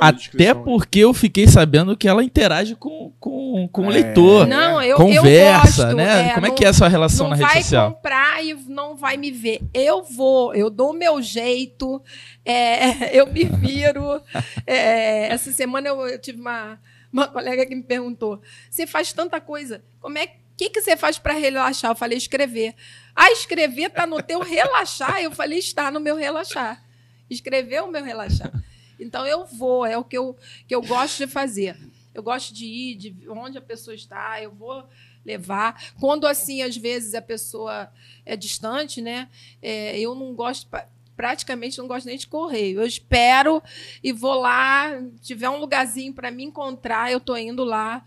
Até 0.00 0.52
porque 0.52 0.98
eu 0.98 1.14
fiquei 1.14 1.46
sabendo 1.46 1.96
que 1.96 2.06
ela 2.06 2.22
interage 2.22 2.74
com, 2.74 3.10
com, 3.18 3.66
com 3.72 3.84
é. 3.84 3.86
o 3.86 3.90
leitor. 3.90 4.46
Não, 4.46 4.82
eu, 4.82 4.96
Conversa, 4.98 5.82
eu 5.82 5.86
gosto, 5.86 5.96
né? 5.96 6.28
É, 6.28 6.34
Como 6.34 6.46
é 6.46 6.50
que 6.50 6.64
é 6.64 6.68
a 6.68 6.72
sua 6.74 6.88
relação 6.88 7.28
na 7.28 7.36
rede 7.36 7.52
social? 7.54 7.84
Não 7.84 7.90
vai 7.90 7.94
comprar 7.94 8.44
e 8.44 8.54
não 8.68 8.96
vai 8.96 9.16
me 9.16 9.30
ver. 9.30 9.62
Eu 9.72 10.02
vou, 10.02 10.54
eu 10.54 10.68
dou 10.68 10.90
o 10.90 10.98
meu 10.98 11.22
jeito, 11.22 12.02
é, 12.44 13.16
eu 13.18 13.32
me 13.32 13.44
viro. 13.44 14.20
É, 14.66 15.32
essa 15.32 15.52
semana 15.52 15.88
eu, 15.88 16.06
eu 16.06 16.18
tive 16.18 16.38
uma, 16.38 16.78
uma 17.10 17.28
colega 17.28 17.64
que 17.64 17.74
me 17.74 17.82
perguntou: 17.82 18.42
você 18.68 18.86
faz 18.86 19.10
tanta 19.14 19.40
coisa, 19.40 19.82
como 20.00 20.18
é 20.18 20.26
que 20.26 20.47
que, 20.58 20.70
que 20.70 20.82
você 20.82 20.96
faz 20.96 21.18
para 21.18 21.34
relaxar? 21.34 21.92
Eu 21.92 21.94
falei, 21.94 22.18
escrever. 22.18 22.74
Ah, 23.14 23.30
escrever 23.30 23.86
está 23.86 24.04
no 24.06 24.20
teu 24.20 24.40
relaxar? 24.40 25.22
Eu 25.22 25.30
falei, 25.30 25.60
está 25.60 25.88
no 25.88 26.00
meu 26.00 26.16
relaxar. 26.16 26.84
Escrever 27.30 27.80
o 27.84 27.90
meu 27.90 28.02
relaxar. 28.02 28.52
Então 28.98 29.24
eu 29.24 29.46
vou, 29.46 29.86
é 29.86 29.96
o 29.96 30.02
que 30.02 30.18
eu, 30.18 30.36
que 30.66 30.74
eu 30.74 30.82
gosto 30.82 31.18
de 31.18 31.28
fazer. 31.28 31.78
Eu 32.12 32.24
gosto 32.24 32.52
de 32.52 32.66
ir, 32.66 32.96
de 32.96 33.28
onde 33.28 33.56
a 33.56 33.60
pessoa 33.60 33.94
está, 33.94 34.42
eu 34.42 34.50
vou 34.50 34.84
levar. 35.24 35.92
Quando, 36.00 36.26
assim, 36.26 36.60
às 36.60 36.76
vezes 36.76 37.14
a 37.14 37.22
pessoa 37.22 37.92
é 38.26 38.34
distante, 38.36 39.00
né? 39.00 39.28
É, 39.62 39.96
eu 40.00 40.12
não 40.16 40.34
gosto, 40.34 40.68
praticamente 41.14 41.78
não 41.78 41.86
gosto 41.86 42.06
nem 42.06 42.18
de 42.18 42.26
correr. 42.26 42.72
Eu 42.72 42.84
espero 42.84 43.62
e 44.02 44.12
vou 44.12 44.34
lá, 44.34 44.90
tiver 45.22 45.48
um 45.48 45.58
lugarzinho 45.58 46.12
para 46.12 46.32
me 46.32 46.42
encontrar, 46.42 47.12
eu 47.12 47.18
estou 47.18 47.38
indo 47.38 47.62
lá 47.62 48.04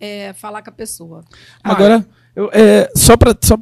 é, 0.00 0.32
falar 0.32 0.62
com 0.62 0.70
a 0.70 0.72
pessoa. 0.72 1.22
Agora, 1.62 2.06
eu, 2.34 2.50
é, 2.52 2.90
só 2.96 3.16
para 3.16 3.36
só 3.42 3.56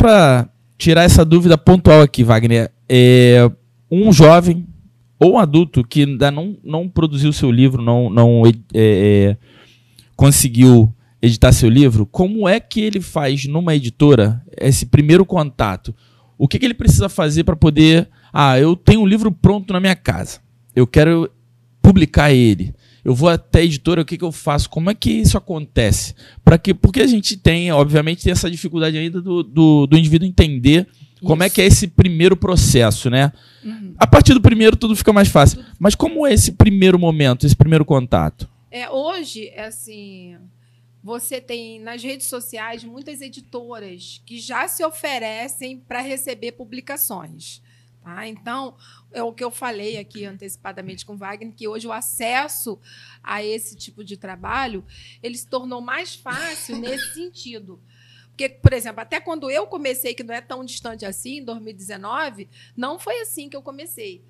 tirar 0.79 1.03
essa 1.03 1.25
dúvida 1.25 1.59
pontual 1.59 2.01
aqui, 2.01 2.23
Wagner, 2.23 2.71
é, 2.89 3.51
um 3.91 4.13
jovem 4.13 4.67
ou 5.19 5.35
um 5.35 5.39
adulto 5.39 5.83
que 5.83 6.05
ainda 6.05 6.31
não, 6.31 6.57
não 6.63 6.89
produziu 6.89 7.33
seu 7.33 7.51
livro, 7.51 7.83
não, 7.83 8.09
não 8.09 8.47
é, 8.47 8.53
é, 8.73 9.37
conseguiu 10.15 10.95
editar 11.21 11.51
seu 11.51 11.69
livro, 11.69 12.07
como 12.07 12.49
é 12.49 12.61
que 12.61 12.81
ele 12.81 13.01
faz 13.01 13.45
numa 13.47 13.75
editora 13.75 14.41
esse 14.57 14.87
primeiro 14.87 15.27
contato? 15.27 15.93
O 16.39 16.47
que, 16.47 16.59
que 16.59 16.65
ele 16.65 16.75
precisa 16.75 17.09
fazer 17.09 17.43
para 17.43 17.57
poder. 17.57 18.09
Ah, 18.33 18.57
eu 18.61 18.77
tenho 18.77 19.01
um 19.01 19.07
livro 19.07 19.33
pronto 19.33 19.73
na 19.73 19.81
minha 19.81 19.97
casa. 19.97 20.39
Eu 20.77 20.87
quero 20.87 21.29
publicar 21.83 22.31
ele 22.31 22.73
eu 23.09 23.15
vou 23.15 23.31
até 23.31 23.61
a 23.61 23.65
editora, 23.65 24.03
o 24.03 24.05
que, 24.05 24.19
que 24.19 24.25
eu 24.25 24.31
faço? 24.31 24.69
Como 24.69 24.91
é 24.91 24.95
que 24.95 25.11
isso 25.11 25.39
acontece? 25.39 26.15
Para 26.45 26.59
que, 26.59 26.75
porque 26.75 27.01
a 27.01 27.07
gente 27.07 27.39
tem, 27.39 27.73
obviamente, 27.73 28.23
tem 28.23 28.31
essa 28.31 28.51
dificuldade 28.51 28.99
ainda 28.99 29.19
do, 29.19 29.43
do, 29.43 29.87
do 29.87 29.97
indivíduo 29.97 30.29
entender 30.29 30.87
como 31.25 31.43
é 31.43 31.49
que 31.49 31.63
é 31.63 31.65
esse 31.65 31.89
primeiro 31.89 32.37
processo, 32.37 33.09
né? 33.09 33.33
Uhum. 33.65 33.95
A 33.97 34.07
partir 34.07 34.35
do 34.35 34.43
primeiro 34.43 34.77
tudo 34.77 34.95
fica 34.95 35.11
mais 35.11 35.29
fácil. 35.29 35.65
Mas 35.79 35.95
como 35.95 36.27
é 36.27 36.35
esse 36.35 36.53
primeiro 36.53 36.99
momento, 36.99 37.47
esse 37.47 37.57
primeiro 37.57 37.83
contato? 37.83 38.47
É, 38.71 38.91
hoje, 38.91 39.49
é 39.55 39.65
assim, 39.65 40.37
você 41.03 41.41
tem 41.41 41.81
nas 41.81 42.03
redes 42.03 42.27
sociais 42.27 42.85
muitas 42.85 43.23
editoras 43.23 44.21
que 44.27 44.39
já 44.39 44.69
se 44.69 44.85
oferecem 44.85 45.79
para 45.79 46.03
receber 46.03 46.53
publicações. 46.53 47.63
Tá? 48.03 48.27
Então, 48.27 48.77
é 49.13 49.23
o 49.23 49.33
que 49.33 49.43
eu 49.43 49.51
falei 49.51 49.99
aqui 49.99 50.25
antecipadamente 50.25 51.05
com 51.05 51.17
Wagner, 51.17 51.55
que 51.55 51.69
hoje 51.69 51.87
o 51.87 51.93
acesso 51.93 52.79
a 53.23 53.45
esse 53.45 53.77
tipo 53.77 54.05
de 54.05 54.17
trabalho 54.17 54.85
ele 55.23 55.37
se 55.37 55.47
tornou 55.47 55.81
mais 55.81 56.15
fácil 56.15 56.77
nesse 56.81 57.15
sentido. 57.15 57.81
Porque, 58.29 58.49
por 58.49 58.73
exemplo, 58.73 59.01
até 59.01 59.19
quando 59.19 59.51
eu 59.51 59.67
comecei, 59.67 60.15
que 60.15 60.23
não 60.23 60.33
é 60.33 60.41
tão 60.41 60.65
distante 60.65 61.05
assim, 61.05 61.39
em 61.39 61.45
2019, 61.45 62.49
não 62.77 62.97
foi 62.97 63.21
assim 63.21 63.49
que 63.49 63.57
eu 63.57 63.63
comecei. 63.63 64.25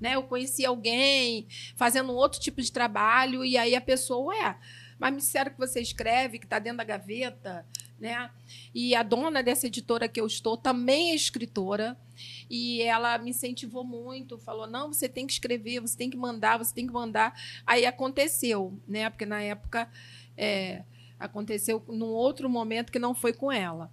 Né? 0.00 0.16
Eu 0.16 0.24
conheci 0.24 0.66
alguém 0.66 1.46
fazendo 1.76 2.12
um 2.12 2.16
outro 2.16 2.40
tipo 2.40 2.60
de 2.60 2.72
trabalho, 2.72 3.44
e 3.44 3.56
aí 3.56 3.76
a 3.76 3.80
pessoa, 3.80 4.34
é, 4.36 4.56
mas 4.98 5.12
me 5.12 5.18
disseram 5.18 5.52
que 5.52 5.58
você 5.58 5.80
escreve, 5.80 6.40
que 6.40 6.46
está 6.46 6.58
dentro 6.58 6.78
da 6.78 6.84
gaveta, 6.84 7.64
né? 7.98 8.30
E 8.74 8.94
a 8.94 9.02
dona 9.02 9.42
dessa 9.42 9.66
editora 9.66 10.08
que 10.08 10.20
eu 10.20 10.26
estou 10.26 10.56
também 10.56 11.12
é 11.12 11.14
escritora 11.14 11.96
e 12.50 12.82
ela 12.82 13.16
me 13.18 13.30
incentivou 13.30 13.84
muito, 13.84 14.38
falou: 14.38 14.66
"Não, 14.66 14.92
você 14.92 15.08
tem 15.08 15.26
que 15.26 15.32
escrever, 15.32 15.80
você 15.80 15.96
tem 15.96 16.10
que 16.10 16.16
mandar, 16.16 16.58
você 16.58 16.74
tem 16.74 16.86
que 16.86 16.92
mandar". 16.92 17.34
Aí 17.66 17.86
aconteceu, 17.86 18.78
né? 18.86 19.08
Porque 19.10 19.26
na 19.26 19.42
época 19.42 19.88
é, 20.36 20.84
aconteceu 21.18 21.82
num 21.88 22.10
outro 22.10 22.48
momento 22.48 22.92
que 22.92 22.98
não 22.98 23.14
foi 23.14 23.32
com 23.32 23.50
ela. 23.50 23.90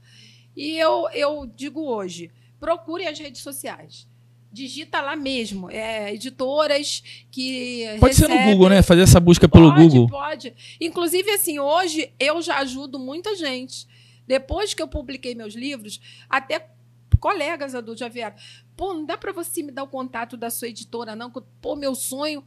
E 0.55 0.77
eu 0.77 1.09
eu 1.13 1.45
digo 1.45 1.81
hoje, 1.81 2.31
procure 2.59 3.07
as 3.07 3.17
redes 3.17 3.41
sociais 3.41 4.10
digita 4.51 5.01
lá 5.01 5.15
mesmo. 5.15 5.69
É, 5.69 6.13
editoras 6.13 7.03
que. 7.31 7.85
Pode 7.99 8.13
recebem... 8.13 8.37
ser 8.37 8.45
no 8.45 8.51
Google, 8.51 8.69
né? 8.69 8.81
Fazer 8.81 9.01
essa 9.01 9.19
busca 9.19 9.47
pelo 9.47 9.71
pode, 9.71 9.83
Google. 9.83 10.09
Pode. 10.09 10.53
Inclusive, 10.79 11.31
assim, 11.31 11.59
hoje 11.59 12.11
eu 12.19 12.41
já 12.41 12.57
ajudo 12.57 12.99
muita 12.99 13.35
gente. 13.35 13.87
Depois 14.27 14.73
que 14.73 14.81
eu 14.81 14.87
publiquei 14.87 15.35
meus 15.35 15.53
livros, 15.55 15.99
até 16.29 16.69
colegas 17.19 17.75
adultos 17.75 17.99
já 17.99 18.07
vieram. 18.07 18.35
Pô, 18.75 18.93
não 18.93 19.05
dá 19.05 19.17
para 19.17 19.31
você 19.31 19.61
me 19.61 19.71
dar 19.71 19.83
o 19.83 19.87
contato 19.87 20.35
da 20.35 20.49
sua 20.49 20.67
editora, 20.67 21.15
não? 21.15 21.31
Pô, 21.31 21.75
meu 21.75 21.93
sonho 21.93 22.43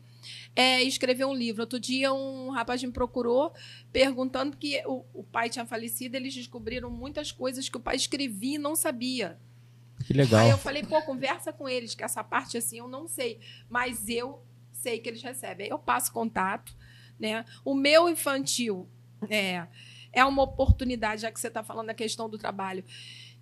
é 0.56 0.82
escrever 0.82 1.24
um 1.24 1.34
livro. 1.34 1.62
Outro 1.62 1.78
dia, 1.78 2.12
um 2.12 2.50
rapaz 2.50 2.82
me 2.82 2.90
procurou 2.90 3.52
perguntando 3.92 4.56
que 4.56 4.82
o, 4.86 5.04
o 5.14 5.22
pai 5.22 5.48
tinha 5.48 5.66
falecido, 5.66 6.16
eles 6.16 6.34
descobriram 6.34 6.90
muitas 6.90 7.30
coisas 7.30 7.68
que 7.68 7.76
o 7.76 7.80
pai 7.80 7.96
escrevia 7.96 8.56
e 8.56 8.58
não 8.58 8.74
sabia. 8.74 9.38
Que 10.06 10.12
legal. 10.12 10.40
Aí 10.40 10.50
eu 10.50 10.58
falei, 10.58 10.82
pô, 10.82 11.00
conversa 11.02 11.52
com 11.52 11.68
eles, 11.68 11.94
que 11.94 12.04
essa 12.04 12.22
parte 12.22 12.56
assim 12.56 12.78
eu 12.78 12.88
não 12.88 13.08
sei, 13.08 13.40
mas 13.68 14.08
eu 14.08 14.42
sei 14.72 14.98
que 14.98 15.08
eles 15.08 15.22
recebem. 15.22 15.64
Aí 15.66 15.70
eu 15.70 15.78
passo 15.78 16.12
contato, 16.12 16.74
né? 17.18 17.44
O 17.64 17.74
meu 17.74 18.08
infantil 18.08 18.88
é, 19.30 19.66
é 20.12 20.24
uma 20.24 20.42
oportunidade, 20.42 21.22
já 21.22 21.32
que 21.32 21.40
você 21.40 21.48
está 21.48 21.62
falando 21.62 21.86
da 21.86 21.94
questão 21.94 22.28
do 22.28 22.38
trabalho, 22.38 22.84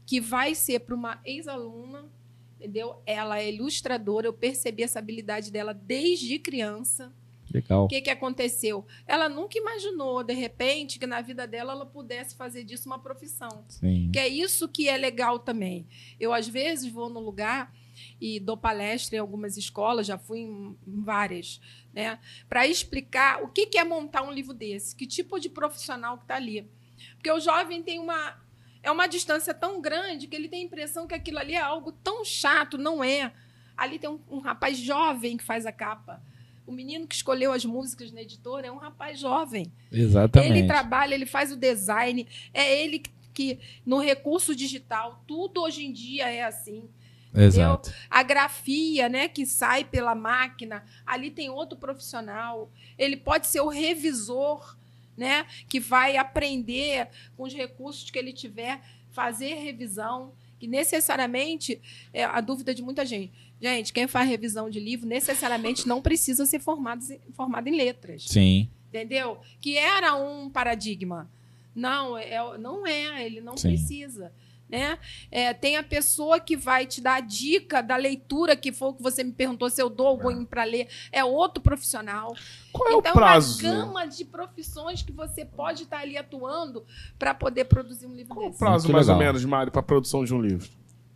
que 0.06 0.20
vai 0.20 0.54
ser 0.54 0.80
para 0.80 0.94
uma 0.94 1.20
ex-aluna, 1.24 2.08
entendeu? 2.56 3.02
Ela 3.04 3.40
é 3.40 3.52
ilustradora, 3.52 4.26
eu 4.26 4.32
percebi 4.32 4.82
essa 4.82 4.98
habilidade 4.98 5.50
dela 5.50 5.74
desde 5.74 6.38
criança. 6.38 7.12
Legal. 7.52 7.84
O 7.84 7.88
que, 7.88 8.00
que 8.00 8.10
aconteceu? 8.10 8.86
Ela 9.06 9.28
nunca 9.28 9.58
imaginou, 9.58 10.22
de 10.22 10.32
repente, 10.32 10.98
que 10.98 11.06
na 11.06 11.20
vida 11.20 11.46
dela 11.46 11.72
ela 11.72 11.86
pudesse 11.86 12.34
fazer 12.34 12.64
disso 12.64 12.88
uma 12.88 12.98
profissão. 12.98 13.64
Sim. 13.68 14.10
Que 14.12 14.18
é 14.18 14.28
isso 14.28 14.68
que 14.68 14.88
é 14.88 14.96
legal 14.96 15.38
também. 15.38 15.86
Eu, 16.18 16.32
às 16.32 16.48
vezes, 16.48 16.90
vou 16.90 17.10
no 17.10 17.20
lugar 17.20 17.72
e 18.20 18.40
dou 18.40 18.56
palestra 18.56 19.16
em 19.16 19.20
algumas 19.20 19.56
escolas, 19.56 20.06
já 20.06 20.16
fui 20.16 20.40
em 20.40 20.76
várias, 20.86 21.60
né? 21.92 22.18
Para 22.48 22.66
explicar 22.66 23.42
o 23.42 23.48
que, 23.48 23.66
que 23.66 23.78
é 23.78 23.84
montar 23.84 24.22
um 24.22 24.32
livro 24.32 24.54
desse, 24.54 24.96
que 24.96 25.06
tipo 25.06 25.38
de 25.38 25.48
profissional 25.48 26.16
que 26.16 26.24
está 26.24 26.36
ali. 26.36 26.68
Porque 27.14 27.30
o 27.30 27.40
jovem 27.40 27.82
tem 27.82 27.98
uma. 27.98 28.40
É 28.84 28.90
uma 28.90 29.06
distância 29.06 29.54
tão 29.54 29.80
grande 29.80 30.26
que 30.26 30.34
ele 30.34 30.48
tem 30.48 30.62
a 30.62 30.64
impressão 30.64 31.06
que 31.06 31.14
aquilo 31.14 31.38
ali 31.38 31.54
é 31.54 31.60
algo 31.60 31.92
tão 31.92 32.24
chato, 32.24 32.76
não 32.76 33.02
é. 33.02 33.32
Ali 33.76 33.96
tem 33.96 34.10
um, 34.10 34.18
um 34.28 34.38
rapaz 34.40 34.76
jovem 34.76 35.36
que 35.36 35.44
faz 35.44 35.66
a 35.66 35.72
capa. 35.72 36.20
O 36.66 36.72
menino 36.72 37.06
que 37.06 37.14
escolheu 37.14 37.52
as 37.52 37.64
músicas 37.64 38.12
na 38.12 38.22
editora 38.22 38.66
é 38.66 38.72
um 38.72 38.76
rapaz 38.76 39.18
jovem. 39.18 39.72
Exatamente. 39.90 40.52
Ele 40.52 40.66
trabalha, 40.66 41.14
ele 41.14 41.26
faz 41.26 41.52
o 41.52 41.56
design, 41.56 42.26
é 42.54 42.82
ele 42.82 43.02
que, 43.34 43.58
no 43.84 43.98
recurso 43.98 44.54
digital, 44.54 45.22
tudo 45.26 45.62
hoje 45.62 45.84
em 45.84 45.92
dia 45.92 46.30
é 46.30 46.44
assim. 46.44 46.88
Exato. 47.34 47.92
A 48.10 48.22
grafia, 48.22 49.08
né, 49.08 49.26
que 49.26 49.46
sai 49.46 49.84
pela 49.84 50.14
máquina, 50.14 50.84
ali 51.06 51.30
tem 51.30 51.48
outro 51.48 51.78
profissional. 51.78 52.70
Ele 52.98 53.16
pode 53.16 53.46
ser 53.46 53.60
o 53.60 53.68
revisor, 53.68 54.76
né, 55.16 55.46
que 55.68 55.80
vai 55.80 56.16
aprender 56.16 57.08
com 57.36 57.44
os 57.44 57.54
recursos 57.54 58.10
que 58.10 58.18
ele 58.18 58.32
tiver, 58.32 58.80
fazer 59.10 59.54
revisão. 59.54 60.32
Que 60.60 60.68
necessariamente 60.68 61.82
é 62.12 62.22
a 62.22 62.40
dúvida 62.40 62.72
de 62.72 62.82
muita 62.82 63.04
gente. 63.04 63.32
Gente, 63.62 63.92
quem 63.92 64.08
faz 64.08 64.28
revisão 64.28 64.68
de 64.68 64.80
livro 64.80 65.06
necessariamente 65.06 65.86
não 65.86 66.02
precisa 66.02 66.44
ser 66.44 66.58
formado, 66.58 67.04
formado 67.32 67.68
em 67.68 67.76
letras 67.76 68.24
Sim. 68.26 68.68
entendeu? 68.88 69.38
Que 69.60 69.78
era 69.78 70.16
um 70.16 70.50
paradigma. 70.50 71.30
Não, 71.72 72.18
é, 72.18 72.58
não 72.58 72.84
é, 72.84 73.24
ele 73.24 73.40
não 73.40 73.56
Sim. 73.56 73.68
precisa. 73.68 74.32
Né? 74.68 74.98
É, 75.30 75.52
tem 75.52 75.76
a 75.76 75.82
pessoa 75.82 76.40
que 76.40 76.56
vai 76.56 76.86
te 76.86 77.00
dar 77.00 77.16
a 77.16 77.20
dica 77.20 77.82
da 77.82 77.94
leitura, 77.94 78.56
que 78.56 78.72
foi 78.72 78.88
o 78.88 78.94
que 78.94 79.02
você 79.02 79.22
me 79.22 79.30
perguntou 79.30 79.68
se 79.70 79.80
eu 79.80 79.90
dou 79.90 80.06
algum 80.06 80.44
para 80.46 80.64
ler. 80.64 80.88
É 81.12 81.22
outro 81.22 81.62
profissional. 81.62 82.34
Qual 82.72 82.88
é 82.88 82.94
então, 82.94 83.12
o 83.12 83.14
prazo? 83.14 83.64
é 83.64 83.70
uma 83.70 83.84
gama 83.84 84.06
de 84.06 84.24
profissões 84.24 85.02
que 85.02 85.12
você 85.12 85.44
pode 85.44 85.82
estar 85.84 85.98
ali 85.98 86.16
atuando 86.16 86.84
para 87.18 87.32
poder 87.34 87.66
produzir 87.66 88.06
um 88.06 88.14
livro 88.14 88.34
Qual 88.34 88.44
é 88.44 88.48
o 88.48 88.50
desse. 88.50 88.58
prazo, 88.58 88.84
Muito 88.86 88.94
mais 88.94 89.08
ou 89.08 89.14
legal. 89.14 89.32
menos, 89.34 89.44
Mário, 89.44 89.70
para 89.70 89.80
a 89.80 89.84
produção 89.84 90.24
de 90.24 90.34
um 90.34 90.40
livro? 90.40 90.68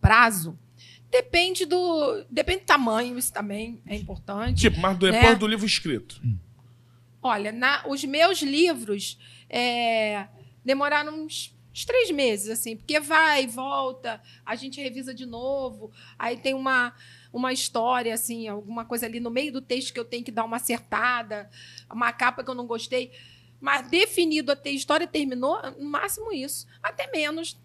Prazo. 0.03 0.57
Depende 1.11 1.65
do. 1.65 2.25
Depende 2.31 2.61
do 2.61 2.67
tamanho, 2.67 3.17
isso 3.19 3.33
também 3.33 3.81
é 3.87 3.97
importante. 3.97 4.61
Tipo, 4.63 4.81
mas 4.81 4.99
depois 4.99 5.23
Né? 5.23 5.35
do 5.35 5.47
livro 5.47 5.65
escrito. 5.67 6.21
Olha, 7.23 7.51
na- 7.53 7.83
os 7.87 8.05
meus 8.05 8.41
livros 8.43 9.19
é, 9.49 10.27
demoraram 10.65 11.25
uns, 11.25 11.55
uns 11.73 11.85
três 11.85 12.11
meses, 12.11 12.49
assim, 12.51 12.77
porque 12.77 13.01
vai 13.01 13.47
volta, 13.47 14.21
a 14.45 14.55
gente 14.55 14.81
revisa 14.81 15.15
de 15.15 15.27
novo, 15.27 15.91
aí 16.19 16.37
tem 16.37 16.55
uma, 16.55 16.95
uma 17.33 17.53
história, 17.53 18.13
assim, 18.15 18.47
alguma 18.49 18.85
coisa 18.85 19.07
ali 19.07 19.19
no 19.21 19.31
meio 19.31 19.53
do 19.53 19.61
texto 19.61 19.93
que 19.93 20.01
eu 20.01 20.05
tenho 20.05 20.25
que 20.25 20.31
dar 20.31 20.45
uma 20.45 20.57
acertada, 20.57 21.49
uma 21.91 22.13
capa 22.13 22.45
que 22.45 22.51
eu 22.51 22.55
não 22.55 22.67
gostei. 22.67 23.11
Mas 23.61 23.89
definido 23.89 24.53
até 24.53 24.69
a 24.71 24.73
história 24.75 25.07
terminou, 25.07 25.59
no 25.79 25.89
máximo 25.89 26.33
isso. 26.33 26.67
Até 26.83 27.11
menos. 27.11 27.57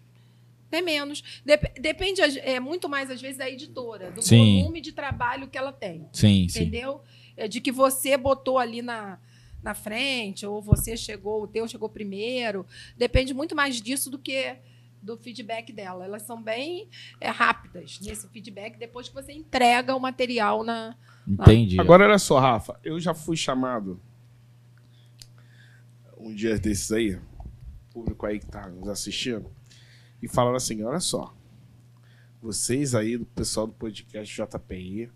Até 0.72 0.80
menos. 0.80 1.22
Dep- 1.44 1.78
depende 1.78 2.22
é, 2.38 2.58
muito 2.58 2.88
mais, 2.88 3.10
às 3.10 3.20
vezes, 3.20 3.36
da 3.36 3.50
editora, 3.50 4.10
do 4.10 4.22
Sim. 4.22 4.62
volume 4.62 4.80
de 4.80 4.90
trabalho 4.92 5.46
que 5.46 5.58
ela 5.58 5.70
tem 5.70 6.08
Sim, 6.14 6.48
sim. 6.48 6.62
entendeu? 6.62 7.02
É 7.36 7.46
de 7.46 7.60
que 7.60 7.70
você 7.70 8.16
botou 8.16 8.58
ali 8.58 8.80
na, 8.80 9.18
na 9.62 9.74
frente, 9.74 10.46
ou 10.46 10.62
você 10.62 10.96
chegou, 10.96 11.42
o 11.42 11.46
teu 11.46 11.68
chegou 11.68 11.90
primeiro. 11.90 12.64
Depende 12.96 13.34
muito 13.34 13.54
mais 13.54 13.82
disso 13.82 14.08
do 14.08 14.18
que 14.18 14.56
do 15.02 15.18
feedback 15.18 15.74
dela. 15.74 16.06
Elas 16.06 16.22
são 16.22 16.42
bem 16.42 16.88
é, 17.20 17.28
rápidas 17.28 18.00
nesse 18.00 18.26
feedback 18.30 18.78
depois 18.78 19.10
que 19.10 19.14
você 19.14 19.32
entrega 19.32 19.94
o 19.94 20.00
material 20.00 20.64
na. 20.64 20.96
Entendi. 21.28 21.78
Agora, 21.78 22.04
olha 22.06 22.18
só, 22.18 22.38
Rafa. 22.38 22.80
Eu 22.82 22.98
já 22.98 23.12
fui 23.12 23.36
chamado 23.36 24.00
um 26.16 26.34
dia 26.34 26.58
desses 26.58 26.90
aí, 26.92 27.18
público 27.92 28.24
aí 28.24 28.38
que 28.38 28.46
tá 28.46 28.68
nos 28.70 28.88
assistindo, 28.88 29.50
e 30.22 30.28
falaram 30.28 30.56
assim: 30.56 30.82
olha 30.82 31.00
só, 31.00 31.34
vocês 32.40 32.94
aí 32.94 33.16
do 33.18 33.26
pessoal 33.26 33.66
do 33.66 33.72
podcast 33.72 34.34
JPI 34.34 35.10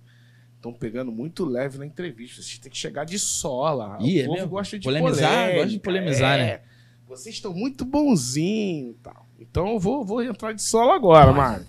estão 0.56 0.72
pegando 0.72 1.12
muito 1.12 1.44
leve 1.44 1.78
na 1.78 1.86
entrevista. 1.86 2.42
Vocês 2.42 2.58
têm 2.58 2.70
que 2.70 2.76
chegar 2.76 3.04
de 3.04 3.18
sola. 3.18 3.98
Ih, 4.00 4.20
é 4.20 4.24
o 4.24 4.26
povo 4.26 4.36
mesmo? 4.36 4.50
gosta 4.50 4.78
de 4.78 4.84
Polemizar? 4.84 5.30
polêmica, 5.30 5.54
Gosta 5.54 5.70
de 5.70 5.80
polemizar, 5.80 6.38
é. 6.38 6.44
né? 6.44 6.62
Vocês 7.06 7.36
estão 7.36 7.54
muito 7.54 7.84
bonzinhos 7.84 8.96
e 8.96 8.98
tal. 8.98 9.28
Então 9.38 9.68
eu 9.68 9.78
vou, 9.78 10.04
vou 10.04 10.22
entrar 10.22 10.52
de 10.52 10.62
solo 10.62 10.90
agora, 10.90 11.32
Mário. 11.32 11.64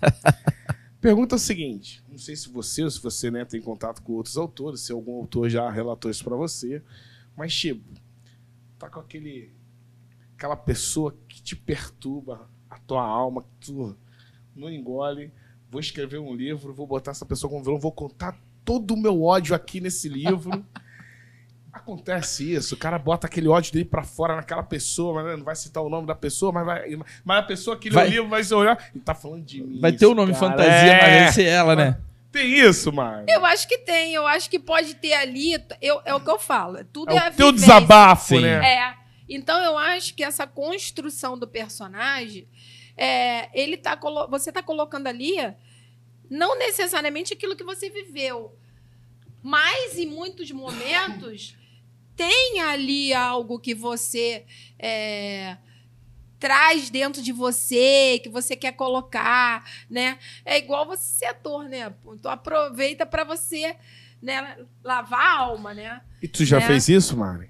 Pergunta 1.00 1.36
o 1.36 1.38
seguinte: 1.38 2.02
não 2.08 2.18
sei 2.18 2.34
se 2.34 2.48
você 2.48 2.82
ou 2.82 2.90
se 2.90 3.00
você 3.00 3.30
né, 3.30 3.44
tem 3.44 3.60
contato 3.60 4.02
com 4.02 4.14
outros 4.14 4.36
autores, 4.36 4.80
se 4.80 4.92
algum 4.92 5.16
autor 5.16 5.48
já 5.48 5.70
relatou 5.70 6.10
isso 6.10 6.24
pra 6.24 6.34
você, 6.34 6.82
mas 7.36 7.54
tipo, 7.54 7.84
tá 8.78 8.88
com 8.90 8.98
aquele 8.98 9.52
aquela 10.36 10.56
pessoa 10.56 11.16
que 11.28 11.42
te 11.42 11.56
perturba 11.56 12.48
a 12.70 12.78
tua 12.78 13.02
alma, 13.02 13.42
que 13.42 13.66
tu 13.66 13.96
não 14.54 14.70
engole. 14.70 15.32
Vou 15.70 15.80
escrever 15.80 16.18
um 16.18 16.34
livro, 16.34 16.72
vou 16.72 16.86
botar 16.86 17.10
essa 17.10 17.26
pessoa 17.26 17.50
como 17.50 17.62
vilão, 17.62 17.78
vou 17.78 17.92
contar 17.92 18.36
todo 18.64 18.94
o 18.94 18.96
meu 18.96 19.22
ódio 19.22 19.54
aqui 19.54 19.80
nesse 19.80 20.08
livro. 20.08 20.64
Acontece 21.70 22.54
isso, 22.54 22.74
o 22.74 22.78
cara 22.78 22.98
bota 22.98 23.26
aquele 23.26 23.46
ódio 23.46 23.72
dele 23.72 23.84
pra 23.84 24.02
fora 24.02 24.34
naquela 24.34 24.62
pessoa, 24.62 25.22
mas 25.22 25.36
não 25.38 25.44
vai 25.44 25.54
citar 25.54 25.82
o 25.82 25.88
nome 25.90 26.06
da 26.06 26.14
pessoa, 26.14 26.50
mas, 26.50 26.64
vai, 26.64 26.98
mas 27.24 27.38
a 27.38 27.42
pessoa 27.42 27.76
que 27.78 27.90
lê 27.90 27.94
Vai- 27.94 28.06
o 28.08 28.10
livro 28.10 28.28
vai 28.28 28.42
se 28.42 28.54
olhar 28.54 28.90
e 28.94 28.98
tá 28.98 29.14
falando 29.14 29.44
de 29.44 29.62
mim. 29.62 29.78
Vai 29.78 29.92
ter 29.92 30.06
o 30.06 30.14
nome 30.14 30.32
esse 30.32 30.40
cara. 30.40 30.52
fantasia, 30.52 30.92
É. 30.92 31.00
mas 31.02 31.22
vai 31.24 31.32
ser 31.32 31.44
ela, 31.44 31.76
né? 31.76 31.98
Tem 32.32 32.46
isso, 32.58 32.90
mano. 32.92 33.24
Eu 33.28 33.44
acho 33.44 33.68
que 33.68 33.78
tem, 33.78 34.14
eu 34.14 34.26
acho 34.26 34.48
que 34.50 34.58
pode 34.58 34.94
ter 34.94 35.12
ali. 35.14 35.62
Eu, 35.80 36.00
é 36.04 36.14
o 36.14 36.20
que 36.20 36.30
eu 36.30 36.38
falo. 36.38 36.82
Tudo 36.86 37.12
é, 37.12 37.16
É 37.16 37.26
a 37.26 37.30
o 37.30 37.34
teu 37.34 37.52
desabafo, 37.52 38.36
Sim. 38.36 38.40
né? 38.42 38.74
É. 38.74 38.94
Então 39.28 39.62
eu 39.62 39.76
acho 39.78 40.14
que 40.14 40.24
essa 40.24 40.46
construção 40.46 41.38
do 41.38 41.46
personagem, 41.46 42.48
é, 42.98 43.48
ele 43.58 43.76
tá 43.76 43.98
você 44.28 44.50
está 44.50 44.62
colocando 44.62 45.06
ali 45.06 45.36
não 46.28 46.58
necessariamente 46.58 47.32
aquilo 47.32 47.56
que 47.56 47.64
você 47.64 47.88
viveu, 47.88 48.54
mas 49.42 49.96
em 49.96 50.06
muitos 50.06 50.50
momentos 50.50 51.56
tem 52.16 52.60
ali 52.60 53.14
algo 53.14 53.58
que 53.60 53.74
você 53.74 54.44
é, 54.78 55.56
traz 56.40 56.90
dentro 56.90 57.22
de 57.22 57.32
você, 57.32 58.18
que 58.22 58.28
você 58.28 58.56
quer 58.56 58.72
colocar, 58.72 59.64
né? 59.88 60.18
É 60.44 60.58
igual 60.58 60.84
você 60.84 61.04
ser 61.04 61.26
ator, 61.26 61.68
né? 61.68 61.94
Então 62.12 62.30
aproveita 62.30 63.06
para 63.06 63.22
você 63.24 63.76
né, 64.20 64.58
lavar 64.82 65.20
a 65.20 65.38
alma, 65.38 65.72
né? 65.72 66.02
E 66.20 66.26
tu 66.26 66.44
já 66.44 66.58
É. 66.58 66.60
fez 66.60 66.88
isso, 66.88 67.16
Mari? 67.16 67.48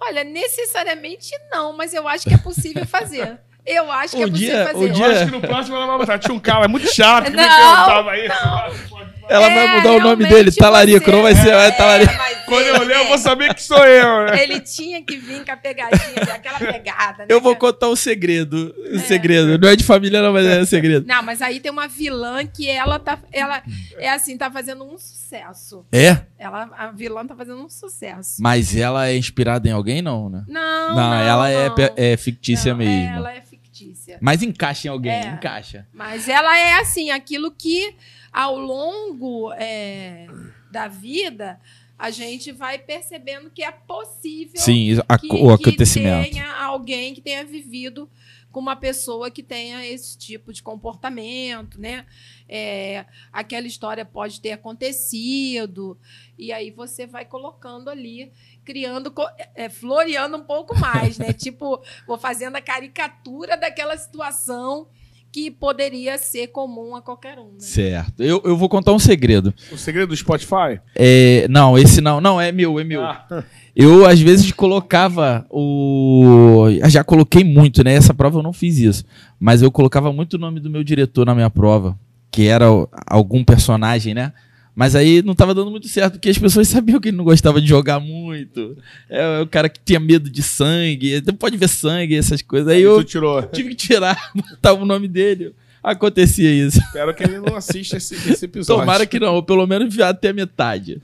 Olha, 0.00 0.22
necessariamente 0.22 1.36
não, 1.50 1.72
mas 1.72 1.92
eu 1.92 2.06
acho 2.06 2.28
que 2.28 2.34
é 2.34 2.38
possível 2.38 2.86
fazer. 2.86 3.40
Eu 3.68 3.92
acho 3.92 4.16
que 4.16 4.22
Um 4.22 4.26
é 4.26 4.30
possível 4.30 4.54
dia- 4.56 4.66
fazer. 4.66 4.78
um 4.78 4.82
Eu 4.82 4.92
dia- 4.92 5.06
acho 5.08 5.24
que 5.26 5.30
no 5.32 5.40
próximo 5.40 5.76
ela 5.76 5.86
vai 5.86 5.98
botar. 5.98 6.18
Tinha 6.18 6.34
um 6.34 6.40
cara 6.40 6.66
muito 6.68 6.92
chato 6.92 7.24
que 7.26 7.30
me 7.30 7.36
Não, 7.36 7.44
perguntava 7.44 8.16
isso. 8.18 9.08
Ela 9.30 9.44
É, 9.50 9.54
vai 9.54 9.76
mudar 9.76 9.92
o 9.92 10.00
nome 10.00 10.26
dele, 10.26 10.50
talarico, 10.50 11.04
você- 11.04 11.10
não 11.10 11.22
vai 11.22 11.34
ser 11.34 11.50
É, 11.50 11.70
talarico. 11.72 12.14
Quando 12.46 12.64
eu 12.64 12.80
olhar, 12.80 13.02
eu 13.02 13.08
vou 13.08 13.18
saber 13.18 13.52
que 13.52 13.62
sou 13.62 13.76
eu, 13.84 14.24
né? 14.24 14.42
Ele 14.42 14.58
tinha 14.58 15.02
que 15.02 15.18
vir 15.18 15.44
com 15.44 15.52
a 15.52 15.56
pegadinha, 15.56 16.22
aquela 16.34 16.58
pegada, 16.58 17.18
né? 17.18 17.26
Eu 17.28 17.38
vou 17.38 17.54
contar 17.54 17.88
o 17.88 17.96
segredo. 17.96 18.74
O 18.90 18.98
segredo. 19.00 19.58
Não 19.58 19.68
é 19.68 19.76
de 19.76 19.84
família, 19.84 20.22
não, 20.22 20.32
mas 20.32 20.46
é 20.46 20.64
segredo. 20.64 21.06
Não, 21.06 21.22
mas 21.22 21.42
aí 21.42 21.60
tem 21.60 21.70
uma 21.70 21.86
vilã 21.86 22.46
que 22.46 22.70
ela 22.70 22.98
tá. 22.98 23.18
Ela 23.30 23.62
é 23.98 24.08
assim, 24.08 24.34
tá 24.38 24.50
fazendo 24.50 24.82
um 24.82 24.96
sucesso. 24.96 25.84
É? 25.92 26.16
Ela, 26.38 26.70
a 26.78 26.86
vilã 26.90 27.26
tá 27.26 27.36
fazendo 27.36 27.62
um 27.62 27.68
sucesso. 27.68 28.36
Mas 28.40 28.74
ela 28.74 29.08
é 29.08 29.14
inspirada 29.18 29.68
em 29.68 29.72
alguém, 29.72 30.00
não, 30.00 30.30
né? 30.30 30.42
Não. 30.48 30.94
Não, 30.96 31.14
ela 31.14 31.50
é, 31.50 31.68
não. 31.68 31.74
pe- 31.74 31.92
é 31.98 32.16
fictícia 32.16 32.72
Não, 32.72 32.78
mesmo. 32.78 33.14
Ela 33.16 33.32
é 33.34 33.42
fictícia. 33.78 34.18
Mas 34.20 34.42
encaixa 34.42 34.88
em 34.88 34.90
alguém, 34.90 35.12
É. 35.12 35.26
encaixa. 35.28 35.86
Mas 35.92 36.28
ela 36.28 36.56
é 36.58 36.74
assim, 36.80 37.10
aquilo 37.10 37.50
que 37.50 37.94
ao 38.32 38.58
longo 38.58 39.52
é, 39.54 40.26
da 40.70 40.88
vida 40.88 41.60
a 41.98 42.10
gente 42.10 42.52
vai 42.52 42.78
percebendo 42.78 43.50
que 43.50 43.62
é 43.62 43.72
possível 43.72 44.60
Sim, 44.60 44.98
a- 45.08 45.18
que, 45.18 45.26
o 45.26 45.56
que 45.58 45.68
acontecimento. 45.68 46.30
tenha 46.30 46.52
alguém 46.62 47.12
que 47.14 47.20
tenha 47.20 47.44
vivido 47.44 48.08
com 48.52 48.60
uma 48.60 48.76
pessoa 48.76 49.30
que 49.30 49.42
tenha 49.42 49.84
esse 49.84 50.16
tipo 50.16 50.52
de 50.52 50.62
comportamento, 50.62 51.78
né? 51.80 52.06
É, 52.48 53.04
aquela 53.32 53.66
história 53.66 54.04
pode 54.06 54.40
ter 54.40 54.52
acontecido 54.52 55.98
e 56.38 56.50
aí 56.52 56.70
você 56.70 57.06
vai 57.06 57.24
colocando 57.24 57.90
ali, 57.90 58.32
criando, 58.68 59.10
co- 59.10 59.26
é, 59.56 59.70
floreando 59.70 60.36
um 60.36 60.42
pouco 60.44 60.78
mais, 60.78 61.16
né? 61.16 61.32
tipo, 61.32 61.80
vou 62.06 62.18
fazendo 62.18 62.56
a 62.56 62.60
caricatura 62.60 63.56
daquela 63.56 63.96
situação 63.96 64.86
que 65.32 65.50
poderia 65.50 66.18
ser 66.18 66.48
comum 66.48 66.94
a 66.94 67.00
qualquer 67.02 67.38
um. 67.38 67.52
Né? 67.52 67.60
Certo. 67.60 68.22
Eu, 68.22 68.42
eu 68.44 68.56
vou 68.58 68.68
contar 68.68 68.92
um 68.92 68.98
segredo. 68.98 69.54
O 69.72 69.78
segredo 69.78 70.08
do 70.10 70.16
Spotify? 70.16 70.80
É, 70.94 71.46
não, 71.48 71.78
esse 71.78 72.02
não. 72.02 72.20
Não, 72.20 72.38
é 72.38 72.52
meu, 72.52 72.78
é 72.78 72.84
meu. 72.84 73.02
Ah, 73.02 73.44
Eu, 73.74 74.04
às 74.06 74.20
vezes, 74.20 74.52
colocava 74.52 75.46
o. 75.50 76.66
Já 76.88 77.02
coloquei 77.04 77.44
muito, 77.44 77.82
né? 77.82 77.94
Essa 77.94 78.12
prova 78.12 78.38
eu 78.38 78.42
não 78.42 78.52
fiz 78.52 78.78
isso. 78.78 79.04
Mas 79.40 79.62
eu 79.62 79.70
colocava 79.70 80.12
muito 80.12 80.34
o 80.34 80.38
nome 80.38 80.60
do 80.60 80.68
meu 80.70 80.82
diretor 80.84 81.24
na 81.26 81.34
minha 81.34 81.50
prova, 81.50 81.98
que 82.30 82.46
era 82.46 82.66
algum 83.06 83.42
personagem, 83.44 84.14
né? 84.14 84.32
Mas 84.78 84.94
aí 84.94 85.22
não 85.22 85.34
tava 85.34 85.52
dando 85.52 85.72
muito 85.72 85.88
certo, 85.88 86.12
porque 86.12 86.28
as 86.28 86.38
pessoas 86.38 86.68
sabiam 86.70 87.00
que 87.00 87.08
ele 87.08 87.16
não 87.16 87.24
gostava 87.24 87.60
de 87.60 87.66
jogar 87.66 87.98
muito. 87.98 88.78
É 89.10 89.40
o 89.40 89.46
cara 89.48 89.68
que 89.68 89.80
tinha 89.84 89.98
medo 89.98 90.30
de 90.30 90.40
sangue. 90.40 91.20
Não 91.26 91.34
pode 91.34 91.56
ver 91.56 91.68
sangue, 91.68 92.14
essas 92.14 92.42
coisas. 92.42 92.68
Aí 92.68 92.82
eu 92.82 93.02
tive 93.02 93.70
que 93.70 93.74
tirar, 93.74 94.30
botar 94.32 94.74
o 94.74 94.84
nome 94.84 95.08
dele. 95.08 95.52
Acontecia 95.82 96.48
isso. 96.48 96.78
Espero 96.78 97.12
que 97.12 97.24
ele 97.24 97.40
não 97.40 97.56
assista 97.56 97.96
esse, 97.96 98.14
esse 98.14 98.44
episódio. 98.44 98.80
Tomara 98.80 99.04
que 99.04 99.18
não, 99.18 99.34
ou 99.34 99.42
pelo 99.42 99.66
menos 99.66 99.98
até 99.98 100.28
a 100.28 100.32
metade. 100.32 101.02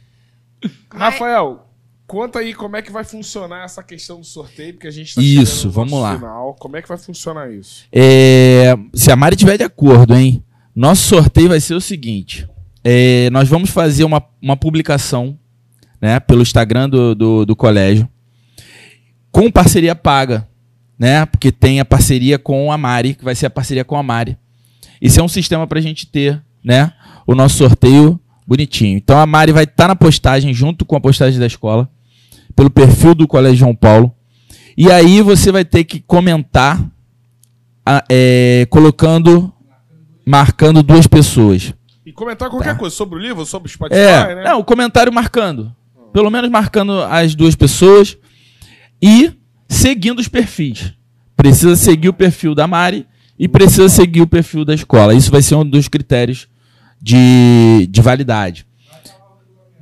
Rafael, 0.92 1.66
conta 2.06 2.40
aí 2.40 2.52
como 2.52 2.76
é 2.76 2.82
que 2.82 2.92
vai 2.92 3.04
funcionar 3.04 3.64
essa 3.64 3.82
questão 3.82 4.20
do 4.20 4.26
sorteio, 4.26 4.74
porque 4.74 4.88
a 4.88 4.90
gente 4.90 5.14
tá 5.14 5.22
Isso, 5.22 5.68
no 5.68 5.72
vamos 5.72 5.98
lá. 5.98 6.16
Final. 6.16 6.54
Como 6.60 6.76
é 6.76 6.82
que 6.82 6.88
vai 6.88 6.98
funcionar 6.98 7.50
isso? 7.50 7.86
É, 7.90 8.74
se 8.92 9.10
a 9.10 9.16
Mari 9.16 9.36
tiver 9.36 9.56
de 9.56 9.64
acordo, 9.64 10.14
hein? 10.14 10.44
Nosso 10.74 11.08
sorteio 11.08 11.48
vai 11.48 11.60
ser 11.60 11.72
o 11.72 11.80
seguinte: 11.80 12.46
é, 12.88 13.28
nós 13.30 13.48
vamos 13.48 13.68
fazer 13.70 14.04
uma, 14.04 14.22
uma 14.40 14.56
publicação 14.56 15.36
né, 16.00 16.20
pelo 16.20 16.40
Instagram 16.42 16.88
do, 16.88 17.16
do, 17.16 17.44
do 17.44 17.56
colégio 17.56 18.08
com 19.32 19.50
parceria 19.50 19.96
paga, 19.96 20.48
né? 20.96 21.26
Porque 21.26 21.50
tem 21.50 21.80
a 21.80 21.84
parceria 21.84 22.38
com 22.38 22.70
a 22.70 22.78
Mari, 22.78 23.14
que 23.14 23.24
vai 23.24 23.34
ser 23.34 23.46
a 23.46 23.50
parceria 23.50 23.84
com 23.84 23.96
a 23.96 24.02
Mari. 24.04 24.38
Isso 25.02 25.18
é 25.18 25.22
um 25.22 25.28
sistema 25.28 25.66
para 25.66 25.80
a 25.80 25.82
gente 25.82 26.06
ter, 26.06 26.40
né? 26.64 26.92
O 27.26 27.34
nosso 27.34 27.56
sorteio 27.56 28.20
bonitinho. 28.46 28.96
Então 28.96 29.18
a 29.18 29.26
Mari 29.26 29.50
vai 29.50 29.64
estar 29.64 29.88
na 29.88 29.96
postagem 29.96 30.54
junto 30.54 30.84
com 30.84 30.94
a 30.94 31.00
postagem 31.00 31.40
da 31.40 31.46
escola, 31.46 31.90
pelo 32.54 32.70
perfil 32.70 33.14
do 33.16 33.26
Colégio 33.26 33.58
João 33.58 33.74
Paulo. 33.74 34.14
E 34.78 34.92
aí 34.92 35.20
você 35.22 35.50
vai 35.50 35.64
ter 35.64 35.82
que 35.84 35.98
comentar 36.00 36.82
a- 37.84 38.04
é, 38.08 38.66
colocando, 38.70 39.52
marcando 40.24 40.82
duas 40.84 41.06
pessoas. 41.08 41.74
E 42.06 42.12
comentar 42.12 42.48
qualquer 42.48 42.74
Tá. 42.74 42.78
coisa 42.78 42.94
sobre 42.94 43.18
o 43.18 43.20
livro, 43.20 43.44
sobre 43.44 43.68
o 43.68 43.72
Spotify, 43.72 43.98
É, 44.00 44.34
né? 44.36 44.44
não, 44.44 44.60
o 44.60 44.64
comentário 44.64 45.12
marcando. 45.12 45.74
Pelo 46.12 46.30
menos 46.30 46.48
marcando 46.48 47.02
as 47.02 47.34
duas 47.34 47.56
pessoas 47.56 48.16
e 49.02 49.32
seguindo 49.68 50.20
os 50.20 50.28
perfis. 50.28 50.92
Precisa 51.36 51.74
seguir 51.76 52.08
o 52.08 52.12
perfil 52.14 52.54
da 52.54 52.66
Mari 52.68 53.06
e 53.38 53.48
precisa 53.48 53.88
seguir 53.88 54.22
o 54.22 54.26
perfil 54.26 54.64
da 54.64 54.72
escola. 54.72 55.12
Isso 55.14 55.30
vai 55.32 55.42
ser 55.42 55.56
um 55.56 55.68
dos 55.68 55.88
critérios 55.88 56.48
de, 57.02 57.86
de 57.90 58.00
validade. 58.00 58.64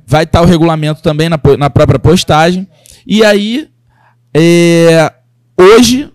Vai 0.05 0.23
estar 0.23 0.41
o 0.41 0.45
regulamento 0.45 1.01
também 1.01 1.29
na, 1.29 1.39
na 1.57 1.69
própria 1.69 1.99
postagem. 1.99 2.67
E 3.07 3.23
aí, 3.23 3.69
é, 4.33 5.13
hoje, 5.57 6.11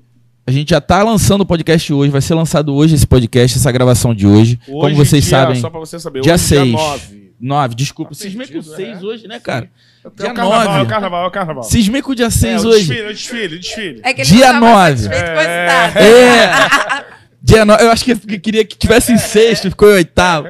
a 0.47 0.51
gente 0.51 0.71
já 0.71 0.79
está 0.79 1.03
lançando 1.03 1.43
o 1.43 1.47
podcast 1.47 1.93
hoje. 1.93 2.11
Vai 2.11 2.21
ser 2.21 2.35
lançado 2.35 2.75
hoje 2.75 2.95
esse 2.95 3.07
podcast, 3.07 3.57
essa 3.59 3.71
gravação 3.71 4.15
de 4.15 4.27
hoje. 4.27 4.59
Como 4.67 4.85
Hoje, 4.85 4.95
vocês 4.97 5.25
dia- 5.25 5.31
sabem. 5.39 5.61
Só 5.61 5.71
pra 5.71 5.79
você 5.81 5.99
saber, 5.99 6.21
dia 6.23 6.35
hoje, 6.35 6.45
6. 6.45 6.63
dia 6.67 6.73
9. 6.77 7.21
9, 7.41 7.75
desculpa. 7.75 8.11
Tá 8.11 8.17
Cismei 8.17 8.47
com 8.47 8.53
perdido, 8.55 8.77
6 8.77 8.89
é. 9.03 9.05
hoje, 9.07 9.27
né, 9.29 9.41
cara? 9.41 9.71
É 10.05 10.09
Dia 10.23 10.31
o 10.31 10.35
carnaval, 10.35 10.65
9. 10.65 10.79
é 10.79 10.83
o 10.83 10.87
carnaval, 10.87 11.25
é 11.25 11.27
o 11.27 11.31
carnaval. 11.31 11.63
Cismei 11.63 12.03
com 12.03 12.13
o 12.13 12.15
dia 12.15 12.27
é, 12.27 12.31
6 12.31 12.65
o 12.65 12.69
hoje. 12.69 12.87
desfile, 12.89 13.07
o 13.09 13.13
desfile, 13.15 13.57
o 13.57 13.61
desfile. 13.61 14.01
É 14.05 14.13
que 14.15 14.21
ele 14.23 14.29
Dia 14.29 14.53
não 14.53 14.61
tava 14.61 14.67
nove. 14.79 15.03
satisfeito 15.03 15.27
com 15.27 15.37
o 15.37 15.41
É. 15.41 15.87
resultado. 15.87 16.05
É! 16.05 17.05
dia 17.43 17.65
9, 17.65 17.85
eu 17.85 17.91
acho 17.91 18.05
que 18.05 18.11
eu 18.13 18.41
queria 18.41 18.65
que 18.65 18.77
tivesse 18.77 19.13
em 19.13 19.19
sexto, 19.19 19.71
ficou 19.71 19.91
em 19.91 19.95
oitavo. 19.95 20.49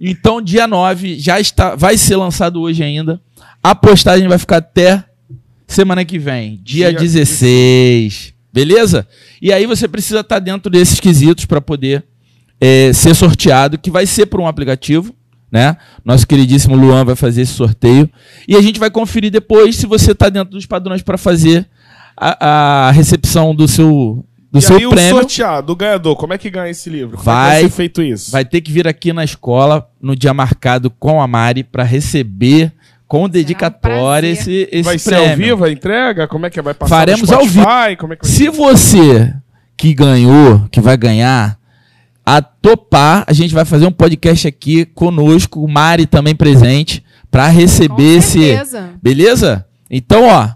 Então, 0.00 0.40
dia 0.42 0.66
9 0.66 1.18
já 1.18 1.40
está, 1.40 1.74
vai 1.74 1.96
ser 1.96 2.16
lançado 2.16 2.60
hoje 2.60 2.82
ainda. 2.82 3.20
A 3.62 3.74
postagem 3.74 4.28
vai 4.28 4.38
ficar 4.38 4.58
até 4.58 5.02
semana 5.66 6.04
que 6.04 6.18
vem, 6.18 6.60
dia, 6.62 6.90
Dia 6.90 6.98
16. 7.00 8.34
Beleza? 8.64 9.06
E 9.40 9.52
aí 9.52 9.66
você 9.66 9.86
precisa 9.86 10.20
estar 10.20 10.38
dentro 10.38 10.70
desses 10.70 10.98
quesitos 11.00 11.44
para 11.44 11.60
poder 11.60 12.04
é, 12.60 12.92
ser 12.92 13.14
sorteado, 13.14 13.78
que 13.78 13.90
vai 13.90 14.04
ser 14.06 14.26
por 14.26 14.40
um 14.40 14.46
aplicativo, 14.46 15.14
né? 15.50 15.76
Nosso 16.04 16.26
queridíssimo 16.26 16.74
Luan 16.76 17.04
vai 17.04 17.14
fazer 17.16 17.42
esse 17.42 17.52
sorteio. 17.52 18.08
E 18.46 18.56
a 18.56 18.60
gente 18.60 18.80
vai 18.80 18.90
conferir 18.90 19.30
depois 19.30 19.76
se 19.76 19.86
você 19.86 20.12
está 20.12 20.28
dentro 20.28 20.50
dos 20.54 20.66
padrões 20.66 21.02
para 21.02 21.16
fazer 21.16 21.66
a, 22.16 22.88
a 22.88 22.90
recepção 22.90 23.54
do 23.54 23.68
seu, 23.68 24.24
do 24.50 24.58
e 24.58 24.62
seu 24.62 24.76
aí 24.76 24.86
o 24.86 24.90
prêmio. 24.90 25.10
sorteado, 25.20 25.72
o 25.72 25.76
ganhador, 25.76 26.16
como 26.16 26.32
é 26.32 26.38
que 26.38 26.50
ganha 26.50 26.68
esse 26.70 26.90
livro? 26.90 27.16
Como 27.16 27.22
é 27.30 27.32
Vai- 27.32 27.50
vai 27.60 27.62
ser 27.62 27.70
feito 27.70 28.02
isso? 28.02 28.30
Vai 28.32 28.44
ter 28.44 28.60
que 28.60 28.72
vir 28.72 28.88
aqui 28.88 29.12
na 29.12 29.22
escola 29.24 29.88
no 30.02 30.16
dia 30.16 30.34
marcado 30.34 30.90
com 30.90 31.22
a 31.22 31.26
Mari 31.28 31.62
para 31.62 31.84
receber 31.84 32.72
com 33.08 33.28
dedicatória 33.28 34.34
prazer. 34.34 34.62
esse, 34.62 34.68
esse 34.70 34.82
vai 34.82 34.98
ser 34.98 35.10
prêmio. 35.10 35.30
ao 35.30 35.36
vivo 35.36 35.64
a 35.64 35.72
entrega? 35.72 36.28
Como 36.28 36.44
é 36.44 36.50
que 36.50 36.60
vai 36.60 36.74
passar 36.74 36.94
Faremos 36.94 37.32
ao? 37.32 37.40
Como 37.96 38.12
é 38.12 38.16
que 38.16 38.26
vai 38.26 38.30
Se 38.30 38.48
você 38.50 39.34
que 39.76 39.94
ganhou, 39.94 40.68
que 40.70 40.80
vai 40.80 40.96
ganhar, 40.96 41.58
a 42.26 42.42
topar, 42.42 43.24
a 43.26 43.32
gente 43.32 43.54
vai 43.54 43.64
fazer 43.64 43.86
um 43.86 43.90
podcast 43.90 44.46
aqui 44.46 44.84
conosco, 44.84 45.64
o 45.64 45.68
Mari 45.68 46.04
também 46.04 46.34
presente, 46.34 47.02
para 47.30 47.46
Com 47.46 47.54
receber 47.54 48.18
esse. 48.18 48.40
Beleza? 49.02 49.64
Então, 49.90 50.26
ó, 50.26 50.50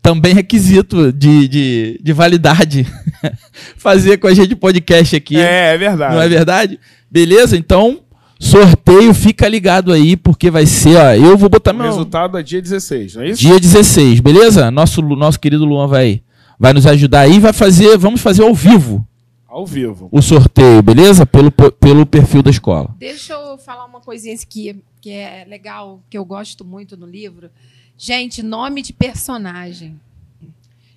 também 0.00 0.32
requisito 0.32 1.12
de, 1.12 1.46
de, 1.48 2.00
de 2.02 2.12
validade 2.14 2.86
fazer 3.76 4.16
com 4.16 4.26
a 4.26 4.32
gente 4.32 4.54
podcast 4.56 5.14
aqui. 5.14 5.38
É, 5.38 5.74
é 5.74 5.78
verdade. 5.78 6.14
Não 6.14 6.22
é 6.22 6.28
verdade? 6.28 6.80
Beleza? 7.10 7.56
Então, 7.56 8.00
sorteio, 8.40 9.12
fica 9.12 9.46
ligado 9.46 9.92
aí, 9.92 10.16
porque 10.16 10.50
vai 10.50 10.64
ser, 10.64 10.96
ó, 10.96 11.12
eu 11.12 11.36
vou 11.36 11.48
botar 11.50 11.72
O 11.72 11.74
meu 11.74 11.86
resultado 11.86 12.38
é 12.38 12.42
dia 12.42 12.60
16, 12.60 13.14
não 13.16 13.22
é 13.22 13.28
isso? 13.30 13.40
dia 13.40 13.60
16, 13.60 14.20
beleza? 14.20 14.70
Nosso, 14.70 15.02
nosso 15.02 15.38
querido 15.38 15.64
Luan 15.66 15.86
vai, 15.86 16.22
vai 16.58 16.72
nos 16.72 16.86
ajudar 16.86 17.20
aí, 17.20 17.38
vai 17.38 17.52
fazer, 17.52 17.98
vamos 17.98 18.22
fazer 18.22 18.42
ao 18.42 18.54
vivo 18.54 19.06
Ao 19.46 19.66
vivo. 19.66 20.08
o 20.10 20.22
sorteio, 20.22 20.82
beleza? 20.82 21.26
Pelo, 21.26 21.52
pelo 21.52 22.06
perfil 22.06 22.42
da 22.42 22.50
escola. 22.50 22.94
Deixa 22.98 23.34
eu 23.34 23.58
falar 23.58 23.84
uma 23.84 24.00
coisinha 24.00 24.34
aqui 24.34 24.74
que 25.02 25.10
é 25.10 25.44
legal, 25.48 26.00
que 26.08 26.16
eu 26.16 26.24
gosto 26.24 26.64
muito 26.64 26.96
no 26.96 27.06
livro. 27.06 27.50
Gente, 27.96 28.42
nome 28.42 28.80
de 28.80 28.92
personagem. 28.94 30.00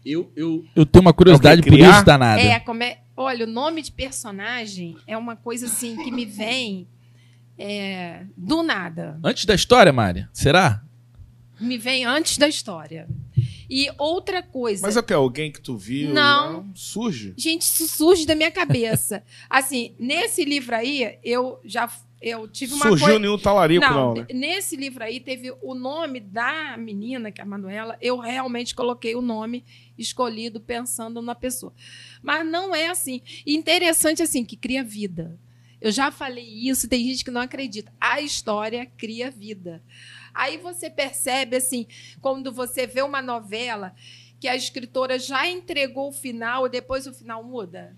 Eu, 0.06 0.30
eu, 0.36 0.64
eu 0.76 0.86
tenho 0.86 1.02
uma 1.02 1.14
curiosidade 1.14 1.62
por 1.62 1.78
isso 1.80 2.06
danada. 2.06 2.42
É, 2.42 2.60
como 2.60 2.84
é, 2.84 2.98
olha, 3.16 3.46
o 3.46 3.50
nome 3.50 3.82
de 3.82 3.92
personagem 3.92 4.98
é 5.08 5.18
uma 5.18 5.36
coisa 5.36 5.66
assim 5.66 5.96
que 5.96 6.12
me 6.12 6.26
vem 6.26 6.86
é, 7.58 8.26
do 8.36 8.64
nada. 8.64 9.20
Antes 9.24 9.46
da 9.46 9.56
história, 9.56 9.92
Mari, 9.94 10.28
será? 10.34 10.84
Me 11.60 11.78
vem 11.78 12.06
antes 12.06 12.38
da 12.38 12.48
história. 12.48 13.08
E 13.70 13.90
outra 13.98 14.44
coisa. 14.44 14.86
Mas 14.86 14.98
até 14.98 15.14
alguém 15.14 15.52
que 15.52 15.62
tu 15.62 15.78
viu, 15.78 16.14
Não. 16.14 16.70
surge. 16.76 17.34
Gente, 17.38 17.62
isso 17.62 17.88
surge 17.88 18.26
da 18.26 18.36
minha 18.36 18.52
cabeça. 18.52 19.24
assim, 19.50 19.96
nesse 19.98 20.44
livro 20.44 20.76
aí, 20.76 21.18
eu 21.24 21.60
já 21.64 21.90
eu 22.22 22.48
tive 22.48 22.74
uma 22.74 22.88
Surgiu 22.88 23.06
coisa. 23.08 23.20
nenhum 23.20 23.38
talarico, 23.38 23.86
não, 23.86 24.14
Não, 24.14 24.22
né? 24.22 24.28
nesse 24.34 24.78
livro 24.78 25.04
aí 25.04 25.20
teve 25.20 25.54
o 25.62 25.76
nome 25.76 26.22
da 26.22 26.78
menina, 26.78 27.34
que 27.34 27.42
é 27.42 27.44
a 27.44 27.46
Manuela, 27.46 27.98
eu 28.00 28.18
realmente 28.18 28.74
coloquei 28.74 29.14
o 29.14 29.22
nome 29.22 29.66
escolhido 29.98 30.62
pensando 30.62 31.22
na 31.22 31.36
pessoa. 31.36 31.74
Mas 32.22 32.48
não 32.50 32.74
é 32.74 32.88
assim. 32.88 33.22
E 33.46 33.54
interessante 33.58 34.24
assim, 34.24 34.46
que 34.46 34.56
cria 34.56 34.84
vida. 34.86 35.38
Eu 35.84 35.92
já 35.92 36.10
falei 36.10 36.48
isso, 36.48 36.88
tem 36.88 37.06
gente 37.06 37.26
que 37.26 37.30
não 37.30 37.42
acredita. 37.42 37.92
A 38.00 38.22
história 38.22 38.86
cria 38.86 39.30
vida. 39.30 39.84
Aí 40.34 40.58
você 40.58 40.90
percebe 40.90 41.58
assim, 41.58 41.86
quando 42.22 42.54
você 42.54 42.88
vê 42.88 43.02
uma 43.02 43.22
novela 43.22 43.94
que 44.40 44.48
a 44.48 44.56
escritora 44.56 45.20
já 45.20 45.46
entregou 45.46 46.08
o 46.08 46.14
final 46.14 46.66
e 46.66 46.70
depois 46.70 47.06
o 47.06 47.14
final 47.14 47.44
muda. 47.44 47.98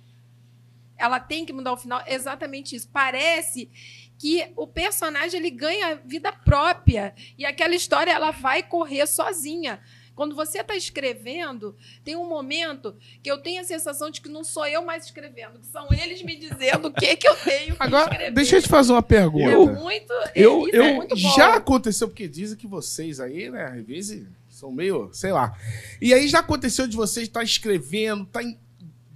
Ela 0.97 1.19
tem 1.19 1.45
que 1.45 1.53
mudar 1.53 1.73
o 1.73 1.77
final, 1.77 2.01
exatamente 2.07 2.75
isso. 2.75 2.89
Parece 2.91 3.69
que 4.17 4.51
o 4.55 4.65
personagem 4.65 5.39
ele 5.39 5.51
ganha 5.51 5.93
vida 5.93 6.33
própria 6.33 7.13
e 7.37 7.45
aquela 7.45 7.75
história 7.75 8.11
ela 8.11 8.31
vai 8.31 8.63
correr 8.63 9.05
sozinha. 9.05 9.79
Quando 10.15 10.33
você 10.35 10.59
está 10.61 10.75
escrevendo, 10.75 11.75
tem 12.03 12.15
um 12.15 12.27
momento 12.27 12.95
que 13.21 13.29
eu 13.29 13.37
tenho 13.37 13.61
a 13.61 13.65
sensação 13.65 14.09
de 14.09 14.21
que 14.21 14.29
não 14.29 14.43
sou 14.43 14.65
eu 14.65 14.83
mais 14.83 15.05
escrevendo, 15.05 15.59
que 15.59 15.67
são 15.67 15.87
eles 15.91 16.21
me 16.21 16.35
dizendo 16.37 16.87
o 16.87 16.93
que, 16.93 17.15
que 17.17 17.27
eu 17.27 17.35
tenho 17.35 17.75
que 17.75 17.83
Agora, 17.83 18.11
escrever. 18.11 18.31
deixa 18.31 18.55
eu 18.57 18.61
te 18.61 18.69
fazer 18.69 18.93
uma 18.93 19.03
pergunta. 19.03 19.49
É 19.51 19.57
muito, 19.57 20.13
Eu, 20.33 20.67
isso 20.67 20.75
eu 20.77 20.83
é 20.83 20.93
muito 20.93 21.15
bom. 21.15 21.35
já 21.35 21.55
aconteceu, 21.55 22.07
porque 22.07 22.27
dizem 22.27 22.57
que 22.57 22.65
vocês 22.65 23.19
aí, 23.19 23.49
né, 23.49 23.65
às 23.65 23.85
vezes 23.85 24.25
são 24.49 24.71
meio, 24.71 25.09
sei 25.11 25.31
lá. 25.33 25.53
E 26.01 26.13
aí 26.13 26.27
já 26.29 26.39
aconteceu 26.39 26.87
de 26.87 26.95
vocês 26.95 27.27
estar 27.27 27.43
escrevendo, 27.43 28.23
estar 28.23 28.41
em- 28.41 28.57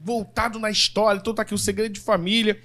voltado 0.04 0.60
na 0.60 0.70
história, 0.70 1.18
então 1.20 1.34
tá 1.34 1.44
aqui 1.44 1.54
o 1.54 1.58
segredo 1.58 1.94
de 1.94 2.00
família. 2.00 2.62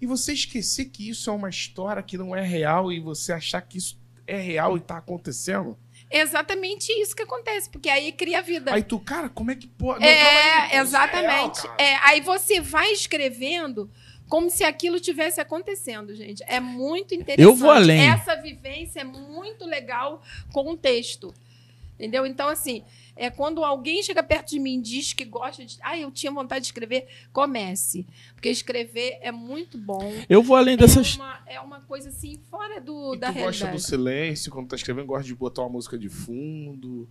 E 0.00 0.06
você 0.06 0.32
esquecer 0.32 0.84
que 0.86 1.08
isso 1.08 1.28
é 1.30 1.32
uma 1.32 1.48
história 1.48 2.02
que 2.02 2.16
não 2.18 2.36
é 2.36 2.42
real 2.46 2.92
e 2.92 3.00
você 3.00 3.32
achar 3.32 3.60
que 3.62 3.78
isso 3.78 3.98
é 4.26 4.36
real 4.38 4.76
e 4.76 4.80
tá 4.80 4.98
acontecendo. 4.98 5.76
É 6.08 6.20
exatamente 6.20 6.92
isso 6.92 7.16
que 7.16 7.22
acontece, 7.22 7.68
porque 7.68 7.88
aí 7.88 8.12
cria 8.12 8.40
vida. 8.40 8.72
Aí 8.72 8.82
tu, 8.82 8.98
cara, 8.98 9.28
como 9.28 9.50
é 9.50 9.56
que 9.56 9.66
pode. 9.66 10.04
É, 10.04 10.66
real, 10.68 10.82
exatamente. 10.82 11.62
cara. 11.62 11.74
É, 11.78 11.96
aí 12.02 12.20
você 12.20 12.60
vai 12.60 12.92
escrevendo 12.92 13.90
como 14.28 14.50
se 14.50 14.64
aquilo 14.64 15.00
tivesse 15.00 15.40
acontecendo, 15.40 16.14
gente. 16.14 16.42
É 16.46 16.60
muito 16.60 17.14
interessante. 17.14 17.42
Eu 17.42 17.54
vou 17.54 17.70
além. 17.70 18.08
Essa 18.08 18.36
vivência 18.36 19.00
é 19.00 19.04
muito 19.04 19.64
legal 19.64 20.22
com 20.52 20.70
o 20.70 20.76
texto. 20.76 21.34
Entendeu? 21.94 22.26
Então, 22.26 22.48
assim, 22.48 22.84
é 23.16 23.30
quando 23.30 23.64
alguém 23.64 24.02
chega 24.02 24.22
perto 24.22 24.50
de 24.50 24.58
mim 24.58 24.78
e 24.78 24.82
diz 24.82 25.14
que 25.14 25.24
gosta 25.24 25.64
de. 25.64 25.78
Ah, 25.82 25.96
eu 25.98 26.10
tinha 26.10 26.30
vontade 26.30 26.60
de 26.60 26.66
escrever, 26.66 27.08
comece. 27.32 28.06
Porque 28.34 28.50
escrever 28.50 29.18
é 29.22 29.32
muito 29.32 29.78
bom. 29.78 30.12
Eu 30.28 30.42
vou 30.42 30.54
além 30.54 30.76
dessas. 30.76 31.14
É 31.14 31.16
uma, 31.16 31.40
é 31.46 31.60
uma 31.60 31.80
coisa 31.80 32.10
assim, 32.10 32.38
fora 32.50 32.80
do, 32.80 33.14
E 33.14 33.18
da 33.18 33.28
tu 33.28 33.34
gosta 33.34 33.64
realidade. 33.64 33.72
do 33.76 33.80
silêncio, 33.80 34.52
quando 34.52 34.68
tá 34.68 34.76
escrevendo, 34.76 35.06
gosta 35.06 35.24
de 35.24 35.34
botar 35.34 35.62
uma 35.62 35.70
música 35.70 35.98
de 35.98 36.10
fundo. 36.10 37.08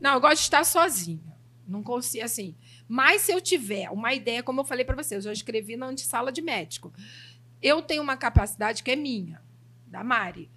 Não, 0.00 0.14
eu 0.14 0.20
gosto 0.20 0.36
de 0.36 0.42
estar 0.42 0.64
sozinha. 0.64 1.36
Não 1.66 1.82
consigo, 1.82 2.24
assim. 2.24 2.54
Mas 2.86 3.22
se 3.22 3.32
eu 3.32 3.40
tiver 3.40 3.90
uma 3.90 4.12
ideia, 4.14 4.42
como 4.42 4.60
eu 4.60 4.64
falei 4.64 4.84
para 4.84 4.96
vocês, 4.96 5.24
eu 5.24 5.30
já 5.30 5.32
escrevi 5.32 5.76
na 5.76 5.86
antessala 5.86 6.30
de 6.30 6.42
médico. 6.42 6.92
Eu 7.60 7.82
tenho 7.82 8.02
uma 8.02 8.16
capacidade 8.16 8.82
que 8.82 8.90
é 8.90 8.96
minha, 8.96 9.42
da 9.86 10.04
Mari. 10.04 10.50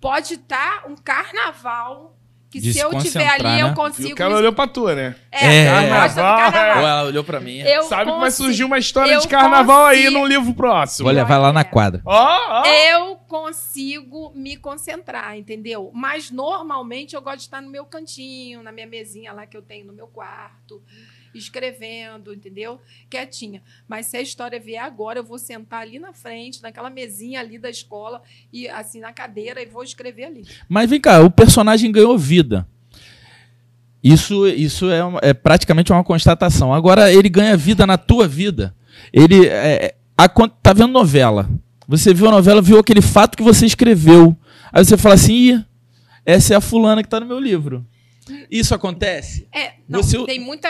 Pode 0.00 0.34
estar 0.34 0.86
um 0.86 0.96
carnaval 0.96 2.18
que 2.50 2.60
De 2.60 2.72
se 2.72 2.78
se 2.80 2.84
eu 2.84 2.90
tiver 2.98 3.28
ali, 3.28 3.42
né? 3.44 3.62
eu 3.62 3.68
E 3.68 3.74
consigo. 3.74 4.12
o 4.12 4.16
cara 4.16 4.34
olhou 4.34 4.52
pra 4.52 4.66
tu, 4.66 4.86
né? 4.88 5.14
É, 5.30 5.56
É. 5.58 5.64
Carnaval, 5.70 6.36
carnaval. 6.38 6.82
Ou 6.82 6.88
ela 6.88 7.02
olhou 7.04 7.22
pra 7.24 7.38
mim. 7.40 7.58
Eu 7.60 7.84
Sabe 7.84 8.10
que 8.12 8.18
vai 8.18 8.30
surgir 8.30 8.64
uma 8.64 8.76
história 8.78 9.18
de 9.18 9.28
carnaval 9.28 9.86
aí 9.86 10.02
consigo- 10.04 10.18
num 10.18 10.26
livro 10.26 10.52
próximo. 10.54 11.04
Vou 11.04 11.14
levar 11.14 11.38
lá 11.38 11.52
na 11.52 11.60
É. 11.60 11.64
quadra. 11.64 12.02
Ó, 12.04 12.12
ó. 12.62 12.66
Eu 12.66 13.16
consigo 13.28 14.32
me 14.34 14.56
concentrar, 14.56 15.36
entendeu? 15.36 15.90
Mas 15.94 16.30
normalmente 16.30 17.14
eu 17.14 17.22
gosto 17.22 17.36
de 17.38 17.42
estar 17.44 17.60
no 17.62 17.70
meu 17.70 17.84
cantinho, 17.84 18.62
na 18.62 18.72
minha 18.72 18.86
mesinha 18.86 19.32
lá 19.32 19.46
que 19.46 19.56
eu 19.56 19.62
tenho 19.62 19.86
no 19.86 19.92
meu 19.92 20.08
quarto, 20.08 20.82
escrevendo, 21.34 22.32
entendeu? 22.34 22.80
Quietinha. 23.08 23.62
Mas 23.88 24.06
se 24.06 24.16
a 24.16 24.20
história 24.20 24.58
vier 24.60 24.82
agora, 24.82 25.18
eu 25.18 25.24
vou 25.24 25.38
sentar 25.38 25.82
ali 25.82 25.98
na 25.98 26.12
frente, 26.12 26.62
naquela 26.62 26.90
mesinha 26.90 27.40
ali 27.40 27.58
da 27.58 27.70
escola, 27.70 28.22
e 28.52 28.68
assim, 28.68 29.00
na 29.00 29.12
cadeira, 29.12 29.62
e 29.62 29.66
vou 29.66 29.82
escrever 29.82 30.24
ali. 30.24 30.46
Mas 30.68 30.88
vem 30.90 31.00
cá, 31.00 31.20
o 31.20 31.30
personagem 31.30 31.90
ganhou 31.92 32.16
vida. 32.18 32.66
Isso, 34.02 34.46
isso 34.48 34.90
é, 34.90 35.04
uma- 35.04 35.20
é 35.22 35.34
praticamente 35.34 35.92
uma 35.92 36.02
constatação. 36.02 36.72
Agora, 36.72 37.12
ele 37.12 37.28
ganha 37.28 37.56
vida 37.56 37.86
na 37.86 37.98
tua 37.98 38.26
vida. 38.26 38.74
Ele 39.12 39.46
é, 39.46 39.94
a, 40.16 40.28
con- 40.28 40.48
tá 40.48 40.72
vendo 40.72 40.90
novela. 40.92 41.48
Você 41.86 42.14
viu 42.14 42.28
a 42.28 42.30
novela, 42.30 42.62
viu 42.62 42.78
aquele 42.78 43.02
fato 43.02 43.36
que 43.36 43.42
você 43.42 43.66
escreveu. 43.66 44.34
Aí 44.72 44.82
você 44.84 44.96
fala 44.96 45.16
assim: 45.16 45.62
essa 46.24 46.54
é 46.54 46.56
a 46.56 46.60
fulana 46.62 47.02
que 47.02 47.08
tá 47.08 47.20
no 47.20 47.26
meu 47.26 47.38
livro. 47.38 47.86
Isso 48.50 48.74
acontece? 48.74 49.46
É, 49.52 49.72
não, 49.88 50.02
Você- 50.02 50.24
tem 50.24 50.38
muita 50.40 50.68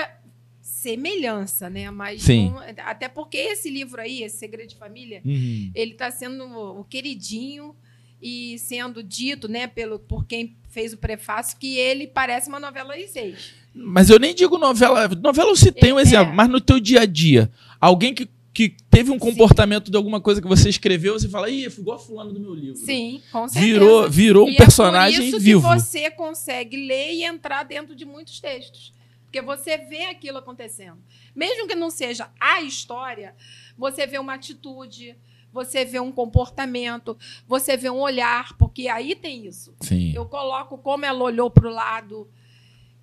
semelhança, 0.81 1.69
né? 1.71 1.91
Mas 1.91 2.23
Sim. 2.23 2.51
não- 2.51 2.61
até 2.85 3.09
porque 3.09 3.37
esse 3.37 3.71
livro 3.71 4.01
aí, 4.01 4.23
esse 4.23 4.39
Segredo 4.39 4.69
de 4.71 4.77
Família, 4.77 5.21
Uhum. 5.25 5.71
ele 5.75 5.93
está 5.93 6.11
sendo 6.11 6.45
o 6.45 6.85
queridinho 6.85 7.75
e 8.23 8.59
sendo 8.59 9.03
dito, 9.03 9.49
né, 9.49 9.67
pelo, 9.67 9.99
por 9.99 10.27
quem 10.27 10.57
fez 10.69 10.93
o 10.93 10.99
prefácio, 10.99 11.57
que 11.59 11.77
ele 11.77 12.07
parece 12.07 12.49
uma 12.49 12.61
novela 12.61 12.95
das 12.97 13.11
seis. 13.11 13.53
Mas 13.75 14.11
eu 14.11 14.19
nem 14.19 14.35
digo 14.35 14.59
novela. 14.59 15.09
Novela 15.09 15.55
citei 15.57 15.93
um 15.93 15.99
É. 15.99 16.03
exemplo, 16.03 16.35
mas 16.35 16.49
no 16.49 16.61
teu 16.61 16.79
dia 16.81 17.01
a 17.03 17.07
dia, 17.07 17.51
alguém 17.81 18.13
que, 18.13 18.29
que 18.53 18.75
teve 18.91 19.11
um 19.11 19.19
comportamento 19.19 19.91
de 19.91 19.97
alguma 19.97 20.21
coisa 20.21 20.43
que 20.43 20.49
você 20.49 20.69
escreveu, 20.69 21.15
você 21.19 21.29
fala, 21.29 21.49
ih, 21.49 21.65
igual 21.67 21.99
fulano 21.99 22.33
do 22.33 22.41
meu 22.41 22.53
livro. 22.55 22.77
Sim, 22.77 23.23
com 23.33 23.49
certeza. 23.49 23.73
Virou, 23.73 24.11
virou 24.11 24.47
um 24.47 24.51
E 24.51 24.57
personagem 24.57 25.17
é 25.19 25.31
por 25.31 25.37
isso 25.37 25.41
vivo. 25.41 25.61
que 25.63 25.81
você 25.81 26.11
consegue 26.11 26.77
ler 26.77 27.13
e 27.15 27.23
entrar 27.25 27.63
dentro 27.63 27.95
de 27.95 28.05
muitos 28.05 28.39
textos. 28.41 28.93
Porque 29.31 29.41
você 29.41 29.79
vê 29.79 30.07
aquilo 30.07 30.39
acontecendo. 30.39 30.99
Mesmo 31.37 31.69
que 31.69 31.75
não 31.77 31.89
seja 31.89 32.29
a 32.41 32.61
história, 32.63 33.33
você 33.79 34.05
vê 34.05 34.19
uma 34.19 34.35
atitude, 34.35 35.17
você 35.53 35.85
vê 35.85 36.01
um 36.01 36.11
comportamento, 36.11 37.17
você 37.47 37.77
vê 37.77 37.89
um 37.89 38.01
olhar, 38.01 38.57
porque 38.59 38.89
aí 38.89 39.15
tem 39.15 39.47
isso. 39.47 39.73
Sim. 39.83 40.13
Eu 40.17 40.27
coloco 40.27 40.77
como 40.79 41.05
ela 41.07 41.23
olhou 41.23 41.49
para 41.49 41.69
o 41.69 41.73
lado, 41.73 42.29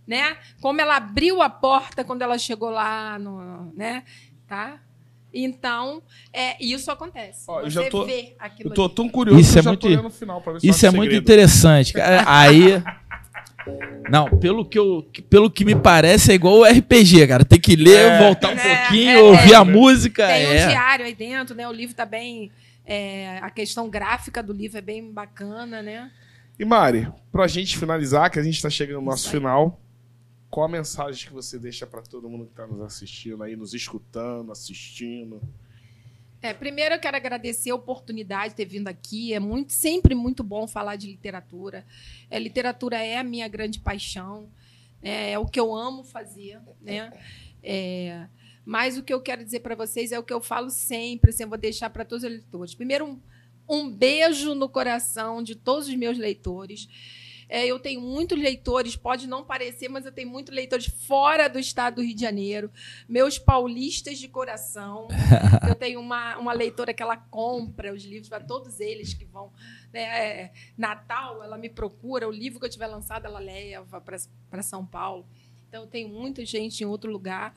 né? 0.05 0.35
Como 0.59 0.81
ela 0.81 0.97
abriu 0.97 1.41
a 1.41 1.49
porta 1.49 2.03
quando 2.03 2.21
ela 2.23 2.37
chegou 2.37 2.69
lá, 2.71 3.17
no, 3.17 3.71
né? 3.73 4.03
Tá? 4.45 4.81
Então, 5.33 6.01
é, 6.33 6.61
isso 6.61 6.91
acontece. 6.91 7.45
Ó, 7.47 7.59
eu 7.61 7.65
Você 7.65 7.83
já 7.83 7.89
tô- 7.89 8.05
vê 8.05 8.35
aquilo 8.37 8.69
Eu 8.69 8.73
tô 8.73 8.85
ali. 8.85 8.95
tão 8.95 9.07
curioso 9.07 9.39
Isso 9.39 9.53
que 9.53 9.57
é 9.57 9.59
eu 9.59 9.63
já 9.63 9.69
muito- 9.69 9.81
tô 9.81 9.87
olhando 9.87 10.07
o 10.07 10.09
final 10.09 10.41
pra 10.41 10.53
ver 10.53 10.59
se 10.59 10.67
Isso 10.67 10.85
é 10.85 10.89
o 10.89 10.93
muito 10.93 11.09
segredo. 11.11 11.23
interessante. 11.23 11.93
Aí. 12.25 12.83
Não, 14.09 14.29
pelo 14.39 14.63
que, 14.65 14.79
eu, 14.79 15.05
pelo 15.29 15.49
que 15.51 15.65
me 15.65 15.75
parece, 15.75 16.31
é 16.31 16.35
igual 16.35 16.59
o 16.59 16.63
RPG, 16.63 17.27
cara. 17.27 17.43
Tem 17.43 17.59
que 17.59 17.75
ler, 17.75 17.97
É. 18.11 18.19
voltar 18.19 18.49
um 18.49 18.57
É, 18.57 18.81
pouquinho, 18.83 19.09
é, 19.09 19.21
ouvir 19.21 19.51
é. 19.53 19.55
a 19.55 19.65
música. 19.65 20.27
Tem 20.27 20.47
um 20.47 20.51
é. 20.51 20.67
diário 20.67 21.05
aí 21.05 21.13
dentro, 21.15 21.53
né? 21.55 21.67
O 21.67 21.71
livro 21.73 21.95
tá 21.95 22.05
bem. 22.05 22.51
é, 22.89 23.39
a 23.39 23.49
questão 23.49 23.89
gráfica 23.89 24.41
do 24.41 24.53
livro 24.53 24.77
é 24.77 24.81
bem 24.81 25.11
bacana, 25.11 25.81
né? 25.81 26.09
E 26.57 26.63
Mari, 26.63 27.05
pra 27.33 27.45
gente 27.45 27.77
finalizar, 27.77 28.31
que 28.31 28.39
a 28.39 28.43
gente 28.43 28.61
tá 28.61 28.69
chegando 28.69 29.01
no 29.01 29.07
nosso 29.07 29.25
Isso 29.27 29.35
aí. 29.35 29.39
final, 29.41 29.77
qual 30.49 30.65
a 30.67 30.69
mensagem 30.69 31.27
que 31.27 31.33
você 31.33 31.59
deixa 31.59 31.85
pra 31.85 32.01
todo 32.01 32.29
mundo 32.29 32.45
que 32.45 32.53
tá 32.53 32.65
nos 32.65 32.79
assistindo 32.79 33.43
aí, 33.43 33.57
nos 33.57 33.73
escutando, 33.73 34.53
assistindo? 34.53 35.41
É, 36.47 36.53
primeiro 36.53 36.95
eu 36.95 36.99
quero 36.99 37.17
agradecer 37.17 37.71
a 37.71 37.75
oportunidade 37.75 38.51
de 38.51 38.55
ter 38.55 38.65
vindo 38.65 38.87
aqui. 38.87 39.33
É 39.33 39.39
muito, 39.39 39.73
sempre 39.73 40.15
muito 40.15 40.43
bom 40.43 40.65
falar 40.65 40.95
de 40.95 41.05
literatura. 41.07 41.85
É, 42.29 42.39
literatura 42.39 43.03
é 43.03 43.17
a 43.17 43.23
minha 43.23 43.47
grande 43.49 43.79
paixão. 43.79 44.49
né? 45.03 45.31
É, 45.31 45.39
o 45.39 45.45
que 45.45 45.59
eu 45.59 45.75
amo 45.75 46.03
fazer, 46.05 46.59
né? 46.81 47.11
É, 47.61 48.27
mas 48.65 48.97
o 48.97 49.03
que 49.03 49.13
eu 49.13 49.19
quero 49.19 49.43
dizer 49.43 49.59
para 49.59 49.75
vocês 49.75 50.13
é 50.13 50.19
o 50.19 50.23
que 50.23 50.31
eu 50.31 50.39
falo 50.39 50.69
sempre, 50.69 51.31
assim, 51.31 51.43
eu 51.43 51.49
vou 51.49 51.57
deixar 51.57 51.89
para 51.89 52.05
todos 52.05 52.23
os 52.23 52.29
leitores. 52.29 52.73
Primeiro, 52.73 53.05
um, 53.05 53.19
um 53.67 53.89
beijo 53.89 54.55
no 54.55 54.69
coração 54.69 55.43
de 55.43 55.53
todos 55.53 55.89
os 55.89 55.95
meus 55.95 56.17
leitores. 56.17 56.87
É, 57.49 57.65
eu 57.65 57.79
tenho 57.79 58.01
muitos 58.01 58.37
leitores, 58.37 58.95
pode 58.95 59.25
não 59.25 59.43
parecer, 59.43 59.87
mas 59.87 60.05
eu 60.05 60.11
tenho 60.11 60.29
muitos 60.29 60.53
leitores 60.53 60.85
fora 60.85 61.47
do 61.47 61.57
estado 61.57 61.95
do 61.95 62.01
Rio 62.01 62.13
de 62.13 62.21
Janeiro, 62.21 62.69
meus 63.07 63.39
paulistas 63.39 64.19
de 64.19 64.27
coração. 64.27 65.07
eu 65.67 65.75
tenho 65.75 65.99
uma, 65.99 66.37
uma 66.37 66.51
leitora 66.51 66.93
que 66.93 67.01
ela 67.01 67.15
compra 67.15 67.93
os 67.93 68.03
livros 68.03 68.27
para 68.27 68.43
todos 68.43 68.79
eles 68.79 69.13
que 69.13 69.23
vão. 69.25 69.51
né, 69.93 70.01
é, 70.01 70.51
Natal, 70.77 71.41
ela 71.41 71.57
me 71.57 71.69
procura, 71.69 72.27
o 72.27 72.31
livro 72.31 72.59
que 72.59 72.65
eu 72.65 72.69
tiver 72.69 72.87
lançado, 72.87 73.25
ela 73.25 73.39
leva 73.39 74.01
para 74.01 74.61
São 74.61 74.85
Paulo. 74.85 75.25
Então, 75.69 75.83
eu 75.83 75.87
tenho 75.87 76.09
muita 76.09 76.45
gente 76.45 76.81
em 76.81 76.85
outro 76.85 77.11
lugar. 77.11 77.53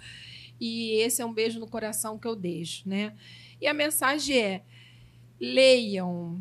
E 0.60 0.92
esse 1.00 1.22
é 1.22 1.24
um 1.24 1.32
beijo 1.32 1.58
no 1.58 1.66
coração 1.66 2.18
que 2.18 2.26
eu 2.28 2.36
deixo. 2.36 2.88
Né? 2.88 3.14
E 3.60 3.66
a 3.66 3.74
mensagem 3.74 4.38
é: 4.38 4.62
leiam. 5.40 6.40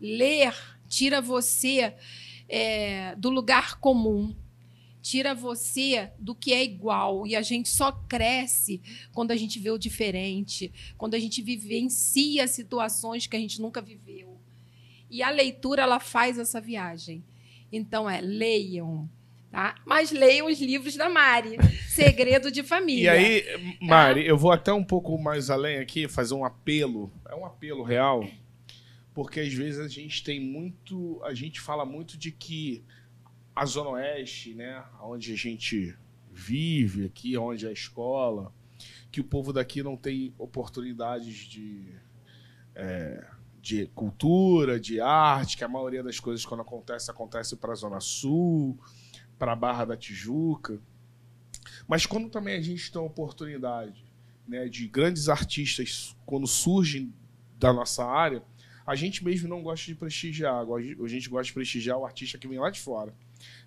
Ler 0.00 0.54
tira 0.88 1.20
você 1.20 1.94
é, 2.50 3.14
do 3.16 3.30
lugar 3.30 3.78
comum, 3.78 4.34
tira 5.00 5.34
você 5.34 6.10
do 6.18 6.34
que 6.34 6.52
é 6.52 6.64
igual. 6.64 7.26
E 7.26 7.36
a 7.36 7.42
gente 7.42 7.68
só 7.68 7.92
cresce 7.92 8.82
quando 9.12 9.30
a 9.30 9.36
gente 9.36 9.58
vê 9.58 9.70
o 9.70 9.78
diferente, 9.78 10.72
quando 10.98 11.14
a 11.14 11.18
gente 11.18 11.40
vivencia 11.40 12.46
situações 12.48 13.26
que 13.26 13.36
a 13.36 13.40
gente 13.40 13.62
nunca 13.62 13.80
viveu. 13.80 14.36
E 15.08 15.22
a 15.22 15.30
leitura 15.30 15.82
ela 15.82 16.00
faz 16.00 16.38
essa 16.38 16.60
viagem. 16.60 17.22
Então 17.72 18.10
é 18.10 18.20
leiam, 18.20 19.08
tá? 19.50 19.76
Mas 19.86 20.10
leiam 20.10 20.48
os 20.48 20.60
livros 20.60 20.96
da 20.96 21.08
Mari, 21.08 21.56
Segredo 21.88 22.50
de 22.50 22.64
Família. 22.64 23.04
E 23.04 23.08
aí, 23.08 23.76
Mari, 23.80 24.26
eu 24.26 24.36
vou 24.36 24.50
até 24.50 24.72
um 24.72 24.84
pouco 24.84 25.16
mais 25.16 25.50
além 25.50 25.78
aqui, 25.78 26.08
fazer 26.08 26.34
um 26.34 26.44
apelo. 26.44 27.12
É 27.28 27.34
um 27.34 27.46
apelo 27.46 27.84
real, 27.84 28.28
porque 29.14 29.40
às 29.40 29.52
vezes 29.52 29.80
a 29.80 29.88
gente 29.88 30.22
tem 30.22 30.40
muito. 30.40 31.20
A 31.24 31.34
gente 31.34 31.60
fala 31.60 31.84
muito 31.84 32.16
de 32.16 32.30
que 32.30 32.84
a 33.54 33.64
Zona 33.66 33.90
Oeste, 33.90 34.54
né, 34.54 34.84
onde 35.02 35.32
a 35.32 35.36
gente 35.36 35.96
vive 36.30 37.06
aqui, 37.06 37.36
onde 37.36 37.66
é 37.66 37.68
a 37.68 37.72
escola, 37.72 38.52
que 39.10 39.20
o 39.20 39.24
povo 39.24 39.52
daqui 39.52 39.82
não 39.82 39.96
tem 39.96 40.34
oportunidades 40.38 41.36
de. 41.36 41.94
é, 42.74 43.26
de 43.60 43.86
cultura, 43.88 44.80
de 44.80 45.02
arte, 45.02 45.56
que 45.56 45.64
a 45.64 45.68
maioria 45.68 46.02
das 46.02 46.18
coisas, 46.18 46.46
quando 46.46 46.62
acontece, 46.62 47.10
acontece 47.10 47.56
para 47.56 47.72
a 47.72 47.76
Zona 47.76 48.00
Sul. 48.00 48.78
para 49.38 49.52
a 49.52 49.56
Barra 49.56 49.84
da 49.84 49.96
Tijuca. 49.96 50.80
Mas 51.86 52.06
quando 52.06 52.30
também 52.30 52.56
a 52.56 52.62
gente 52.62 52.90
tem 52.90 53.00
a 53.00 53.04
oportunidade 53.04 54.04
né, 54.46 54.68
de 54.68 54.88
grandes 54.88 55.28
artistas, 55.28 56.16
quando 56.24 56.46
surgem 56.46 57.12
da 57.58 57.72
nossa 57.72 58.04
área, 58.04 58.42
a 58.90 58.96
gente 58.96 59.24
mesmo 59.24 59.48
não 59.48 59.62
gosta 59.62 59.86
de 59.86 59.94
prestigiar. 59.94 60.66
A 60.66 61.08
gente 61.08 61.28
gosta 61.28 61.44
de 61.44 61.52
prestigiar 61.52 61.96
o 61.96 62.04
artista 62.04 62.36
que 62.36 62.48
vem 62.48 62.58
lá 62.58 62.70
de 62.70 62.80
fora. 62.80 63.14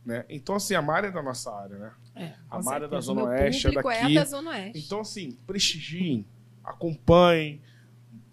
Né? 0.06 0.26
Então, 0.28 0.54
assim, 0.54 0.76
a 0.76 0.82
Mari 0.82 1.08
é 1.08 1.12
da 1.12 1.24
nossa 1.24 1.50
área, 1.50 1.78
né? 1.78 1.92
É, 2.14 2.34
a 2.52 2.62
Mari 2.62 2.84
é 2.84 2.88
da. 2.90 3.00
Zona 3.00 3.24
Oeste, 3.24 3.68
é 3.68 3.70
público 3.70 3.90
daqui. 3.90 4.16
da 4.16 4.26
Zona 4.26 4.52
Oeste. 4.52 4.80
Então, 4.86 5.00
assim, 5.00 5.32
prestigiem, 5.48 6.26
acompanhem, 6.62 7.62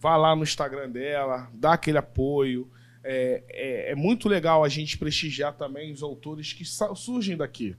vá 0.00 0.16
lá 0.16 0.34
no 0.34 0.42
Instagram 0.42 0.90
dela, 0.90 1.48
dá 1.54 1.74
aquele 1.74 1.98
apoio. 1.98 2.68
É, 3.04 3.44
é, 3.48 3.92
é 3.92 3.94
muito 3.94 4.28
legal 4.28 4.64
a 4.64 4.68
gente 4.68 4.98
prestigiar 4.98 5.52
também 5.52 5.92
os 5.92 6.02
autores 6.02 6.52
que 6.52 6.64
surgem 6.64 7.36
daqui. 7.36 7.76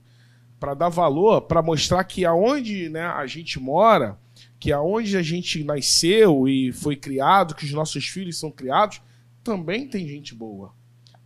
Para 0.58 0.72
dar 0.72 0.88
valor, 0.88 1.42
para 1.42 1.60
mostrar 1.60 2.02
que 2.04 2.24
aonde 2.24 2.88
né, 2.88 3.02
a 3.02 3.26
gente 3.26 3.60
mora, 3.60 4.18
que 4.62 4.70
aonde 4.70 5.16
a 5.16 5.22
gente 5.22 5.64
nasceu 5.64 6.46
e 6.46 6.70
foi 6.70 6.94
criado, 6.94 7.52
que 7.52 7.64
os 7.64 7.72
nossos 7.72 8.06
filhos 8.06 8.38
são 8.38 8.48
criados, 8.48 9.02
também 9.42 9.88
tem 9.88 10.06
gente 10.06 10.36
boa. 10.36 10.72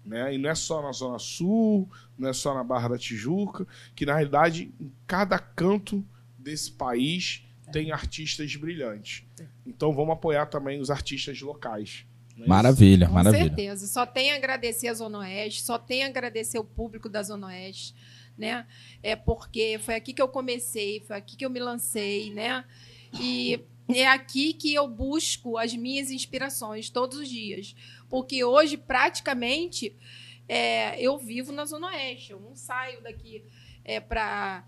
Né? 0.02 0.36
E 0.36 0.38
não 0.38 0.48
é 0.48 0.54
só 0.54 0.80
na 0.80 0.90
Zona 0.90 1.18
Sul, 1.18 1.86
não 2.16 2.30
é 2.30 2.32
só 2.32 2.54
na 2.54 2.64
Barra 2.64 2.88
da 2.88 2.98
Tijuca, 2.98 3.66
que 3.94 4.06
na 4.06 4.14
realidade, 4.14 4.72
em 4.80 4.90
cada 5.06 5.38
canto 5.38 6.02
desse 6.38 6.72
país 6.72 7.44
tem 7.70 7.92
artistas 7.92 8.56
brilhantes. 8.56 9.22
Então 9.66 9.92
vamos 9.92 10.14
apoiar 10.14 10.46
também 10.46 10.80
os 10.80 10.88
artistas 10.88 11.38
locais. 11.42 12.06
É? 12.40 12.46
Maravilha, 12.46 13.06
Com 13.06 13.12
maravilha. 13.12 13.44
certeza. 13.44 13.86
Só 13.86 14.06
tem 14.06 14.32
a 14.32 14.36
agradecer 14.36 14.88
a 14.88 14.94
Zona 14.94 15.18
Oeste, 15.18 15.60
só 15.60 15.78
tem 15.78 16.04
a 16.04 16.06
agradecer 16.06 16.58
o 16.58 16.64
público 16.64 17.06
da 17.06 17.22
Zona 17.22 17.48
Oeste, 17.48 17.94
né? 18.38 18.66
É 19.02 19.14
porque 19.14 19.78
foi 19.78 19.94
aqui 19.94 20.14
que 20.14 20.22
eu 20.22 20.28
comecei, 20.28 21.00
foi 21.00 21.16
aqui 21.16 21.36
que 21.36 21.44
eu 21.44 21.50
me 21.50 21.60
lancei, 21.60 22.32
né? 22.32 22.64
E 23.20 23.60
é 23.88 24.06
aqui 24.06 24.52
que 24.52 24.74
eu 24.74 24.88
busco 24.88 25.56
as 25.56 25.74
minhas 25.74 26.10
inspirações 26.10 26.90
todos 26.90 27.18
os 27.18 27.28
dias. 27.28 27.74
Porque 28.08 28.44
hoje, 28.44 28.76
praticamente, 28.76 29.94
é, 30.48 31.00
eu 31.00 31.18
vivo 31.18 31.52
na 31.52 31.64
Zona 31.64 31.88
Oeste. 31.88 32.32
Eu 32.32 32.40
não 32.40 32.54
saio 32.54 33.02
daqui 33.02 33.44
é, 33.84 34.00
para 34.00 34.64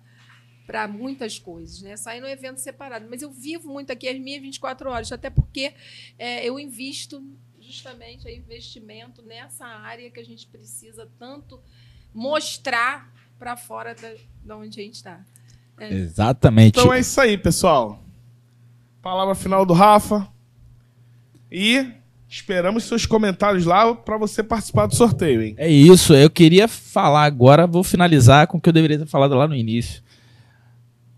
para 0.66 0.86
muitas 0.86 1.38
coisas, 1.38 1.80
né? 1.80 1.96
Sair 1.96 2.20
no 2.20 2.26
evento 2.26 2.58
separado. 2.58 3.06
Mas 3.08 3.22
eu 3.22 3.30
vivo 3.30 3.72
muito 3.72 3.90
aqui 3.90 4.06
as 4.06 4.18
minhas 4.18 4.42
24 4.42 4.90
horas, 4.90 5.10
até 5.10 5.30
porque 5.30 5.72
é, 6.18 6.46
eu 6.46 6.60
invisto 6.60 7.24
justamente 7.58 8.26
é 8.26 8.34
investimento 8.34 9.22
nessa 9.22 9.64
área 9.64 10.10
que 10.10 10.18
a 10.20 10.24
gente 10.24 10.46
precisa 10.46 11.08
tanto 11.18 11.60
mostrar 12.14 13.12
para 13.38 13.56
fora 13.56 13.94
da, 13.94 14.14
da 14.42 14.56
onde 14.56 14.80
a 14.80 14.82
gente 14.82 14.94
está. 14.94 15.24
Exatamente. 15.78 16.78
Então 16.78 16.92
é 16.92 17.00
isso 17.00 17.20
aí, 17.20 17.38
pessoal. 17.38 18.02
Palavra 19.10 19.34
final 19.34 19.64
do 19.64 19.72
Rafa. 19.72 20.28
E 21.50 21.86
esperamos 22.28 22.84
seus 22.84 23.06
comentários 23.06 23.64
lá 23.64 23.94
para 23.94 24.18
você 24.18 24.42
participar 24.42 24.84
do 24.84 24.94
sorteio, 24.94 25.40
hein? 25.40 25.54
É 25.56 25.66
isso, 25.66 26.12
eu 26.12 26.28
queria 26.28 26.68
falar 26.68 27.24
agora, 27.24 27.66
vou 27.66 27.82
finalizar 27.82 28.46
com 28.46 28.58
o 28.58 28.60
que 28.60 28.68
eu 28.68 28.72
deveria 28.72 28.98
ter 28.98 29.06
falado 29.06 29.34
lá 29.34 29.48
no 29.48 29.54
início. 29.54 30.02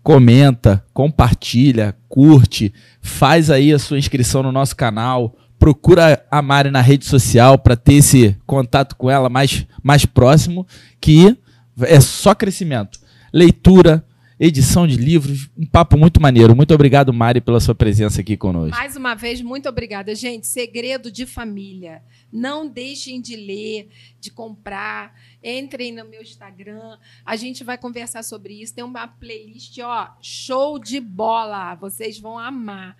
Comenta, 0.01 0.81
compartilha, 0.93 1.93
curte, 2.07 2.73
faz 3.01 3.49
aí 3.49 3.73
a 3.73 3.77
sua 3.77 3.99
inscrição 3.99 4.41
no 4.41 4.53
nosso 4.53 4.73
canal, 4.73 5.35
procura 5.59 6.25
a 6.31 6.41
Mari 6.41 6.71
na 6.71 6.79
rede 6.79 7.03
social 7.03 7.57
para 7.57 7.75
ter 7.75 7.95
esse 7.95 8.37
contato 8.47 8.95
com 8.95 9.11
ela 9.11 9.27
mais, 9.27 9.67
mais 9.83 10.05
próximo, 10.05 10.65
que 11.01 11.37
é 11.81 11.99
só 11.99 12.33
crescimento. 12.33 13.01
Leitura, 13.33 14.01
edição 14.43 14.87
de 14.87 14.97
livros, 14.97 15.51
um 15.55 15.67
papo 15.67 15.95
muito 15.95 16.19
maneiro. 16.19 16.55
Muito 16.55 16.73
obrigado, 16.73 17.13
Mari, 17.13 17.39
pela 17.39 17.59
sua 17.59 17.75
presença 17.75 18.21
aqui 18.21 18.35
conosco. 18.35 18.75
Mais 18.75 18.95
uma 18.95 19.13
vez, 19.13 19.39
muito 19.39 19.69
obrigada. 19.69 20.15
Gente, 20.15 20.47
segredo 20.47 21.11
de 21.11 21.27
família. 21.27 22.01
Não 22.33 22.67
deixem 22.67 23.21
de 23.21 23.35
ler, 23.35 23.89
de 24.19 24.31
comprar. 24.31 25.13
Entrem 25.43 25.91
no 25.91 26.05
meu 26.05 26.23
Instagram. 26.23 26.97
A 27.23 27.35
gente 27.35 27.63
vai 27.63 27.77
conversar 27.77 28.23
sobre 28.23 28.59
isso. 28.59 28.73
Tem 28.73 28.83
uma 28.83 29.07
playlist, 29.07 29.77
ó, 29.77 30.09
show 30.19 30.79
de 30.79 30.99
bola. 30.99 31.75
Vocês 31.75 32.19
vão 32.19 32.39
amar. 32.39 32.97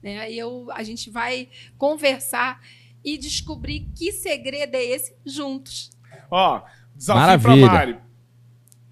Né? 0.00 0.30
Eu, 0.30 0.68
a 0.70 0.84
gente 0.84 1.10
vai 1.10 1.48
conversar 1.76 2.60
e 3.04 3.18
descobrir 3.18 3.88
que 3.96 4.12
segredo 4.12 4.76
é 4.76 4.84
esse 4.84 5.12
juntos. 5.26 5.90
Ó, 6.30 6.62
desafio 6.94 7.20
Maravilha. 7.20 7.66
pra 7.66 7.74
Mari. 7.78 8.03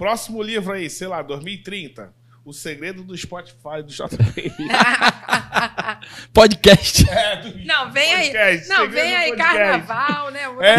Próximo 0.02 0.42
livro 0.42 0.72
aí, 0.72 0.90
sei 0.90 1.06
lá, 1.06 1.22
2030. 1.22 2.12
O 2.44 2.52
segredo 2.52 3.04
do 3.04 3.16
Spotify, 3.16 3.82
do 3.84 3.92
JPI. 3.92 4.52
Podcast. 6.34 7.08
é, 7.08 7.36
do 7.36 7.58
Não, 7.64 7.90
vem 7.92 8.12
aí. 8.12 8.24
podcast, 8.32 8.68
Não, 8.68 8.76
segredo 8.78 8.92
vem 8.94 9.16
aí, 9.16 9.28
podcast. 9.28 9.56
carnaval, 9.58 10.30
né? 10.32 10.40
É, 10.60 10.74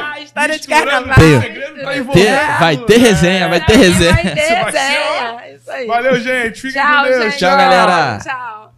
Ah, 0.00 0.20
história 0.20 0.58
de 0.60 0.68
carnaval. 0.68 1.14
Tem. 1.16 1.36
o 1.38 1.40
segredo 1.40 1.82
tá 1.82 1.96
envolvido. 1.96 2.26
ter- 2.26 2.58
vai 2.60 2.76
ter 2.76 2.94
É. 2.94 2.98
resenha, 2.98 3.48
vai 3.48 3.64
ter 3.64 3.76
Vai 3.78 3.86
resenha. 3.88 4.14
ter 4.16 4.38
Isso 4.38 4.62
vai 4.62 4.72
ser, 4.72 4.78
resenha. 4.78 5.56
Isso 5.56 5.70
aí. 5.72 5.86
Valeu, 5.88 6.20
gente. 6.20 6.60
Fiquem 6.60 6.80
Tchau, 6.82 6.96
com 7.04 7.08
Deus. 7.10 7.24
gente. 7.24 7.38
Tchau, 7.38 7.56
galera. 7.56 8.18
Tchau. 8.22 8.71